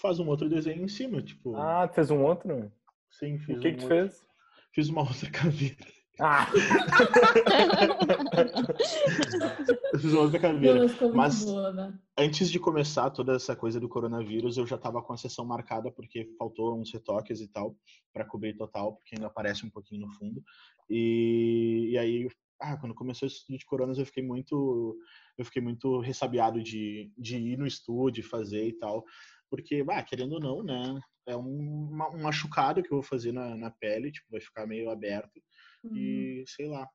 faz 0.00 0.18
um 0.20 0.28
outro 0.28 0.48
desenho 0.48 0.84
em 0.84 0.88
cima, 0.88 1.20
tipo. 1.22 1.56
Ah, 1.56 1.88
fez 1.88 2.10
um 2.10 2.22
outro? 2.22 2.70
sim, 3.10 3.38
fiz 3.38 3.58
O 3.58 3.60
que 3.60 3.68
um 3.68 3.72
que 3.72 3.78
tu 3.78 3.82
outro- 3.84 3.88
fez? 3.88 4.26
Fiz 4.72 4.88
uma 4.88 5.00
outra 5.02 5.30
caveira. 5.30 5.99
Ah, 6.22 6.46
muito 10.60 11.14
Mas- 11.16 11.44
boa, 11.44 11.72
né? 11.72 11.98
antes 12.18 12.50
de 12.50 12.58
começar 12.58 13.10
toda 13.10 13.34
essa 13.34 13.56
coisa 13.56 13.80
do 13.80 13.88
coronavírus, 13.88 14.56
eu 14.56 14.66
já 14.66 14.76
estava 14.76 15.02
com 15.02 15.12
a 15.12 15.16
sessão 15.16 15.44
marcada 15.44 15.90
porque 15.90 16.28
faltou 16.38 16.78
uns 16.78 16.92
retoques 16.92 17.40
e 17.40 17.48
tal 17.48 17.76
para 18.12 18.24
cobrir 18.24 18.54
total, 18.54 18.94
porque 18.96 19.14
ainda 19.14 19.26
aparece 19.28 19.64
um 19.64 19.70
pouquinho 19.70 20.06
no 20.06 20.12
fundo. 20.12 20.42
E, 20.88 21.90
e 21.92 21.98
aí, 21.98 22.28
ah, 22.60 22.76
quando 22.76 22.94
começou 22.94 23.26
esse 23.26 23.36
estúdio 23.36 23.58
de 23.60 23.66
coronas, 23.66 23.98
eu 23.98 24.06
fiquei 24.06 24.22
muito, 24.22 24.96
eu 25.38 25.44
fiquei 25.44 25.62
muito 25.62 26.00
ressabiado 26.00 26.62
de, 26.62 27.10
de 27.16 27.36
ir 27.38 27.56
no 27.56 27.66
estúdio, 27.66 28.28
fazer 28.28 28.66
e 28.68 28.72
tal, 28.74 29.04
porque, 29.48 29.82
bah, 29.82 30.02
querendo 30.02 30.34
ou 30.34 30.40
não, 30.40 30.62
né, 30.62 31.00
é 31.26 31.36
um, 31.36 31.88
uma- 31.90 32.10
um 32.14 32.22
machucado 32.22 32.82
que 32.82 32.88
eu 32.92 32.98
vou 32.98 33.02
fazer 33.02 33.32
na, 33.32 33.56
na 33.56 33.70
pele, 33.70 34.12
tipo, 34.12 34.26
vai 34.30 34.40
ficar 34.40 34.66
meio 34.66 34.90
aberto 34.90 35.40
Uhum. 35.82 35.96
e 35.96 36.44
sei 36.46 36.68
lá. 36.68 36.88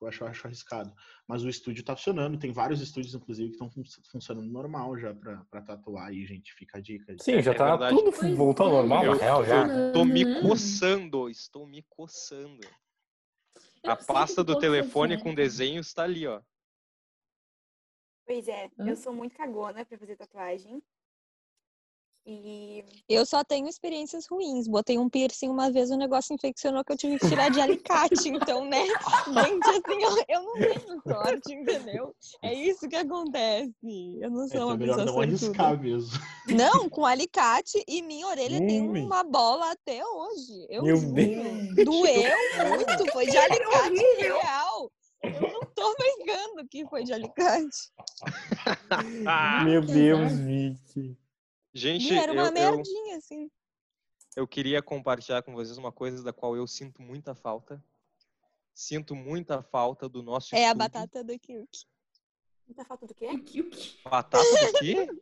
Eu 0.00 0.08
acho, 0.08 0.22
eu 0.24 0.28
acho 0.28 0.46
arriscado. 0.46 0.94
Mas 1.26 1.42
o 1.42 1.48
estúdio 1.48 1.82
tá 1.82 1.96
funcionando. 1.96 2.38
Tem 2.38 2.52
vários 2.52 2.82
estúdios, 2.82 3.14
inclusive, 3.14 3.48
que 3.48 3.54
estão 3.64 3.70
funcionando 4.10 4.46
normal 4.50 4.98
já 4.98 5.14
pra, 5.14 5.42
pra 5.50 5.62
tatuar 5.62 6.08
aí, 6.08 6.26
gente. 6.26 6.52
Fica 6.52 6.76
a 6.78 6.80
dica. 6.82 7.16
sim, 7.18 7.40
já 7.40 7.52
É 7.52 7.54
tá 7.54 7.70
verdade. 7.70 7.96
tudo 7.96 8.12
Pois 8.12 8.36
voltou 8.36 8.66
ao 8.66 8.72
é. 8.72 8.76
normal, 8.76 9.04
na 9.04 9.06
Eu- 9.12 9.16
real, 9.18 9.44
já. 9.44 9.66
eu- 9.66 9.92
Tô 9.92 10.04
me 10.04 10.24
Uhum. 10.24 10.42
coçando, 10.42 11.30
estou 11.30 11.66
me 11.66 11.82
coçando. 11.88 12.60
Eu 13.82 13.92
A 13.92 13.96
pasta 13.96 14.44
do 14.44 14.58
telefone 14.58 15.14
foi 15.14 15.22
com 15.22 15.34
desenhos 15.34 15.86
está 15.86 16.02
ali, 16.04 16.26
ó. 16.26 16.42
Pois 18.26 18.46
é, 18.48 18.66
Hã? 18.78 18.88
eu 18.90 18.96
sou 18.96 19.14
muito 19.14 19.34
cagona 19.34 19.84
pra 19.86 19.98
fazer 19.98 20.16
tatuagem. 20.16 20.82
E 22.26 22.84
Eu 23.08 23.24
só 23.24 23.42
tenho 23.42 23.66
experiências 23.66 24.26
ruins. 24.30 24.68
Botei 24.68 24.98
um 24.98 25.08
piercing 25.08 25.48
uma 25.48 25.70
vez, 25.70 25.90
o 25.90 25.96
negócio 25.96 26.34
infeccionou 26.34 26.84
que 26.84 26.92
eu 26.92 26.96
tive 26.96 27.18
que 27.18 27.28
tirar 27.28 27.50
de 27.50 27.60
alicate. 27.60 28.10
Então, 28.30 28.64
né? 28.64 28.84
Gente, 28.86 29.68
assim, 29.68 30.02
eu, 30.02 30.24
eu 30.28 30.42
não 30.42 30.52
tenho 30.54 31.02
sorte, 31.02 31.52
entendeu? 31.52 32.14
É 32.42 32.54
isso 32.54 32.88
que 32.88 32.96
acontece. 32.96 33.72
Eu 34.20 34.30
não 34.30 34.44
É, 34.44 34.48
sou 34.48 34.56
então 34.56 34.66
uma 34.68 34.74
é 34.74 34.78
melhor 34.78 34.96
pessoa 34.96 35.12
não 35.12 35.22
arriscar 35.22 35.80
mesmo. 35.80 36.18
Não, 36.48 36.88
com 36.88 37.04
alicate 37.06 37.82
e 37.88 38.02
minha 38.02 38.26
orelha 38.26 38.58
tem 38.58 38.88
Ui. 38.88 39.00
uma 39.00 39.24
bola 39.24 39.72
até 39.72 40.04
hoje. 40.06 40.66
Eu 40.68 40.82
Meu 40.82 40.96
juro. 40.96 41.12
Deus. 41.14 41.84
Doeu 41.84 42.36
muito, 42.68 43.12
foi 43.12 43.26
de 43.26 43.36
alicate 43.38 43.88
horrível. 44.04 44.38
real. 44.40 44.92
Eu 45.22 45.40
não 45.52 45.60
tô 45.74 45.94
brincando 45.96 46.68
que 46.70 46.86
foi 46.86 47.04
de 47.04 47.12
alicate. 47.12 47.90
Meu 49.64 49.80
Deus. 49.82 50.32
Vicky. 50.32 51.16
Gente, 51.72 52.12
E 52.12 52.18
era 52.18 52.32
uma 52.32 52.48
eu, 52.48 52.56
eu, 52.56 52.72
merdinha, 52.76 53.16
assim. 53.16 53.50
eu 54.36 54.46
queria 54.46 54.82
compartilhar 54.82 55.42
com 55.42 55.52
vocês 55.54 55.78
uma 55.78 55.92
coisa 55.92 56.22
da 56.22 56.32
qual 56.32 56.56
eu 56.56 56.66
sinto 56.66 57.00
muita 57.02 57.34
falta. 57.34 57.82
Sinto 58.74 59.14
muita 59.14 59.62
falta 59.62 60.08
do 60.08 60.22
nosso 60.22 60.54
É 60.54 60.68
a 60.68 60.74
batata 60.74 61.22
do 61.22 61.38
Kirk. 61.38 61.68
muita 62.66 62.84
falta 62.84 63.06
do 63.06 63.14
quê? 63.14 63.28
Batata 64.04 64.42
do 64.72 64.78
quê? 64.78 65.08
Eu. 65.08 65.20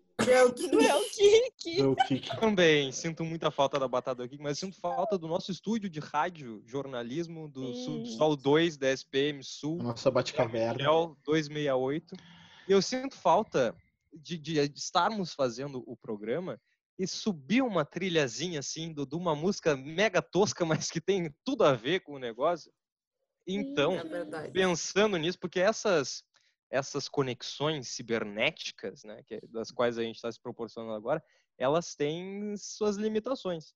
Eu, 1.78 1.96
que, 1.96 2.20
Também 2.40 2.90
sinto 2.92 3.24
muita 3.24 3.50
falta 3.50 3.78
da 3.78 3.86
batata 3.88 4.22
do 4.22 4.28
Kirk, 4.28 4.42
mas 4.42 4.58
sinto 4.58 4.76
falta 4.78 5.16
do 5.16 5.26
nosso 5.28 5.50
estúdio 5.50 5.88
de 5.88 6.00
rádio, 6.00 6.62
jornalismo, 6.66 7.48
do 7.48 7.62
Hum. 7.62 7.74
Subsol 8.04 8.36
2 8.36 8.76
da 8.76 8.88
SPM 8.90 9.42
Sul. 9.42 9.76
nossa 9.82 10.10
Batcaverna. 10.10 10.68
Gabriel 10.72 11.16
268. 11.24 12.16
E 12.68 12.72
eu 12.72 12.82
sinto 12.82 13.16
falta 13.16 13.74
de, 14.18 14.38
de 14.38 14.60
estarmos 14.76 15.32
fazendo 15.34 15.82
o 15.86 15.96
programa 15.96 16.60
e 16.98 17.06
subir 17.06 17.62
uma 17.62 17.84
trilhazinha 17.84 18.58
assim 18.60 18.92
do- 18.92 19.06
de 19.06 19.14
uma 19.16 19.34
música 19.34 19.76
mega 19.76 20.20
tosca, 20.20 20.64
mas 20.88 20.90
que 20.90 21.00
tem 21.00 21.34
tudo 21.44 21.64
a 21.64 21.72
ver 21.74 22.00
com 22.00 22.14
o 22.14 22.18
negócio. 22.18 22.72
Então, 23.46 23.94
É 23.94 24.50
pensando 24.50 25.16
nisso, 25.16 25.38
porque 25.38 25.60
essas 25.60 26.22
essas 26.70 27.08
conexões 27.08 27.88
cibernéticas, 27.88 29.02
né, 29.02 29.22
que, 29.22 29.36
é- 29.36 29.40
das 29.48 29.70
quais 29.70 29.96
a 29.96 30.02
gente 30.02 30.16
está 30.16 30.30
se 30.30 30.38
proporcionando 30.38 30.92
agora, 30.92 31.24
elas 31.56 31.94
têm 31.94 32.54
suas 32.58 32.96
limitações. 32.96 33.72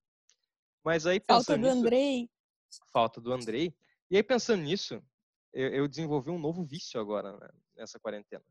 Mas 0.85 1.07
aí 1.07 1.19
Falta 1.27 1.57
do 1.57 1.63
nisso, 1.65 1.79
Andrei. 1.79 2.31
falta 2.93 3.19
do 3.19 3.33
Andrei. 3.33 3.75
E 4.11 4.17
aí 4.17 4.23
pensando 4.23 4.63
nisso, 4.63 5.03
eu, 5.55 5.69
eu 5.71 5.89
desenvolvi 5.89 6.31
um 6.31 6.39
novo 6.39 6.63
vício 6.65 7.01
agora 7.01 7.35
né, 7.39 7.49
nessa 7.77 7.99
quarentena. 7.99 8.45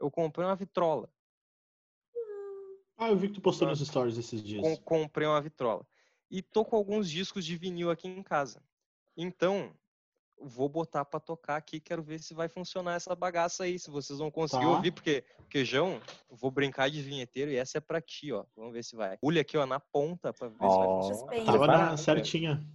Eu 0.00 0.10
comprei 0.10 0.44
uma 0.44 0.56
vitrola. 0.56 1.08
Ah, 2.96 3.08
eu 3.10 3.16
vi 3.16 3.28
que 3.28 3.34
tu 3.34 3.40
postou 3.40 3.68
nos 3.68 3.80
stories 3.86 4.16
esses 4.16 4.42
dias. 4.42 4.62
Com- 4.62 4.76
comprei 4.76 5.26
uma 5.26 5.40
vitrola. 5.40 5.86
E 6.30 6.42
tô 6.42 6.64
com 6.64 6.76
alguns 6.76 7.10
discos 7.10 7.44
de 7.44 7.56
vinil 7.56 7.90
aqui 7.90 8.08
em 8.08 8.22
casa. 8.22 8.62
Então, 9.16 9.72
vou 10.38 10.68
botar 10.68 11.04
pra 11.04 11.20
tocar 11.20 11.56
aqui, 11.56 11.78
quero 11.80 12.02
ver 12.02 12.18
se 12.20 12.34
vai 12.34 12.48
funcionar 12.48 12.94
essa 12.94 13.14
bagaça 13.14 13.64
aí, 13.64 13.78
se 13.78 13.90
vocês 13.90 14.18
vão 14.18 14.30
conseguir 14.30 14.64
Tá. 14.64 14.70
ouvir, 14.70 14.90
porque, 14.90 15.24
João, 15.64 16.00
vou 16.28 16.50
brincar 16.50 16.90
de 16.90 17.00
vinheteiro 17.00 17.50
e 17.50 17.56
essa 17.56 17.78
é 17.78 17.80
pra 17.80 18.00
ti, 18.00 18.32
ó. 18.32 18.44
Vamos 18.56 18.72
ver 18.72 18.82
se 18.82 18.96
vai. 18.96 19.16
Pulha 19.18 19.40
aqui, 19.42 19.56
ó, 19.56 19.64
na 19.66 19.78
ponta 19.80 20.32
pra 20.32 20.48
ver 20.48 20.54
se 20.54 20.58
vai 20.78 20.86
funcionar. 20.86 21.14
Suspense. 21.14 21.46
Tava 21.46 21.66
na 21.66 21.96
certinha. 21.96 22.66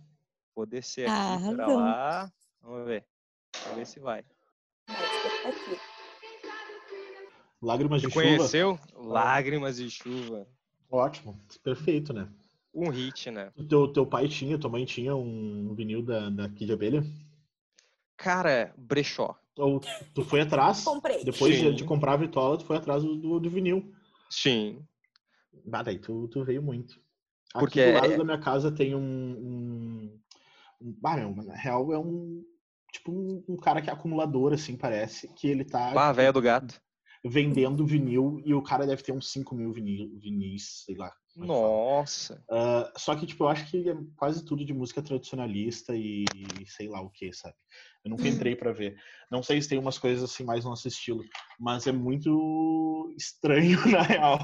Vou 0.55 0.65
descer 0.65 1.07
aqui, 1.10 1.47
Ah, 1.49 1.53
pra 1.55 1.67
lá. 1.67 2.31
Vamos 2.62 2.86
ver. 2.86 3.05
Vamos 3.63 3.77
ver 3.77 3.86
se 3.88 3.99
vai. 3.99 4.23
Expectativa. 4.88 5.81
Lágrimas 7.62 8.02
de 8.02 8.08
Você 8.08 8.13
chuva. 8.13 8.38
conheceu? 8.38 8.80
Lágrimas 8.95 9.78
de 9.78 9.89
chuva. 9.89 10.47
Ótimo. 10.89 11.39
Perfeito, 11.63 12.12
né? 12.12 12.28
Um 12.74 12.89
hit, 12.89 13.30
né? 13.30 13.52
O 13.56 13.63
teu, 13.63 13.88
teu 13.88 14.06
pai 14.06 14.28
tinha, 14.28 14.58
tua 14.58 14.69
mãe 14.69 14.86
tinha 14.86 15.15
um 15.15 15.74
vinil 15.76 16.02
da, 16.02 16.30
da 16.30 16.50
Kid 16.50 16.71
Abelha? 16.74 17.04
Cara, 18.17 18.74
brechó. 18.78 19.36
Ou 19.58 19.80
tu 20.13 20.24
foi 20.24 20.41
atrás? 20.41 20.84
Comprei. 20.84 21.24
Depois 21.24 21.60
de, 21.60 21.74
de 21.74 21.84
comprar 21.84 22.13
a 22.13 22.17
vitrola, 22.17 22.58
tu 22.58 22.65
foi 22.65 22.78
atrás 22.78 23.04
do, 23.04 23.15
do, 23.15 23.39
do 23.39 23.50
vinil. 23.50 23.93
Sim. 24.30 24.86
Ah, 25.71 25.84
daí 25.84 26.00
tu, 26.00 26.28
tu 26.30 26.43
veio 26.43 26.63
muito. 26.63 26.93
Aqui 27.54 27.60
Porque 27.60 27.86
do 27.86 27.93
lado 27.93 28.13
é- 28.13 28.17
da 28.17 28.24
minha 28.24 28.39
casa 28.39 28.71
tem 28.71 28.95
um. 28.95 29.00
um, 29.02 30.19
um 30.82 30.97
ah, 31.04 31.17
meu, 31.17 31.36
na 31.36 31.56
real 31.56 31.91
é 31.93 32.00
um. 32.00 32.43
Tipo 32.93 33.12
um, 33.12 33.43
um 33.50 33.58
cara 33.58 33.82
que 33.82 33.89
é 33.89 33.93
acumulador, 33.93 34.54
assim, 34.54 34.78
parece. 34.78 35.28
Que 35.34 35.47
ele 35.47 35.65
tá 35.65 35.91
Ah, 35.93 36.12
velho 36.13 36.32
do 36.34 36.41
gato. 36.41 36.82
Vendendo 37.23 37.86
vinil 37.86 38.41
e 38.43 38.53
o 38.53 38.62
cara 38.62 38.86
deve 38.86 39.03
ter 39.03 39.12
uns 39.12 39.31
5 39.31 39.53
mil 39.55 39.71
vinil, 39.71 40.10
vinis, 40.17 40.84
sei 40.86 40.95
lá. 40.95 41.07
é. 41.07 41.45
Nossa. 41.45 42.43
Ah, 42.49 42.91
só 42.97 43.15
que, 43.15 43.25
tipo, 43.25 43.43
eu 43.43 43.49
acho 43.49 43.69
que 43.69 43.89
é 43.89 43.95
quase 44.15 44.43
tudo 44.43 44.65
de 44.65 44.73
música 44.73 45.01
tradicionalista 45.01 45.95
e 45.95 46.25
sei 46.65 46.88
lá 46.88 47.01
o 47.01 47.10
que, 47.10 47.31
sabe? 47.31 47.55
Eu 48.03 48.10
nunca 48.10 48.27
entrei 48.27 48.55
pra 48.55 48.73
ver. 48.73 48.97
Não 49.29 49.43
sei 49.43 49.62
se 49.62 49.69
tem 49.69 49.77
umas 49.77 49.99
coisas 49.99 50.23
assim 50.23 50.43
mais 50.43 50.65
nosso 50.65 50.88
estilo, 50.88 51.23
mas 51.60 51.86
é 51.86 51.91
muito 51.91 53.13
estranho, 53.15 53.77
na 53.91 54.01
real. 54.01 54.39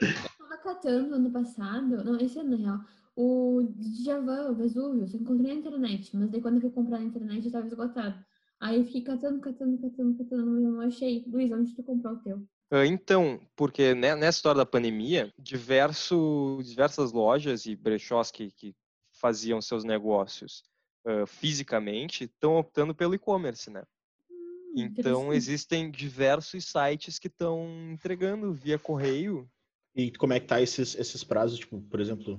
Eu 0.00 0.14
tava 0.38 0.56
catando 0.62 1.14
ano 1.14 1.30
passado, 1.30 2.04
não, 2.04 2.18
esse 2.20 2.38
ano 2.38 2.50
na 2.50 2.56
real, 2.56 2.80
o 3.16 3.62
Djavan, 3.76 4.50
o 4.50 4.54
Vesúvio, 4.54 5.06
eu 5.06 5.20
encontrei 5.20 5.54
na 5.54 5.60
internet, 5.60 6.14
mas 6.16 6.30
daí 6.30 6.40
quando 6.42 6.56
eu 6.56 6.60
fui 6.60 6.70
comprar 6.70 6.98
na 6.98 7.04
internet 7.04 7.44
já 7.44 7.52
tava 7.52 7.66
esgotado. 7.66 8.24
Aí 8.64 8.78
eu 8.78 8.84
fiquei 8.86 9.02
catando, 9.02 9.40
catando, 9.42 9.78
catando, 9.78 10.16
catando, 10.16 10.46
mas 10.52 10.64
eu 10.64 10.70
não 10.70 10.80
achei. 10.80 11.22
Luiz, 11.26 11.52
onde 11.52 11.74
tu 11.76 11.82
comprou 11.82 12.14
o 12.14 12.18
teu? 12.22 12.48
Ah, 12.70 12.86
Então, 12.86 13.38
porque 13.54 13.92
ne- 13.94 14.16
nessa 14.16 14.38
história 14.38 14.56
da 14.56 14.64
pandemia, 14.64 15.30
diverso, 15.38 16.58
diversas 16.64 17.12
lojas 17.12 17.66
e 17.66 17.76
brechós 17.76 18.30
que, 18.30 18.50
que 18.52 18.74
faziam 19.12 19.60
seus 19.60 19.84
negócios 19.84 20.62
ah, 21.06 21.26
fisicamente 21.26 22.24
estão 22.24 22.56
optando 22.56 22.94
pelo 22.94 23.14
e-commerce, 23.14 23.68
né? 23.68 23.82
Hum, 24.30 24.72
Então, 24.78 25.30
existem 25.30 25.90
diversos 25.90 26.64
sites 26.64 27.18
que 27.18 27.26
estão 27.28 27.68
entregando 27.92 28.50
via 28.54 28.78
correio. 28.78 29.46
E 29.94 30.10
como 30.12 30.32
é 30.32 30.40
que 30.40 30.46
tá 30.46 30.62
esses, 30.62 30.94
esses 30.94 31.22
prazos? 31.22 31.58
Tipo, 31.58 31.82
por 31.82 32.00
exemplo, 32.00 32.38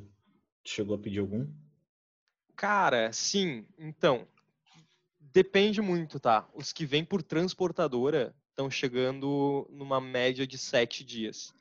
tu 0.63 0.69
chegou 0.71 0.95
a 0.95 0.99
pedir 0.99 1.19
algum? 1.19 1.47
Cara, 2.55 3.13
sim, 3.13 3.67
então, 3.77 4.27
depende 5.36 5.82
muito, 5.82 6.17
tá? 6.17 6.48
Os 6.54 6.71
que 6.71 6.86
vêm 6.86 7.04
por 7.04 7.21
transportadora 7.21 8.34
estão 8.52 8.71
chegando 8.71 9.67
numa 9.69 10.00
média 10.00 10.48
de 10.48 10.58
sete 10.58 11.04
dias. 11.04 11.54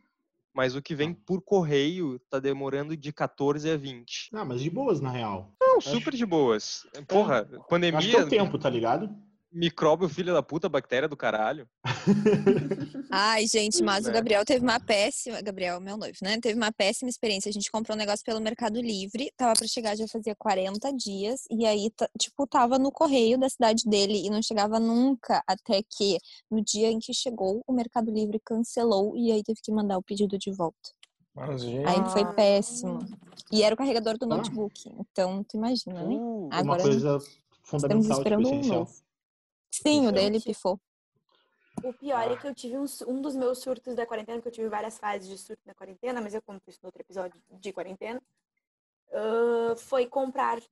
Mas 0.55 0.77
o 0.77 0.81
que 0.81 0.95
vem 0.95 1.13
por 1.13 1.43
correio 1.43 2.21
tá 2.31 2.39
demorando 2.39 2.97
de 2.97 3.13
14 3.13 3.69
a 3.69 3.77
20. 3.77 4.31
Ah, 4.33 4.45
mas 4.45 4.61
de 4.61 4.71
boas, 4.71 5.01
na 5.01 5.11
real. 5.11 5.53
Não, 5.61 5.79
Acho- 5.79 5.91
super 5.91 6.15
de 6.15 6.25
boas. 6.25 6.87
Porra, 7.09 7.41
Acho 7.41 7.49
que 7.51 7.57
é 7.57 7.69
pandemia, 7.69 8.25
o 8.25 8.29
tempo, 8.29 8.57
tá 8.57 8.71
ligado? 8.71 9.11
Micróbio, 9.55 10.09
filho 10.09 10.35
da 10.35 10.43
puta, 10.43 10.69
bactéria 10.69 11.09
do 11.09 11.17
caralho. 11.17 11.69
Ai, 13.11 13.47
gente, 13.47 13.83
mas 13.83 14.05
o 14.05 14.09
Né? 14.09 14.15
Gabriel 14.15 14.45
teve 14.45 14.65
uma 14.65 14.81
péssima. 14.81 15.41
Gabriel, 15.41 15.81
meu 15.81 15.97
noivo, 15.97 16.19
né? 16.21 16.39
Teve 16.41 16.57
uma 16.57 16.73
péssima 16.73 17.09
experiência. 17.09 17.49
A 17.49 17.53
gente 17.53 17.71
comprou 17.71 17.95
um 17.97 17.99
negócio 17.99 18.25
pelo 18.25 18.41
Mercado 18.41 18.81
Livre, 18.81 19.31
tava 19.37 19.53
pra 19.53 19.69
chegar 19.69 19.97
já 19.97 20.09
fazia 20.09 20.35
40 20.37 20.93
dias, 20.93 21.43
e 21.51 21.65
aí, 21.65 21.91
tipo, 22.19 22.47
tava 22.47 22.79
no 22.79 22.91
correio 22.91 23.39
da 23.39 23.49
cidade 23.49 23.85
dele 23.87 24.27
e 24.27 24.31
não 24.31 24.43
chegava 24.43 24.81
nunca, 24.81 25.43
até 25.47 25.81
que 25.89 26.19
no 26.51 26.63
dia 26.63 26.91
em 26.91 26.99
que 26.99 27.15
chegou, 27.15 27.63
o 27.67 27.73
Mercado 27.73 28.11
Livre 28.11 28.41
cancelou 28.45 29.17
e 29.17 29.31
aí 29.31 29.43
teve 29.45 29.61
que 29.63 29.71
mandar 29.71 29.97
o 29.99 30.03
pedido 30.03 30.37
de 30.37 30.51
volta. 30.53 30.91
Mas, 31.35 31.63
gente, 31.63 31.87
Aí 31.87 32.05
foi 32.11 32.23
Ah. 32.23 32.33
péssimo. 32.33 32.99
E 33.53 33.63
era 33.63 33.75
o 33.75 33.79
carregador 33.79 34.17
do 34.19 34.25
Ah. 34.25 34.37
notebook. 34.37 34.73
Então, 34.99 35.45
tu 35.45 35.57
imagina, 35.57 36.03
né? 36.03 36.15
Uh, 36.15 36.47
Uma 36.47 36.57
Agora 36.59 36.83
coisa 36.83 37.17
Estamos 37.19 37.83
fundamental, 37.83 38.01
tipo, 38.03 38.13
esperando 38.41 38.49
um 38.49 38.69
novo. 38.69 38.93
Sim, 39.83 40.07
o 40.07 40.13
dele 40.13 40.35
Gente. 40.35 40.47
pifou. 40.47 40.81
O 41.83 41.93
pior 41.93 42.31
é 42.31 42.37
que 42.37 42.47
eu 42.47 42.55
tive 42.55 42.79
um, 42.79 42.85
um 43.09 43.21
dos 43.21 43.35
meus 43.35 43.59
surtos 43.59 43.95
da 43.95 44.07
quarentena, 44.07 44.41
que 44.41 44.49
eu 44.49 44.53
tive 44.53 44.69
várias 44.69 44.99
fases 44.99 45.29
de 45.29 45.37
surto 45.37 45.61
da 45.67 45.75
quarentena, 45.75 46.21
mas 46.21 46.33
eu 46.33 46.41
conto 46.41 46.63
isso 46.69 46.79
no 46.83 46.89
outro 46.89 47.03
episódio 47.03 47.41
de 47.51 47.73
quarentena. 47.73 48.23
ah, 49.13 49.75
foi 49.77 50.07
comprar 50.07 50.63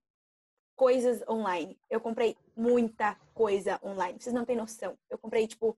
coisas 0.75 1.23
online. 1.29 1.79
Eu 1.91 2.01
comprei 2.01 2.37
muita 2.57 3.15
coisa 3.35 3.79
online. 3.83 4.19
Vocês 4.21 4.35
não 4.35 4.45
têm 4.45 4.57
noção. 4.57 4.97
Eu 5.11 5.19
comprei, 5.19 5.47
tipo, 5.47 5.77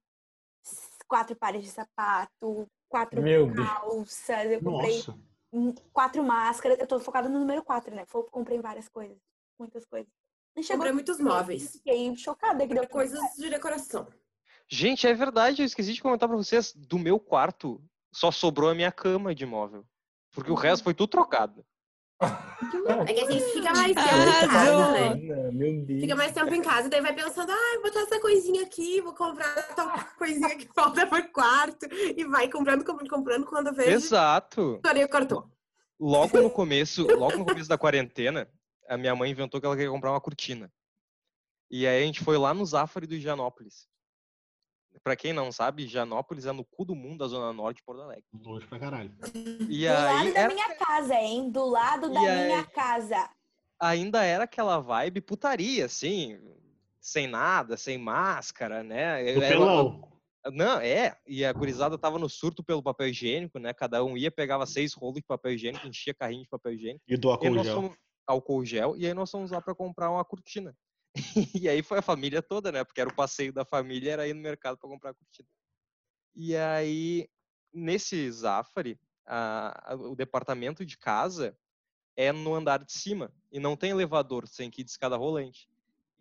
quatro 1.08 1.34
pares 1.34 1.62
de 1.62 1.70
sapato, 1.70 2.68
quatro 2.88 3.20
Meu 3.20 3.46
Deus. 3.46 3.68
calças, 3.68 4.50
eu 4.50 4.62
comprei 4.62 4.96
Nossa. 4.96 5.82
quatro 5.92 6.22
máscaras. 6.22 6.78
Eu 6.78 6.86
tô 6.86 7.00
focada 7.00 7.28
no 7.28 7.40
número 7.40 7.62
quatro, 7.64 7.94
né? 7.94 8.04
Comprei 8.30 8.60
várias 8.60 8.88
coisas. 8.88 9.18
Muitas 9.58 9.84
coisas. 9.84 10.12
Chegou 10.62 10.76
Comprei 10.76 10.92
muitos 10.92 11.18
móveis. 11.18 11.72
Fiquei 11.72 12.16
chocada 12.16 12.66
que 12.66 12.74
deu 12.74 12.88
Coisas 12.88 13.20
de 13.36 13.50
decoração. 13.50 14.06
Gente, 14.68 15.06
é 15.06 15.12
verdade, 15.12 15.62
eu 15.62 15.66
esqueci 15.66 15.92
de 15.92 16.00
comentar 16.00 16.28
pra 16.28 16.38
vocês. 16.38 16.72
Do 16.74 16.98
meu 16.98 17.18
quarto, 17.18 17.82
só 18.12 18.30
sobrou 18.30 18.70
a 18.70 18.74
minha 18.74 18.92
cama 18.92 19.34
de 19.34 19.44
móvel. 19.44 19.84
Porque 20.32 20.50
o 20.50 20.54
resto 20.54 20.84
foi 20.84 20.94
tudo 20.94 21.08
trocado. 21.08 21.64
É 23.06 23.12
que 23.12 23.20
a 23.20 23.30
gente 23.30 23.44
fica 23.52 23.72
mais 23.72 23.94
tempo 23.94 24.44
em 24.44 24.48
casa, 24.48 24.92
né? 24.92 25.14
Meu 25.52 25.84
Deus. 25.84 26.00
Fica 26.00 26.16
mais 26.16 26.32
tempo 26.32 26.54
em 26.54 26.62
casa, 26.62 26.88
daí 26.88 27.00
vai 27.00 27.12
pensando, 27.12 27.50
ah, 27.50 27.72
vou 27.74 27.82
botar 27.82 28.00
essa 28.00 28.20
coisinha 28.20 28.62
aqui, 28.62 29.00
vou 29.00 29.12
comprar 29.12 29.74
tal 29.74 29.92
coisinha 30.16 30.56
que 30.56 30.68
falta 30.72 31.06
por 31.06 31.22
quarto. 31.30 31.86
E 32.16 32.24
vai 32.24 32.48
comprando, 32.48 32.84
comprando, 32.84 33.10
comprando, 33.10 33.46
quando 33.46 33.74
vê, 33.74 33.90
Exato. 33.90 34.80
cartão. 35.10 35.50
Logo 35.98 36.40
no 36.40 36.50
começo, 36.50 37.06
logo 37.06 37.38
no 37.38 37.44
começo 37.44 37.68
da 37.68 37.78
quarentena, 37.78 38.48
a 38.88 38.96
minha 38.96 39.14
mãe 39.14 39.30
inventou 39.30 39.60
que 39.60 39.66
ela 39.66 39.76
queria 39.76 39.90
comprar 39.90 40.10
uma 40.12 40.20
cortina. 40.20 40.72
E 41.70 41.86
aí 41.86 42.02
a 42.02 42.06
gente 42.06 42.22
foi 42.22 42.36
lá 42.38 42.52
no 42.54 42.64
Zafari 42.64 43.06
do 43.06 43.14
Higienópolis. 43.14 43.88
Pra 45.02 45.16
quem 45.16 45.32
não 45.32 45.50
sabe, 45.50 45.82
Higienópolis 45.84 46.46
é 46.46 46.52
no 46.52 46.64
cu 46.64 46.84
do 46.84 46.94
mundo, 46.94 47.18
da 47.18 47.26
zona 47.26 47.52
norte 47.52 47.78
de 47.78 47.82
Porto 47.82 48.02
Alegre. 48.02 48.24
Longe 48.32 48.66
pra 48.66 48.78
caralho. 48.78 49.12
E 49.68 49.86
Do 49.86 49.92
lado 49.92 50.18
aí 50.18 50.32
da 50.32 50.40
era- 50.40 50.54
minha 50.54 50.74
casa, 50.76 51.14
hein? 51.14 51.50
Do 51.50 51.64
lado 51.66 52.12
da 52.12 52.22
E 52.22 52.28
aí- 52.28 52.46
minha 52.46 52.64
casa. 52.64 53.28
ainda 53.80 54.22
era 54.24 54.44
aquela 54.44 54.78
vibe 54.78 55.20
putaria, 55.20 55.86
assim, 55.86 56.38
sem 57.00 57.26
nada, 57.26 57.76
sem 57.76 57.98
máscara, 57.98 58.84
né? 58.84 59.32
Do 59.34 59.42
Era- 59.42 59.48
pelão. 59.48 60.08
Não, 60.52 60.78
é. 60.78 61.16
E 61.26 61.44
a 61.44 61.52
gurizada 61.52 61.98
tava 61.98 62.18
no 62.18 62.28
surto 62.28 62.62
pelo 62.62 62.82
papel 62.82 63.08
higiênico, 63.08 63.58
né? 63.58 63.72
Cada 63.74 64.04
um 64.04 64.16
ia, 64.16 64.30
pegava 64.30 64.64
seis 64.64 64.92
rolos 64.92 65.16
de 65.16 65.22
papel 65.22 65.52
higiênico, 65.54 65.86
enchia 65.88 66.14
carrinho 66.14 66.42
de 66.44 66.48
papel 66.48 66.74
higiênico. 66.74 67.02
E 67.08 67.16
do 67.16 67.28
E 67.28 67.30
álcool 67.32 67.50
nós 67.50 67.66
gel. 67.66 67.74
fomos 67.74 67.96
álcool 68.26 68.64
gel 68.64 68.96
e 68.96 69.06
aí 69.06 69.14
nós 69.14 69.30
fomos 69.30 69.50
lá 69.50 69.60
para 69.60 69.74
comprar 69.74 70.10
uma 70.10 70.24
cortina. 70.24 70.76
E 71.62 71.68
aí 71.68 71.82
foi 71.82 71.98
a 71.98 72.02
família 72.02 72.42
toda, 72.42 72.72
né? 72.72 72.84
Porque 72.84 73.00
era 73.00 73.10
o 73.10 73.14
passeio 73.14 73.52
da 73.52 73.64
família, 73.64 74.12
era 74.12 74.28
ir 74.28 74.34
no 74.34 74.40
mercado 74.42 74.78
para 74.78 74.88
comprar 74.90 75.10
a 75.10 75.14
cortina. 75.14 75.48
E 76.34 76.56
aí 76.56 77.28
nesse 77.72 78.30
Zafari, 78.30 78.98
a- 79.26 79.92
a- 79.92 79.96
o 79.96 80.14
departamento 80.16 80.84
de 80.84 80.96
casa 80.98 81.56
é 82.16 82.32
no 82.32 82.54
andar 82.54 82.84
de 82.84 82.92
cima 82.92 83.32
e 83.52 83.60
não 83.60 83.76
tem 83.76 83.90
elevador, 83.90 84.48
tem 84.48 84.70
que 84.70 84.82
ir 84.82 84.84
de 84.84 84.90
escada 84.92 85.16
rolante. 85.16 85.68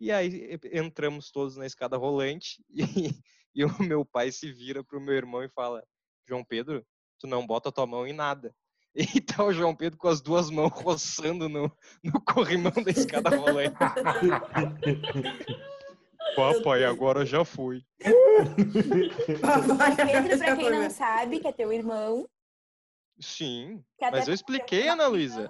E 0.00 0.12
aí 0.12 0.58
entramos 0.72 1.30
todos 1.30 1.56
na 1.56 1.66
escada 1.66 1.96
rolante 1.96 2.64
e, 2.70 3.22
e 3.54 3.64
o 3.64 3.82
meu 3.82 4.04
pai 4.04 4.32
se 4.32 4.52
vira 4.52 4.84
pro 4.84 5.00
meu 5.00 5.14
irmão 5.14 5.42
e 5.44 5.50
fala: 5.50 5.86
João 6.28 6.44
Pedro, 6.44 6.86
tu 7.18 7.26
não 7.26 7.46
bota 7.46 7.72
tua 7.72 7.86
mão 7.86 8.06
em 8.06 8.12
nada. 8.12 8.54
E 9.16 9.20
tá 9.20 9.44
o 9.44 9.52
João 9.52 9.74
Pedro 9.74 9.98
com 9.98 10.06
as 10.06 10.20
duas 10.20 10.50
mãos 10.50 10.70
roçando 10.72 11.48
no, 11.48 11.68
no 12.02 12.24
corrimão 12.24 12.72
da 12.72 12.92
escada 12.92 13.36
rolante. 13.36 13.74
Papai, 16.36 16.84
agora 16.84 17.26
já 17.26 17.44
foi. 17.44 17.84
Pedro, 17.98 19.76
pra 20.38 20.56
quem 20.56 20.70
não 20.70 20.88
sabe, 20.90 21.40
que 21.40 21.48
é 21.48 21.52
teu 21.52 21.72
irmão. 21.72 22.28
Sim, 23.20 23.84
que 23.98 24.10
mas 24.10 24.26
eu 24.26 24.34
expliquei, 24.34 24.88
Ana 24.88 25.06
Luísa. 25.06 25.48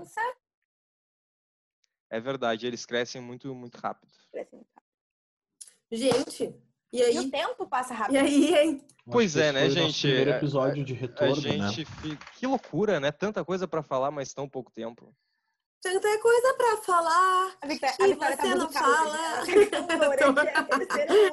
É 2.10 2.20
verdade, 2.20 2.66
eles 2.66 2.84
crescem 2.84 3.18
muito, 3.20 3.54
muito 3.54 3.76
rápido. 3.76 4.12
cresce 4.30 4.54
muito 4.54 4.68
rápido. 4.74 4.84
Gente, 5.90 6.54
e 6.94 6.98
E 6.98 7.02
aí? 7.02 7.18
o 7.18 7.30
tempo 7.30 7.66
passa 7.66 7.92
E 7.92 7.96
rápido. 7.96 8.16
aí, 8.18 8.54
hein? 8.54 8.80
Pois 9.10 9.36
é, 9.36 9.52
né, 9.52 9.60
foi 9.60 9.68
o 9.68 9.74
nosso 9.74 9.86
gente? 9.86 10.00
Primeiro 10.02 10.32
A- 10.32 10.36
episódio 10.36 10.84
de 10.84 10.92
A 10.94 10.96
retorno, 10.96 11.42
né? 11.42 11.68
gente. 11.68 11.84
fi- 11.84 12.18
Que 12.38 12.46
loucura, 12.46 12.98
né? 13.00 13.12
Tanta 13.12 13.44
coisa 13.44 13.68
pra 13.68 13.82
falar, 13.82 14.10
mas 14.10 14.32
tão 14.32 14.48
pouco 14.48 14.70
tempo. 14.72 15.14
Tanta 15.82 16.18
coisa 16.18 16.54
pra 16.54 16.76
falar. 16.78 17.56
A 17.60 17.66
Victoria, 17.66 17.94
E 17.98 18.02
a 18.02 18.06
Victoria 18.06 18.36
tá 18.38 18.42
você 18.46 18.54
não 18.54 18.72
fala. 18.72 19.44
calma. 20.14 20.42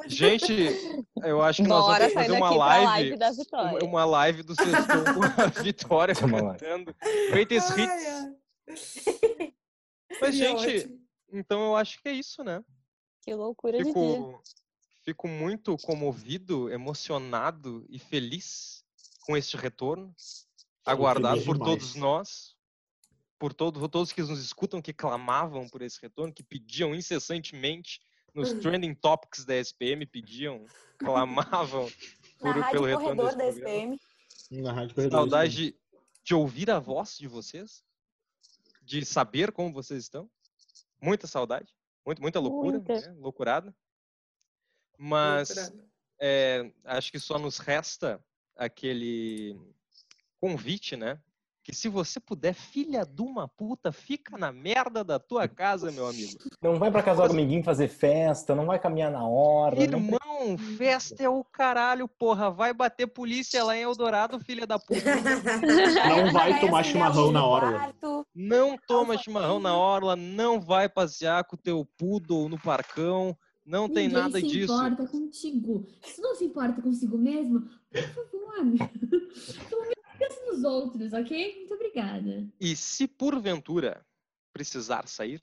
é 0.04 0.08
Gente, 0.08 1.04
eu 1.24 1.40
acho 1.40 1.62
que 1.62 1.68
Uma 1.68 1.78
nós 1.78 1.98
vamos 1.98 2.12
fazer 2.12 2.32
uma 2.32 2.50
live. 2.50 2.84
live 2.86 3.16
da 3.16 3.30
Vitória. 3.32 3.78
uma- 3.88 4.04
live 4.04 4.42
do 4.42 4.54
Sextou 4.54 5.04
com 5.14 5.22
a 5.40 5.46
Vitória 5.64 6.14
Uma 6.26 6.42
live. 6.42 6.58
cantando 6.60 6.94
Greatest 7.30 7.70
Hits. 7.70 8.04
ai. 8.68 9.52
Mas, 10.20 10.34
gente, 10.34 10.66
ótimo. 10.76 11.00
então 11.32 11.62
eu 11.64 11.76
acho 11.76 12.00
que 12.02 12.08
é 12.10 12.12
isso, 12.12 12.44
né? 12.44 12.62
Que 13.22 13.34
loucura 13.34 13.78
de 13.78 13.84
dia. 13.84 13.92
Fico, 15.04 15.26
muito 15.26 15.76
comovido, 15.78 16.70
emocionado 16.70 17.84
e 17.88 17.98
feliz 17.98 18.84
com 19.26 19.36
este 19.36 19.56
retorno, 19.56 20.14
aguardado 20.84 21.42
por 21.44 21.54
demais. 21.58 21.70
todos 21.72 21.94
nós, 21.96 22.56
por 23.38 23.52
todo, 23.52 23.88
todos 23.88 24.12
que 24.12 24.22
nos 24.22 24.40
escutam, 24.40 24.80
que 24.80 24.92
clamavam 24.92 25.68
por 25.68 25.82
esse 25.82 26.00
retorno, 26.00 26.32
que 26.32 26.42
pediam 26.44 26.94
incessantemente 26.94 28.00
nos 28.34 28.52
Hum. 28.52 28.60
trending 28.60 28.94
topics 28.94 29.44
da 29.44 29.56
SPM, 29.56 30.06
pediam, 30.06 30.64
clamavam 30.98 31.88
Na 32.40 32.52
por, 32.52 32.54
pelo 32.54 32.60
rádio 32.62 32.84
retorno 32.84 33.22
corredor 33.22 33.36
desse 33.36 33.60
da 33.60 33.66
programa. 33.66 33.94
SPM. 33.94 34.62
Na 34.62 34.72
Rádio 34.72 34.94
Corredor. 34.94 35.18
Saudade 35.18 35.54
de, 35.56 35.76
de 36.22 36.34
ouvir 36.34 36.70
a 36.70 36.78
voz 36.78 37.18
de 37.18 37.26
vocês, 37.26 37.82
de 38.82 39.04
saber 39.04 39.50
como 39.52 39.72
vocês 39.72 40.02
estão. 40.04 40.30
Muita 41.00 41.26
saudade, 41.26 41.74
muito, 42.06 42.22
muita 42.22 42.38
loucura, 42.38 42.78
Muita. 42.78 43.00
né? 43.00 43.16
loucurada. 43.18 43.74
Mas 44.98 45.72
é, 46.20 46.70
acho 46.84 47.10
que 47.10 47.18
só 47.18 47.38
nos 47.38 47.58
resta 47.58 48.22
aquele 48.56 49.58
convite, 50.40 50.96
né? 50.96 51.18
Que 51.64 51.72
se 51.72 51.88
você 51.88 52.18
puder, 52.18 52.54
filha 52.54 53.06
de 53.06 53.22
uma 53.22 53.46
puta, 53.46 53.92
fica 53.92 54.36
na 54.36 54.50
merda 54.50 55.04
da 55.04 55.20
tua 55.20 55.46
casa, 55.46 55.92
meu 55.92 56.08
amigo. 56.08 56.38
Não 56.60 56.76
vai 56.76 56.90
pra 56.90 57.04
casa 57.04 57.24
do 57.24 57.32
amiguinho 57.32 57.62
fazer 57.62 57.86
festa, 57.86 58.52
não 58.52 58.66
vai 58.66 58.80
caminhar 58.80 59.12
na 59.12 59.24
hora. 59.24 59.76
não 59.76 59.82
Irmão, 59.82 60.58
festa 60.76 61.22
é 61.22 61.28
o 61.28 61.44
caralho, 61.44 62.08
porra. 62.08 62.50
Vai 62.50 62.74
bater 62.74 63.06
polícia 63.06 63.62
lá 63.62 63.76
em 63.76 63.82
Eldorado, 63.82 64.40
filha 64.40 64.66
da 64.66 64.76
puta. 64.76 65.02
Não 66.08 66.32
vai 66.32 66.58
tomar 66.58 66.82
chimarrão 66.82 67.30
na 67.30 67.40
quarto. 67.40 68.26
Não 68.34 68.76
toma 68.76 69.16
chimarrão 69.16 69.60
na 69.60 69.76
orla, 69.76 70.16
não 70.16 70.60
vai 70.60 70.88
passear 70.88 71.44
com 71.44 71.54
o 71.54 71.58
teu 71.58 71.84
poodle 71.96 72.48
no 72.48 72.58
parcão, 72.58 73.36
não 73.64 73.88
tem 73.88 74.08
Ninguém 74.08 74.22
nada 74.22 74.40
se 74.40 74.46
disso. 74.46 74.72
importa 74.72 75.06
contigo. 75.06 75.86
Se 76.04 76.20
não 76.20 76.34
se 76.34 76.44
importa 76.44 76.80
consigo 76.82 77.16
mesmo, 77.18 77.60
por 77.90 78.02
favor. 78.14 78.52
Pelo 79.68 79.82
menos 79.82 79.94
pensa 80.18 80.40
nos 80.46 80.64
outros, 80.64 81.12
ok? 81.12 81.56
Muito 81.58 81.74
obrigada. 81.74 82.46
E 82.60 82.74
se 82.76 83.06
porventura 83.08 84.04
precisar 84.52 85.06
sair, 85.08 85.40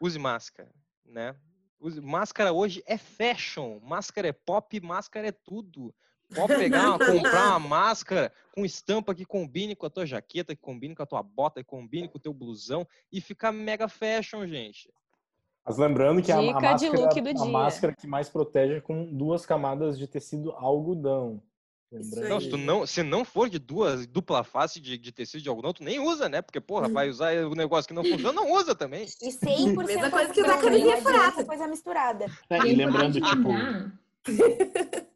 use 0.00 0.18
máscara, 0.18 0.72
né? 1.04 1.36
Use- 1.80 2.00
Máscara 2.00 2.52
hoje 2.52 2.82
é 2.86 2.96
fashion, 2.96 3.78
máscara 3.80 4.28
é 4.28 4.32
pop, 4.32 4.80
máscara 4.80 5.28
é 5.28 5.32
tudo. 5.32 5.94
Pode 6.34 6.56
pegar, 6.56 6.88
uma- 6.90 6.98
comprar 7.06 7.48
uma 7.50 7.58
máscara 7.58 8.32
com 8.54 8.64
estampa 8.64 9.14
que 9.14 9.24
combine 9.26 9.76
com 9.76 9.84
a 9.84 9.90
tua 9.90 10.06
jaqueta, 10.06 10.54
que 10.54 10.62
combine 10.62 10.94
com 10.94 11.02
a 11.02 11.06
tua 11.06 11.22
bota, 11.22 11.62
que 11.62 11.68
combine 11.68 12.08
com 12.08 12.16
o 12.16 12.20
teu 12.20 12.32
blusão 12.32 12.86
e 13.12 13.20
ficar 13.20 13.52
mega 13.52 13.88
fashion, 13.88 14.46
gente. 14.46 14.90
Mas 15.66 15.78
lembrando 15.78 16.22
que 16.22 16.30
a, 16.30 16.38
a 16.38 16.42
máscara, 16.42 17.00
look 17.00 17.20
do 17.20 17.28
a 17.28 17.32
dia. 17.32 17.44
máscara 17.46 17.94
que 17.94 18.06
mais 18.06 18.28
protege 18.28 18.74
é 18.74 18.80
com 18.80 19.06
duas 19.06 19.46
camadas 19.46 19.98
de 19.98 20.06
tecido 20.06 20.52
algodão. 20.52 21.42
Não, 22.28 22.40
se, 22.40 22.50
tu 22.50 22.56
não, 22.58 22.86
se 22.86 23.02
não 23.04 23.24
for 23.24 23.48
de 23.48 23.58
duas, 23.58 24.04
dupla 24.06 24.42
face 24.42 24.80
de, 24.80 24.98
de 24.98 25.12
tecido 25.12 25.42
de 25.42 25.48
algodão, 25.48 25.72
tu 25.72 25.84
nem 25.84 26.00
usa, 26.00 26.28
né? 26.28 26.42
Porque, 26.42 26.60
porra, 26.60 26.88
vai 26.88 27.08
usar 27.08 27.32
o 27.46 27.54
negócio 27.54 27.86
que 27.86 27.94
não 27.94 28.02
funciona, 28.02 28.32
não 28.32 28.52
usa 28.52 28.74
também. 28.74 29.06
E 29.22 29.28
100% 29.28 29.86
Mesma 29.86 30.10
coisa 30.10 30.32
que 30.32 30.42
usar 30.42 30.60
camisinha 30.60 30.96
furada. 31.00 31.44
coisa 31.44 31.68
misturada. 31.68 32.26
É, 32.50 32.58
é 32.58 32.66
e 32.66 32.74
lembrando, 32.74 33.20
tipo, 33.20 33.48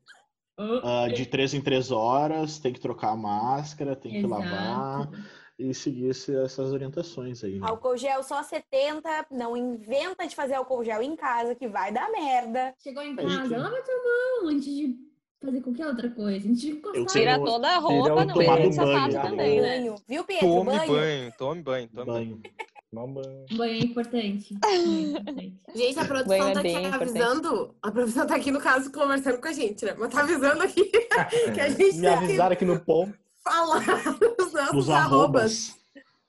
ah, 0.85 1.09
de 1.09 1.27
três 1.27 1.53
em 1.53 1.61
três 1.61 1.91
horas, 1.91 2.61
tem 2.61 2.73
que 2.73 2.81
trocar 2.81 3.11
a 3.11 3.17
máscara, 3.17 3.97
tem 3.97 4.13
que 4.13 4.27
lavar 4.27 5.09
exato. 5.09 5.19
E 5.59 5.75
seguir 5.75 6.11
esse- 6.11 6.37
essas 6.37 6.73
orientações 6.73 7.43
aí. 7.43 7.59
Né? 7.59 7.67
Álcool 7.69 7.97
gel 7.97 8.23
só 8.23 8.43
70. 8.43 9.27
Não 9.31 9.57
inventa 9.57 10.27
de 10.27 10.37
fazer 10.37 10.55
álcool 10.55 10.85
gel 10.85 11.03
em 11.03 11.17
casa, 11.17 11.55
que 11.55 11.67
vai 11.67 11.93
dar 11.93 12.11
merda. 12.13 12.75
Chegou 12.79 13.03
em 13.03 13.17
casa, 13.17 13.57
lava 13.57 13.83
tua 13.83 13.95
mão 13.97 14.51
antes 14.51 14.65
de 14.73 14.97
fazer 15.45 15.61
qualquer 15.61 15.87
outra 15.89 16.11
coisa. 16.11 16.49
Antes 16.49 16.61
de 16.61 16.71
encostar. 16.71 17.07
Tira 17.07 17.39
toda 17.45 17.69
a 17.69 17.79
roupa, 17.79 18.03
Tira 18.03 18.15
o 18.15 18.17
não 18.17 18.23
entra 18.43 18.55
banho, 18.57 18.73
sapato 18.73 19.11
já. 19.13 19.23
também, 19.23 19.61
né? 19.61 19.79
Banho. 19.79 19.95
Viu, 20.07 20.25
Pedro? 20.25 20.47
Tome 20.49 20.71
banho. 20.71 20.93
banho, 20.93 21.33
tome 21.37 21.63
banho, 21.63 21.89
tome 21.89 22.07
banho. 22.07 22.37
Banho. 22.37 22.43
Toma 22.91 23.21
banho. 23.23 23.45
Banho 23.57 23.75
é 23.75 23.79
importante. 23.85 24.55
Banho 24.61 25.17
é. 25.19 25.75
Gente, 25.77 25.99
a 25.99 26.05
produção 26.07 26.39
Banho 26.39 26.49
é 26.51 26.53
tá 26.55 26.61
aqui 26.61 26.69
importante. 26.71 26.95
avisando. 27.03 27.75
A 27.83 27.91
produção 27.91 28.27
tá 28.27 28.35
aqui, 28.37 28.51
no 28.51 28.61
caso, 28.61 28.91
conversando 28.91 29.41
com 29.41 29.49
a 29.49 29.53
gente, 29.53 29.85
né? 29.85 29.95
Mas 29.99 30.11
tá 30.15 30.21
avisando 30.21 30.63
aqui 30.63 30.85
que 31.55 31.61
a 31.61 31.69
gente 31.69 31.97
Me 31.97 32.01
que 32.01 32.07
avisaram 32.07 32.53
aqui 32.55 32.65
no 32.65 32.81
ponto. 32.81 33.13
Falar 33.43 33.83
os 34.41 34.53
nossos 34.53 34.77
Os 34.77 34.91
arrobas. 34.91 34.91
arrobas. 34.91 35.79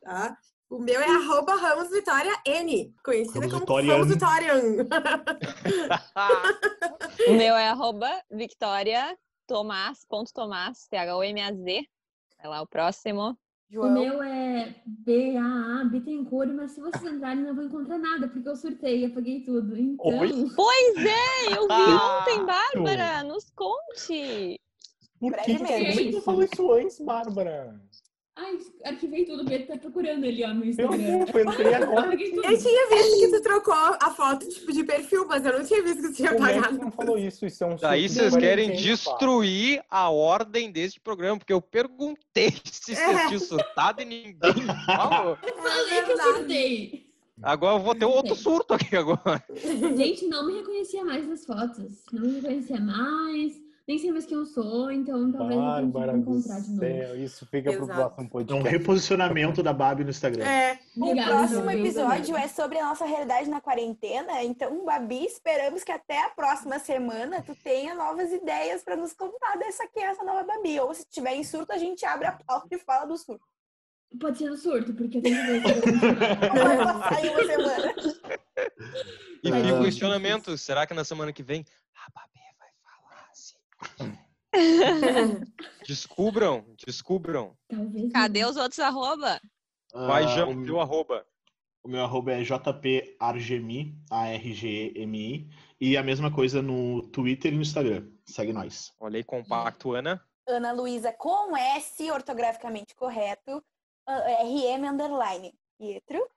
Tá? 0.02 0.38
O 0.70 0.78
meu 0.78 1.02
é 1.02 1.10
arroba 1.10 1.56
Ramos 1.56 1.90
Vitória 1.90 2.32
N, 2.46 2.94
conhecida 3.04 3.40
Ramos 3.40 3.52
como 3.54 3.62
Vitória 3.62 3.94
Ramos 3.94 4.08
N. 4.08 4.14
Vitória. 4.14 4.54
O 7.28 7.34
meu 7.34 7.56
é 7.56 7.70
arroba 7.70 8.10
Victoria 8.32 9.18
Tomás, 9.48 10.06
ponto 10.08 10.32
Tomás, 10.34 10.88
T-H-O-M-A-Z. 10.90 11.86
Vai 12.42 12.50
lá, 12.52 12.62
o 12.62 12.68
próximo. 12.68 13.38
O 13.72 13.74
João. 13.74 13.92
meu 13.92 14.24
é 14.24 14.76
BAA, 14.86 15.84
Bittencourt, 15.86 16.50
mas 16.54 16.72
se 16.72 16.82
vocês 16.82 17.04
entrarem 17.04 17.44
não 17.44 17.56
vão 17.56 17.66
encontrar 17.66 17.98
nada, 18.00 18.28
porque 18.28 18.48
eu 18.48 18.56
surtei, 18.56 19.06
apaguei 19.06 19.42
tudo. 19.42 19.78
Então, 19.78 20.20
Oi? 20.20 20.32
Pois 20.56 20.96
é, 20.98 21.58
eu 21.58 21.68
vi 21.68 21.68
ontem, 21.94 22.46
Bárbara. 22.46 23.24
Nos 23.24 23.50
conte. 23.52 24.60
Por 25.20 25.34
que, 25.38 25.58
que 25.58 26.12
tu 26.12 26.22
falou 26.22 26.44
isso 26.44 26.72
antes, 26.74 27.00
Bárbara? 27.00 27.80
ai, 28.40 28.58
arquivei 28.86 29.26
tudo, 29.26 29.44
o 29.44 29.46
Beto 29.46 29.68
tá 29.68 29.78
procurando 29.78 30.26
ali, 30.26 30.44
ó, 30.44 30.54
no 30.54 30.66
Instagram. 30.66 30.98
Eu 30.98 31.52
entrei 31.52 31.74
agora. 31.74 32.14
Eu 32.14 32.58
tinha 32.58 32.90
visto 32.90 33.20
que 33.20 33.28
tu 33.32 33.42
trocou 33.42 33.74
a 33.74 34.12
foto 34.12 34.48
tipo 34.48 34.72
de 34.72 34.84
perfil, 34.84 35.26
mas 35.28 35.46
eu 35.46 35.60
não 35.60 35.66
tinha 35.66 35.84
visto 35.84 36.02
que 36.02 36.08
tu 36.08 36.14
tinha 36.14 36.34
Como 36.34 36.46
é 36.48 36.54
que 36.54 36.60
apagado. 36.60 36.80
não 36.80 36.92
falou 36.92 37.18
isso? 37.18 37.46
Isso 37.46 37.64
é 37.64 37.68
um 37.68 37.76
Daí 37.76 38.08
vocês 38.08 38.36
querem 38.36 38.72
destruir 38.72 39.84
a 39.90 40.10
ordem 40.10 40.72
deste 40.72 41.00
programa, 41.00 41.38
porque 41.38 41.54
eu 41.54 41.62
perguntei 41.62 42.52
se 42.64 42.96
vocês 42.96 43.28
tinham 43.28 43.40
surtado 43.40 44.02
e 44.02 44.06
ninguém 44.06 44.38
falou. 44.86 45.38
Falei 45.62 46.04
que 46.04 46.12
eu 46.12 46.18
surtei. 46.18 47.10
Agora 47.42 47.78
eu 47.78 47.80
vou 47.80 47.96
ter 47.96 48.06
outro 48.06 48.36
surto 48.36 48.74
aqui 48.74 48.98
agora. 48.98 49.44
Gente, 49.96 50.28
não 50.28 50.46
me 50.46 50.58
reconhecia 50.58 51.06
mais 51.06 51.26
nas 51.28 51.46
fotos. 51.46 52.04
Não 52.12 52.22
me 52.22 52.36
reconhecia 52.36 52.80
mais. 52.80 53.69
Nem 53.90 53.98
sei 53.98 54.12
mais 54.12 54.24
quem 54.28 54.38
eu 54.38 54.46
sou, 54.46 54.92
então 54.92 55.32
talvez 55.32 55.58
eu 55.60 55.66
Bárbara 55.66 56.14
consiga 56.14 56.14
do 56.14 56.38
encontrar 56.38 56.60
de 56.62 56.70
novo. 56.70 56.80
céu, 56.80 57.16
isso 57.24 57.46
fica 57.48 57.72
pro 57.74 57.84
Exato. 57.86 58.00
próximo 58.00 58.22
É 58.22 58.24
um 58.24 58.30
podcast. 58.30 58.70
reposicionamento 58.78 59.64
da 59.64 59.74
Babi 59.74 60.04
no 60.04 60.12
Instagram. 60.12 60.46
É, 60.46 60.80
O 60.96 61.06
Obrigada, 61.06 61.32
próximo 61.32 61.62
Ju, 61.64 61.68
viu, 61.70 61.80
episódio 61.80 62.38
é 62.38 62.48
sobre 62.48 62.78
a 62.78 62.84
nossa 62.86 63.06
realidade 63.06 63.50
na 63.50 63.60
quarentena. 63.60 64.44
Então, 64.44 64.86
Babi, 64.86 65.26
esperamos 65.26 65.84
que 65.84 65.92
até 65.92 66.24
a 66.24 66.30
próxima 66.30 66.78
semana 66.78 67.42
tu 67.42 67.56
tenha 67.64 67.96
novas 67.96 68.32
ideias 68.32 68.84
para 68.84 68.96
nos 68.96 69.12
contar 69.14 69.58
dessa 69.58 69.88
que 69.88 70.00
é 70.00 70.04
essa 70.04 70.24
nova 70.24 70.44
Babi. 70.44 70.80
Ou 70.80 70.94
se 70.94 71.04
tiver 71.10 71.34
em 71.34 71.44
surto, 71.44 71.72
a 71.74 71.78
gente 71.80 72.06
abre 72.06 72.28
a 72.28 72.34
pauta 72.34 72.68
e 72.76 72.78
fala 72.78 73.06
do 73.06 73.18
surto. 73.18 73.44
Pode 74.22 74.38
ser 74.38 74.52
no 74.52 74.58
surto, 74.58 74.94
porque 74.94 75.18
eu 75.18 75.22
tenho 75.24 75.36
que 75.36 75.46
ver 75.48 75.64
eu. 75.64 75.64
Vai 76.64 76.78
passar 76.78 77.16
aí 77.16 77.30
uma 77.30 77.44
semana. 77.44 77.96
E 79.42 79.48
fica 79.52 79.58
o 79.74 79.78
eu- 79.78 79.84
questionamento: 79.84 80.56
será 80.58 80.86
que 80.86 80.94
na 80.94 81.04
semana 81.06 81.32
que 81.34 81.42
vem 81.42 81.66
a 81.96 82.12
Babi? 82.14 82.39
Descubram, 85.86 86.66
descubram. 86.86 87.56
Talvez. 87.68 88.12
Cadê 88.12 88.42
não. 88.42 88.50
os 88.50 88.58
outros 88.58 88.80
arroba? 88.80 89.40
Vai, 89.94 90.24
Ah, 90.24 90.48
o, 90.48 90.66
teu 90.66 90.80
arroba. 90.80 91.26
o 91.84 91.88
meu 91.90 92.04
arroba 92.04 92.32
é 92.34 92.44
jpargemi, 92.44 93.96
A-R-G-E-M-I. 94.10 95.48
E 95.82 95.96
a 95.98 96.04
mesma 96.04 96.34
coisa 96.34 96.62
no 96.62 97.04
Twitter 97.10 97.54
e 97.54 97.56
no 97.56 97.62
Instagram. 97.62 98.10
Segue 98.26 98.52
nós. 98.52 98.94
Olha 99.00 99.16
aí, 99.18 99.24
compacto, 99.24 99.94
Ana. 99.94 100.22
Ana 100.48 100.72
Luísa 100.74 101.14
com 101.14 101.56
S, 101.56 102.10
ortograficamente 102.12 102.94
correto. 102.96 103.64
ah, 104.08 104.44
RM 104.44 104.86
underline. 104.90 105.54
Pietro. 105.78 106.28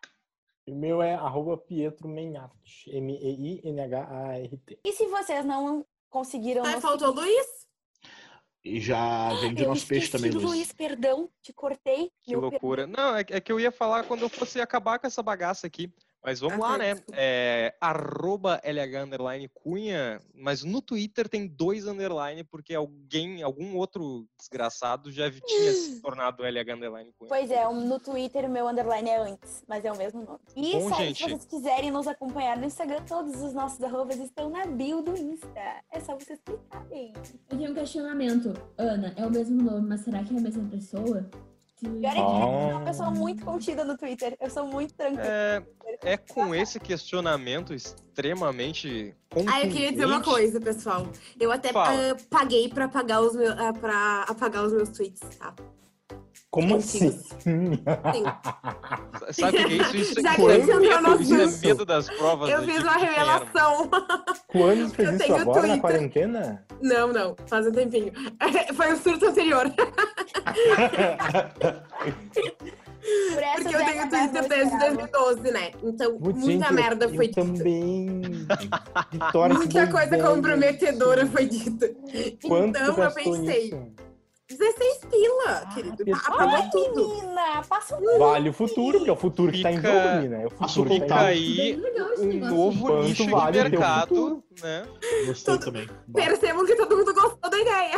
O 0.69 0.75
meu 0.77 1.03
é 1.03 1.15
arroba 1.15 1.57
Pietro 1.59 2.07
Menhart. 2.09 2.87
M-E-I-N-H-A-R-T. 2.87 4.79
E 4.85 4.93
se 4.93 5.07
vocês 5.07 5.45
não 5.45 5.85
conseguiram. 6.13 6.65
Ah, 6.65 6.81
faltou 6.81 7.09
o 7.09 7.15
Luiz? 7.15 7.47
E 8.65 8.81
já 8.81 9.35
vende 9.41 9.63
eu 9.63 9.69
nosso 9.69 9.87
peixe 9.89 10.09
também, 10.09 10.31
Luiz. 10.31 10.45
Luiz, 10.45 10.73
perdão, 10.73 11.29
te 11.43 11.53
cortei. 11.53 12.13
Que 12.23 12.37
loucura. 12.37 12.87
Não, 12.87 13.17
é, 13.17 13.25
é 13.29 13.41
que 13.41 13.51
eu 13.51 13.59
ia 13.59 13.73
falar 13.73 14.05
quando 14.05 14.23
eu 14.23 14.29
fosse 14.29 14.61
acabar 14.61 15.01
com 15.01 15.07
essa 15.07 15.23
bagaça 15.23 15.67
aqui. 15.67 15.93
Mas 16.25 16.39
vamos 16.39 16.55
Ah, 16.65 16.69
lá, 16.71 16.79
né? 16.79 16.95
desculpa. 16.95 17.21
É, 17.21 17.75
arroba 17.81 18.61
LH 18.63 19.03
underline 19.05 19.49
Cunha, 19.49 20.21
mas 20.35 20.63
no 20.63 20.81
Twitter 20.81 21.29
tem 21.29 21.49
dois 21.49 21.87
underline, 21.87 22.45
porque 22.45 22.75
alguém, 22.75 23.43
algum 23.43 23.77
outro 23.77 24.25
desgraçado 24.39 25.11
já 25.11 25.29
tinha 25.31 25.73
se 25.73 26.01
tornado 26.03 26.45
LH 26.45 26.75
underline 26.75 27.13
Cunha. 27.19 27.29
Pois 27.29 27.51
é, 27.51 27.69
no 27.69 27.99
Twitter 27.99 28.45
o 28.45 28.49
meu 28.49 28.69
underline 28.69 29.09
é 29.11 29.17
antes, 29.19 29.65
mas 29.67 29.85
é 29.85 29.91
o 29.91 29.97
mesmo 29.97 30.23
nome. 30.23 30.39
E 30.55 30.73
Bom, 30.75 30.95
gente. 30.95 31.19
se 31.19 31.29
vocês 31.31 31.45
quiserem 31.45 31.91
nos 31.91 32.07
acompanhar 32.07 32.57
no 32.57 32.67
Instagram, 32.67 33.03
todos 33.05 33.43
os 33.43 33.53
nossos 33.53 33.83
arrobas 33.83 34.19
estão 34.19 34.49
na 34.49 34.65
bio 34.65 35.03
do 35.03 35.17
Insta. 35.19 35.51
É 35.91 35.99
só 36.01 36.15
vocês 36.15 36.41
clicarem. 36.45 37.13
Eu 37.51 37.59
tenho 37.59 37.71
um 37.73 37.75
questionamento. 37.75 38.53
Ana, 38.79 39.13
é 39.17 39.27
o 39.27 39.31
mesmo 39.31 39.61
nome, 39.61 39.89
mas 39.89 40.01
será 40.03 40.23
que 40.23 40.33
é 40.35 40.39
a 40.39 40.41
mesma 40.41 40.69
pessoa? 40.69 41.29
Pior 41.83 42.11
é 42.11 42.15
que 42.15 42.21
eu 42.21 42.25
sou 42.25 42.71
uma 42.71 42.81
Ah. 42.81 42.85
pessoa 42.85 43.11
muito 43.11 43.45
contida 43.45 43.85
no 43.85 43.97
Twitter. 43.97 44.37
Eu 44.41 44.51
sou 44.51 44.67
muito 44.67 44.95
tranquila. 44.95 45.27
É, 45.27 45.63
é 46.05 46.17
com 46.17 46.55
esse 46.55 46.79
questionamento 46.79 47.75
extremamente 47.75 49.15
Ah, 49.49 49.61
eu 49.63 49.71
queria 49.71 49.91
dizer 49.91 50.07
uma 50.07 50.23
coisa, 50.23 50.61
pessoal. 50.61 51.07
Eu 51.41 51.51
até 51.51 51.71
ah, 51.71 52.17
paguei 52.31 52.69
pra 52.69 52.85
apagar 52.85 53.21
os 53.23 53.35
meus, 53.35 53.55
ah, 53.59 53.73
pra 53.73 54.23
apagar 54.29 54.65
os 54.65 54.73
meus 54.73 54.91
tweets, 54.91 55.21
tá? 55.39 55.55
Como 56.53 56.77
assim? 56.77 57.07
Antigos. 57.07 57.29
Sim. 57.39 57.83
Sabe 59.33 59.57
o 59.57 59.67
que 59.67 59.73
é 59.73 59.77
isso? 59.79 59.97
Isso, 59.97 60.21
Já 60.21 60.33
isso 60.35 60.37
que 60.37 60.51
é 60.51 60.61
gente 60.61 60.71
entrou 60.71 61.19
medo, 61.19 61.23
isso 61.23 61.35
é 61.35 61.69
medo 61.69 61.87
das 61.87 62.11
provas. 62.11 62.51
Eu 62.51 62.63
fiz 62.63 62.75
tipo 62.75 62.87
uma 62.89 62.97
revelação. 62.99 63.91
Quando 64.49 64.91
fez 64.91 65.09
Eu 65.09 65.15
isso 65.15 65.35
agora 65.35 65.61
na 65.61 65.63
Twitter. 65.63 65.81
quarentena? 65.81 66.63
Não, 66.83 67.11
não, 67.11 67.35
faz 67.47 67.67
um 67.67 67.73
tempinho. 67.73 68.13
Foi 68.77 68.93
o 68.93 68.97
surto 68.99 69.29
anterior. 69.29 69.73
Por 73.33 73.43
essa 73.43 73.63
Porque 73.63 73.75
eu 73.75 73.85
tenho 73.87 74.11
Twitter 74.11 74.49
desde 74.49 74.75
esperava. 74.75 74.97
2012, 74.97 75.51
né? 75.53 75.71
Então, 75.83 76.19
Putz, 76.19 76.39
muita 76.39 76.65
gente, 76.67 76.75
merda 76.75 77.09
foi 77.09 77.29
dita. 77.29 77.41
também. 77.41 78.21
Vitória, 79.11 79.55
Muita 79.57 79.87
coisa 79.87 80.19
comprometedora 80.19 81.27
foi 81.27 81.47
dita. 81.47 81.89
Quanto 82.47 82.79
então 82.79 83.03
eu 83.03 83.11
pensei, 83.11 83.65
nisso? 83.65 83.93
16 84.57 84.99
pila, 85.11 85.67
querido. 85.75 85.97
pessoal. 86.05 86.35
Apagou 86.35 86.55
Ai, 86.57 86.71
tudo. 86.71 87.09
menina, 87.09 87.63
passa 87.69 87.97
um 87.97 88.19
Vale 88.19 88.49
o 88.49 88.53
futuro, 88.53 88.99
porque 88.99 89.11
é 89.11 89.13
o 89.13 89.17
futuro 89.17 89.53
que 89.53 89.63
tá 89.63 89.73
em 89.73 89.77
Fica- 89.77 89.93
jogo, 89.93 90.15
menina. 90.17 90.43
É 90.43 90.47
o 90.47 90.51
futuro 90.51 90.89
que 90.91 90.95
Fica 90.95 91.07
tá 91.07 91.21
aí 91.21 91.77
legal 91.77 92.13
esse 92.13 92.23
um 92.27 92.39
novo 92.49 92.87
Quanto 92.87 93.03
nicho 93.05 93.31
vale 93.31 93.53
de 93.63 93.69
mercado, 93.71 94.43
né? 94.63 94.87
Gostei 95.27 95.59
também. 95.59 95.89
Bora. 96.07 96.27
Percebam 96.27 96.67
que 96.67 96.75
todo 96.77 96.97
mundo 96.97 97.15
gostou 97.15 97.51
da 97.51 97.59
ideia. 97.59 97.93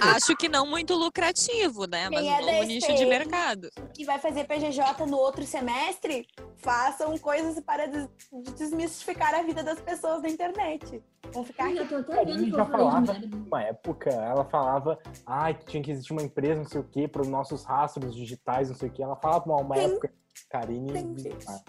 Acho 0.00 0.36
que 0.36 0.48
não 0.48 0.66
muito 0.66 0.94
lucrativo, 0.94 1.86
né? 1.86 2.08
Mas 2.10 2.20
Quem 2.20 2.30
um 2.30 2.34
é 2.34 2.40
novo 2.40 2.64
nicho 2.64 2.94
de 2.94 3.06
mercado. 3.06 3.68
e 3.98 4.04
vai 4.04 4.18
fazer 4.18 4.44
PGJ 4.44 5.06
no 5.06 5.16
outro 5.16 5.44
semestre, 5.44 6.26
façam 6.56 7.16
coisas 7.18 7.58
para 7.60 7.86
des- 7.86 8.08
desmistificar 8.56 9.34
a 9.34 9.42
vida 9.42 9.62
das 9.62 9.80
pessoas 9.80 10.22
na 10.22 10.28
internet. 10.28 11.02
Vão 11.32 11.44
ficar 11.44 11.70
Eu 11.70 11.76
já 11.86 12.02
tô 12.02 12.12
até 12.12 12.24
que 12.26 12.50
já 12.50 12.64
falava 12.66 13.12
uma 13.46 13.62
época, 13.62 14.10
ela 14.10 14.44
falava 14.44 14.98
ai, 15.26 15.54
que 15.54 15.64
tinha 15.66 15.82
que 15.82 15.90
existir 15.90 16.12
uma 16.12 16.22
empresa, 16.22 16.60
não 16.62 16.68
sei 16.68 16.80
o 16.80 16.84
quê, 16.84 17.06
para 17.08 17.22
os 17.22 17.28
nossos 17.28 17.64
rastros 17.64 18.14
digitais, 18.14 18.70
não 18.70 18.76
sei 18.76 18.88
o 18.88 18.92
quê. 18.92 19.02
Ela 19.02 19.16
falava 19.16 19.44
uma, 19.46 19.56
uma 19.60 19.76
época. 19.76 20.12
Karine. 20.48 20.92
gente. 21.20 21.44
ah, 21.48 21.60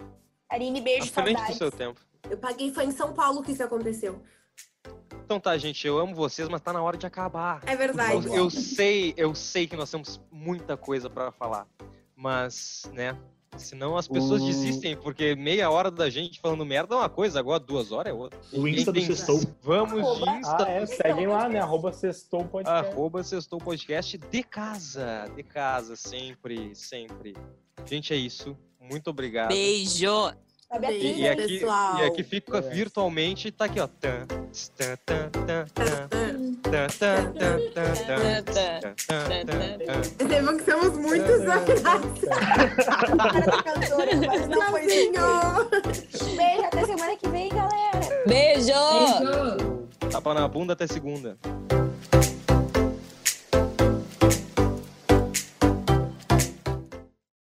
Karine, 0.48 0.80
beijo, 0.80 1.10
frente 1.12 1.32
do 1.32 1.36
saudades. 1.38 1.58
seu 1.58 1.70
tempo. 1.70 2.00
Eu 2.28 2.38
paguei, 2.38 2.72
foi 2.72 2.84
em 2.84 2.90
São 2.92 3.12
Paulo 3.12 3.42
que 3.42 3.52
isso 3.52 3.62
aconteceu. 3.62 4.22
Então 5.30 5.38
tá, 5.38 5.56
gente, 5.56 5.86
eu 5.86 5.96
amo 5.96 6.12
vocês, 6.12 6.48
mas 6.48 6.60
tá 6.60 6.72
na 6.72 6.82
hora 6.82 6.96
de 6.96 7.06
acabar. 7.06 7.62
É 7.64 7.76
verdade. 7.76 8.26
Eu, 8.26 8.34
eu 8.34 8.50
sei, 8.50 9.14
eu 9.16 9.32
sei 9.32 9.64
que 9.64 9.76
nós 9.76 9.88
temos 9.88 10.20
muita 10.28 10.76
coisa 10.76 11.08
pra 11.08 11.30
falar, 11.30 11.68
mas, 12.16 12.90
né? 12.92 13.16
Senão 13.56 13.96
as 13.96 14.08
pessoas 14.08 14.42
O- 14.42 14.46
desistem, 14.46 14.96
porque 14.96 15.36
meia 15.36 15.70
hora 15.70 15.88
da 15.88 16.10
gente 16.10 16.40
falando 16.40 16.66
merda 16.66 16.96
é 16.96 16.98
uma 16.98 17.08
coisa, 17.08 17.38
agora 17.38 17.60
duas 17.60 17.92
horas 17.92 18.12
é 18.12 18.16
outra. 18.16 18.40
O 18.52 18.66
Insta 18.66 18.90
do 18.90 18.98
Quem 18.98 19.06
Sextou. 19.06 19.40
Vamos 19.62 19.94
de 19.94 20.00
Arroba- 20.00 20.32
Insta. 20.38 20.64
Ah, 20.66 20.68
é, 20.68 20.86
seguem 20.86 21.26
lá, 21.28 21.48
né? 21.48 21.60
Arroba 21.60 21.92
sextou 21.92 22.44
podcast. 22.46 22.90
Arroba 22.90 23.22
Sextou 23.22 23.60
Podcast 23.60 24.18
de 24.18 24.42
casa. 24.42 25.30
De 25.36 25.44
casa, 25.44 25.94
sempre, 25.94 26.74
sempre. 26.74 27.36
Gente, 27.86 28.12
é 28.12 28.16
isso. 28.16 28.56
Muito 28.80 29.10
obrigado. 29.10 29.50
Beijo! 29.50 30.32
A 30.70 30.78
fica 30.78 30.92
e, 30.92 31.24
tá 31.24 31.32
aqui, 31.32 31.58
pessoal. 31.58 31.98
e 31.98 32.02
aqui 32.04 32.22
fica 32.22 32.60
virtualmente 32.60 33.48
e 33.48 33.50
tá 33.50 33.64
aqui, 33.64 33.80
ó. 33.80 33.88
Demonstramos 40.28 40.96
muitos 40.96 41.40
abraços. 41.40 42.20
Não 44.48 44.70
foi 44.70 44.86
Beijo, 46.36 46.64
até 46.64 46.86
semana 46.86 47.16
que 47.16 47.28
vem, 47.28 47.48
galera. 47.48 48.24
Beijo! 48.28 48.72
Beijo. 48.72 49.88
Tapa 50.08 50.34
na 50.34 50.46
bunda 50.46 50.74
até 50.74 50.86
segunda. 50.86 51.36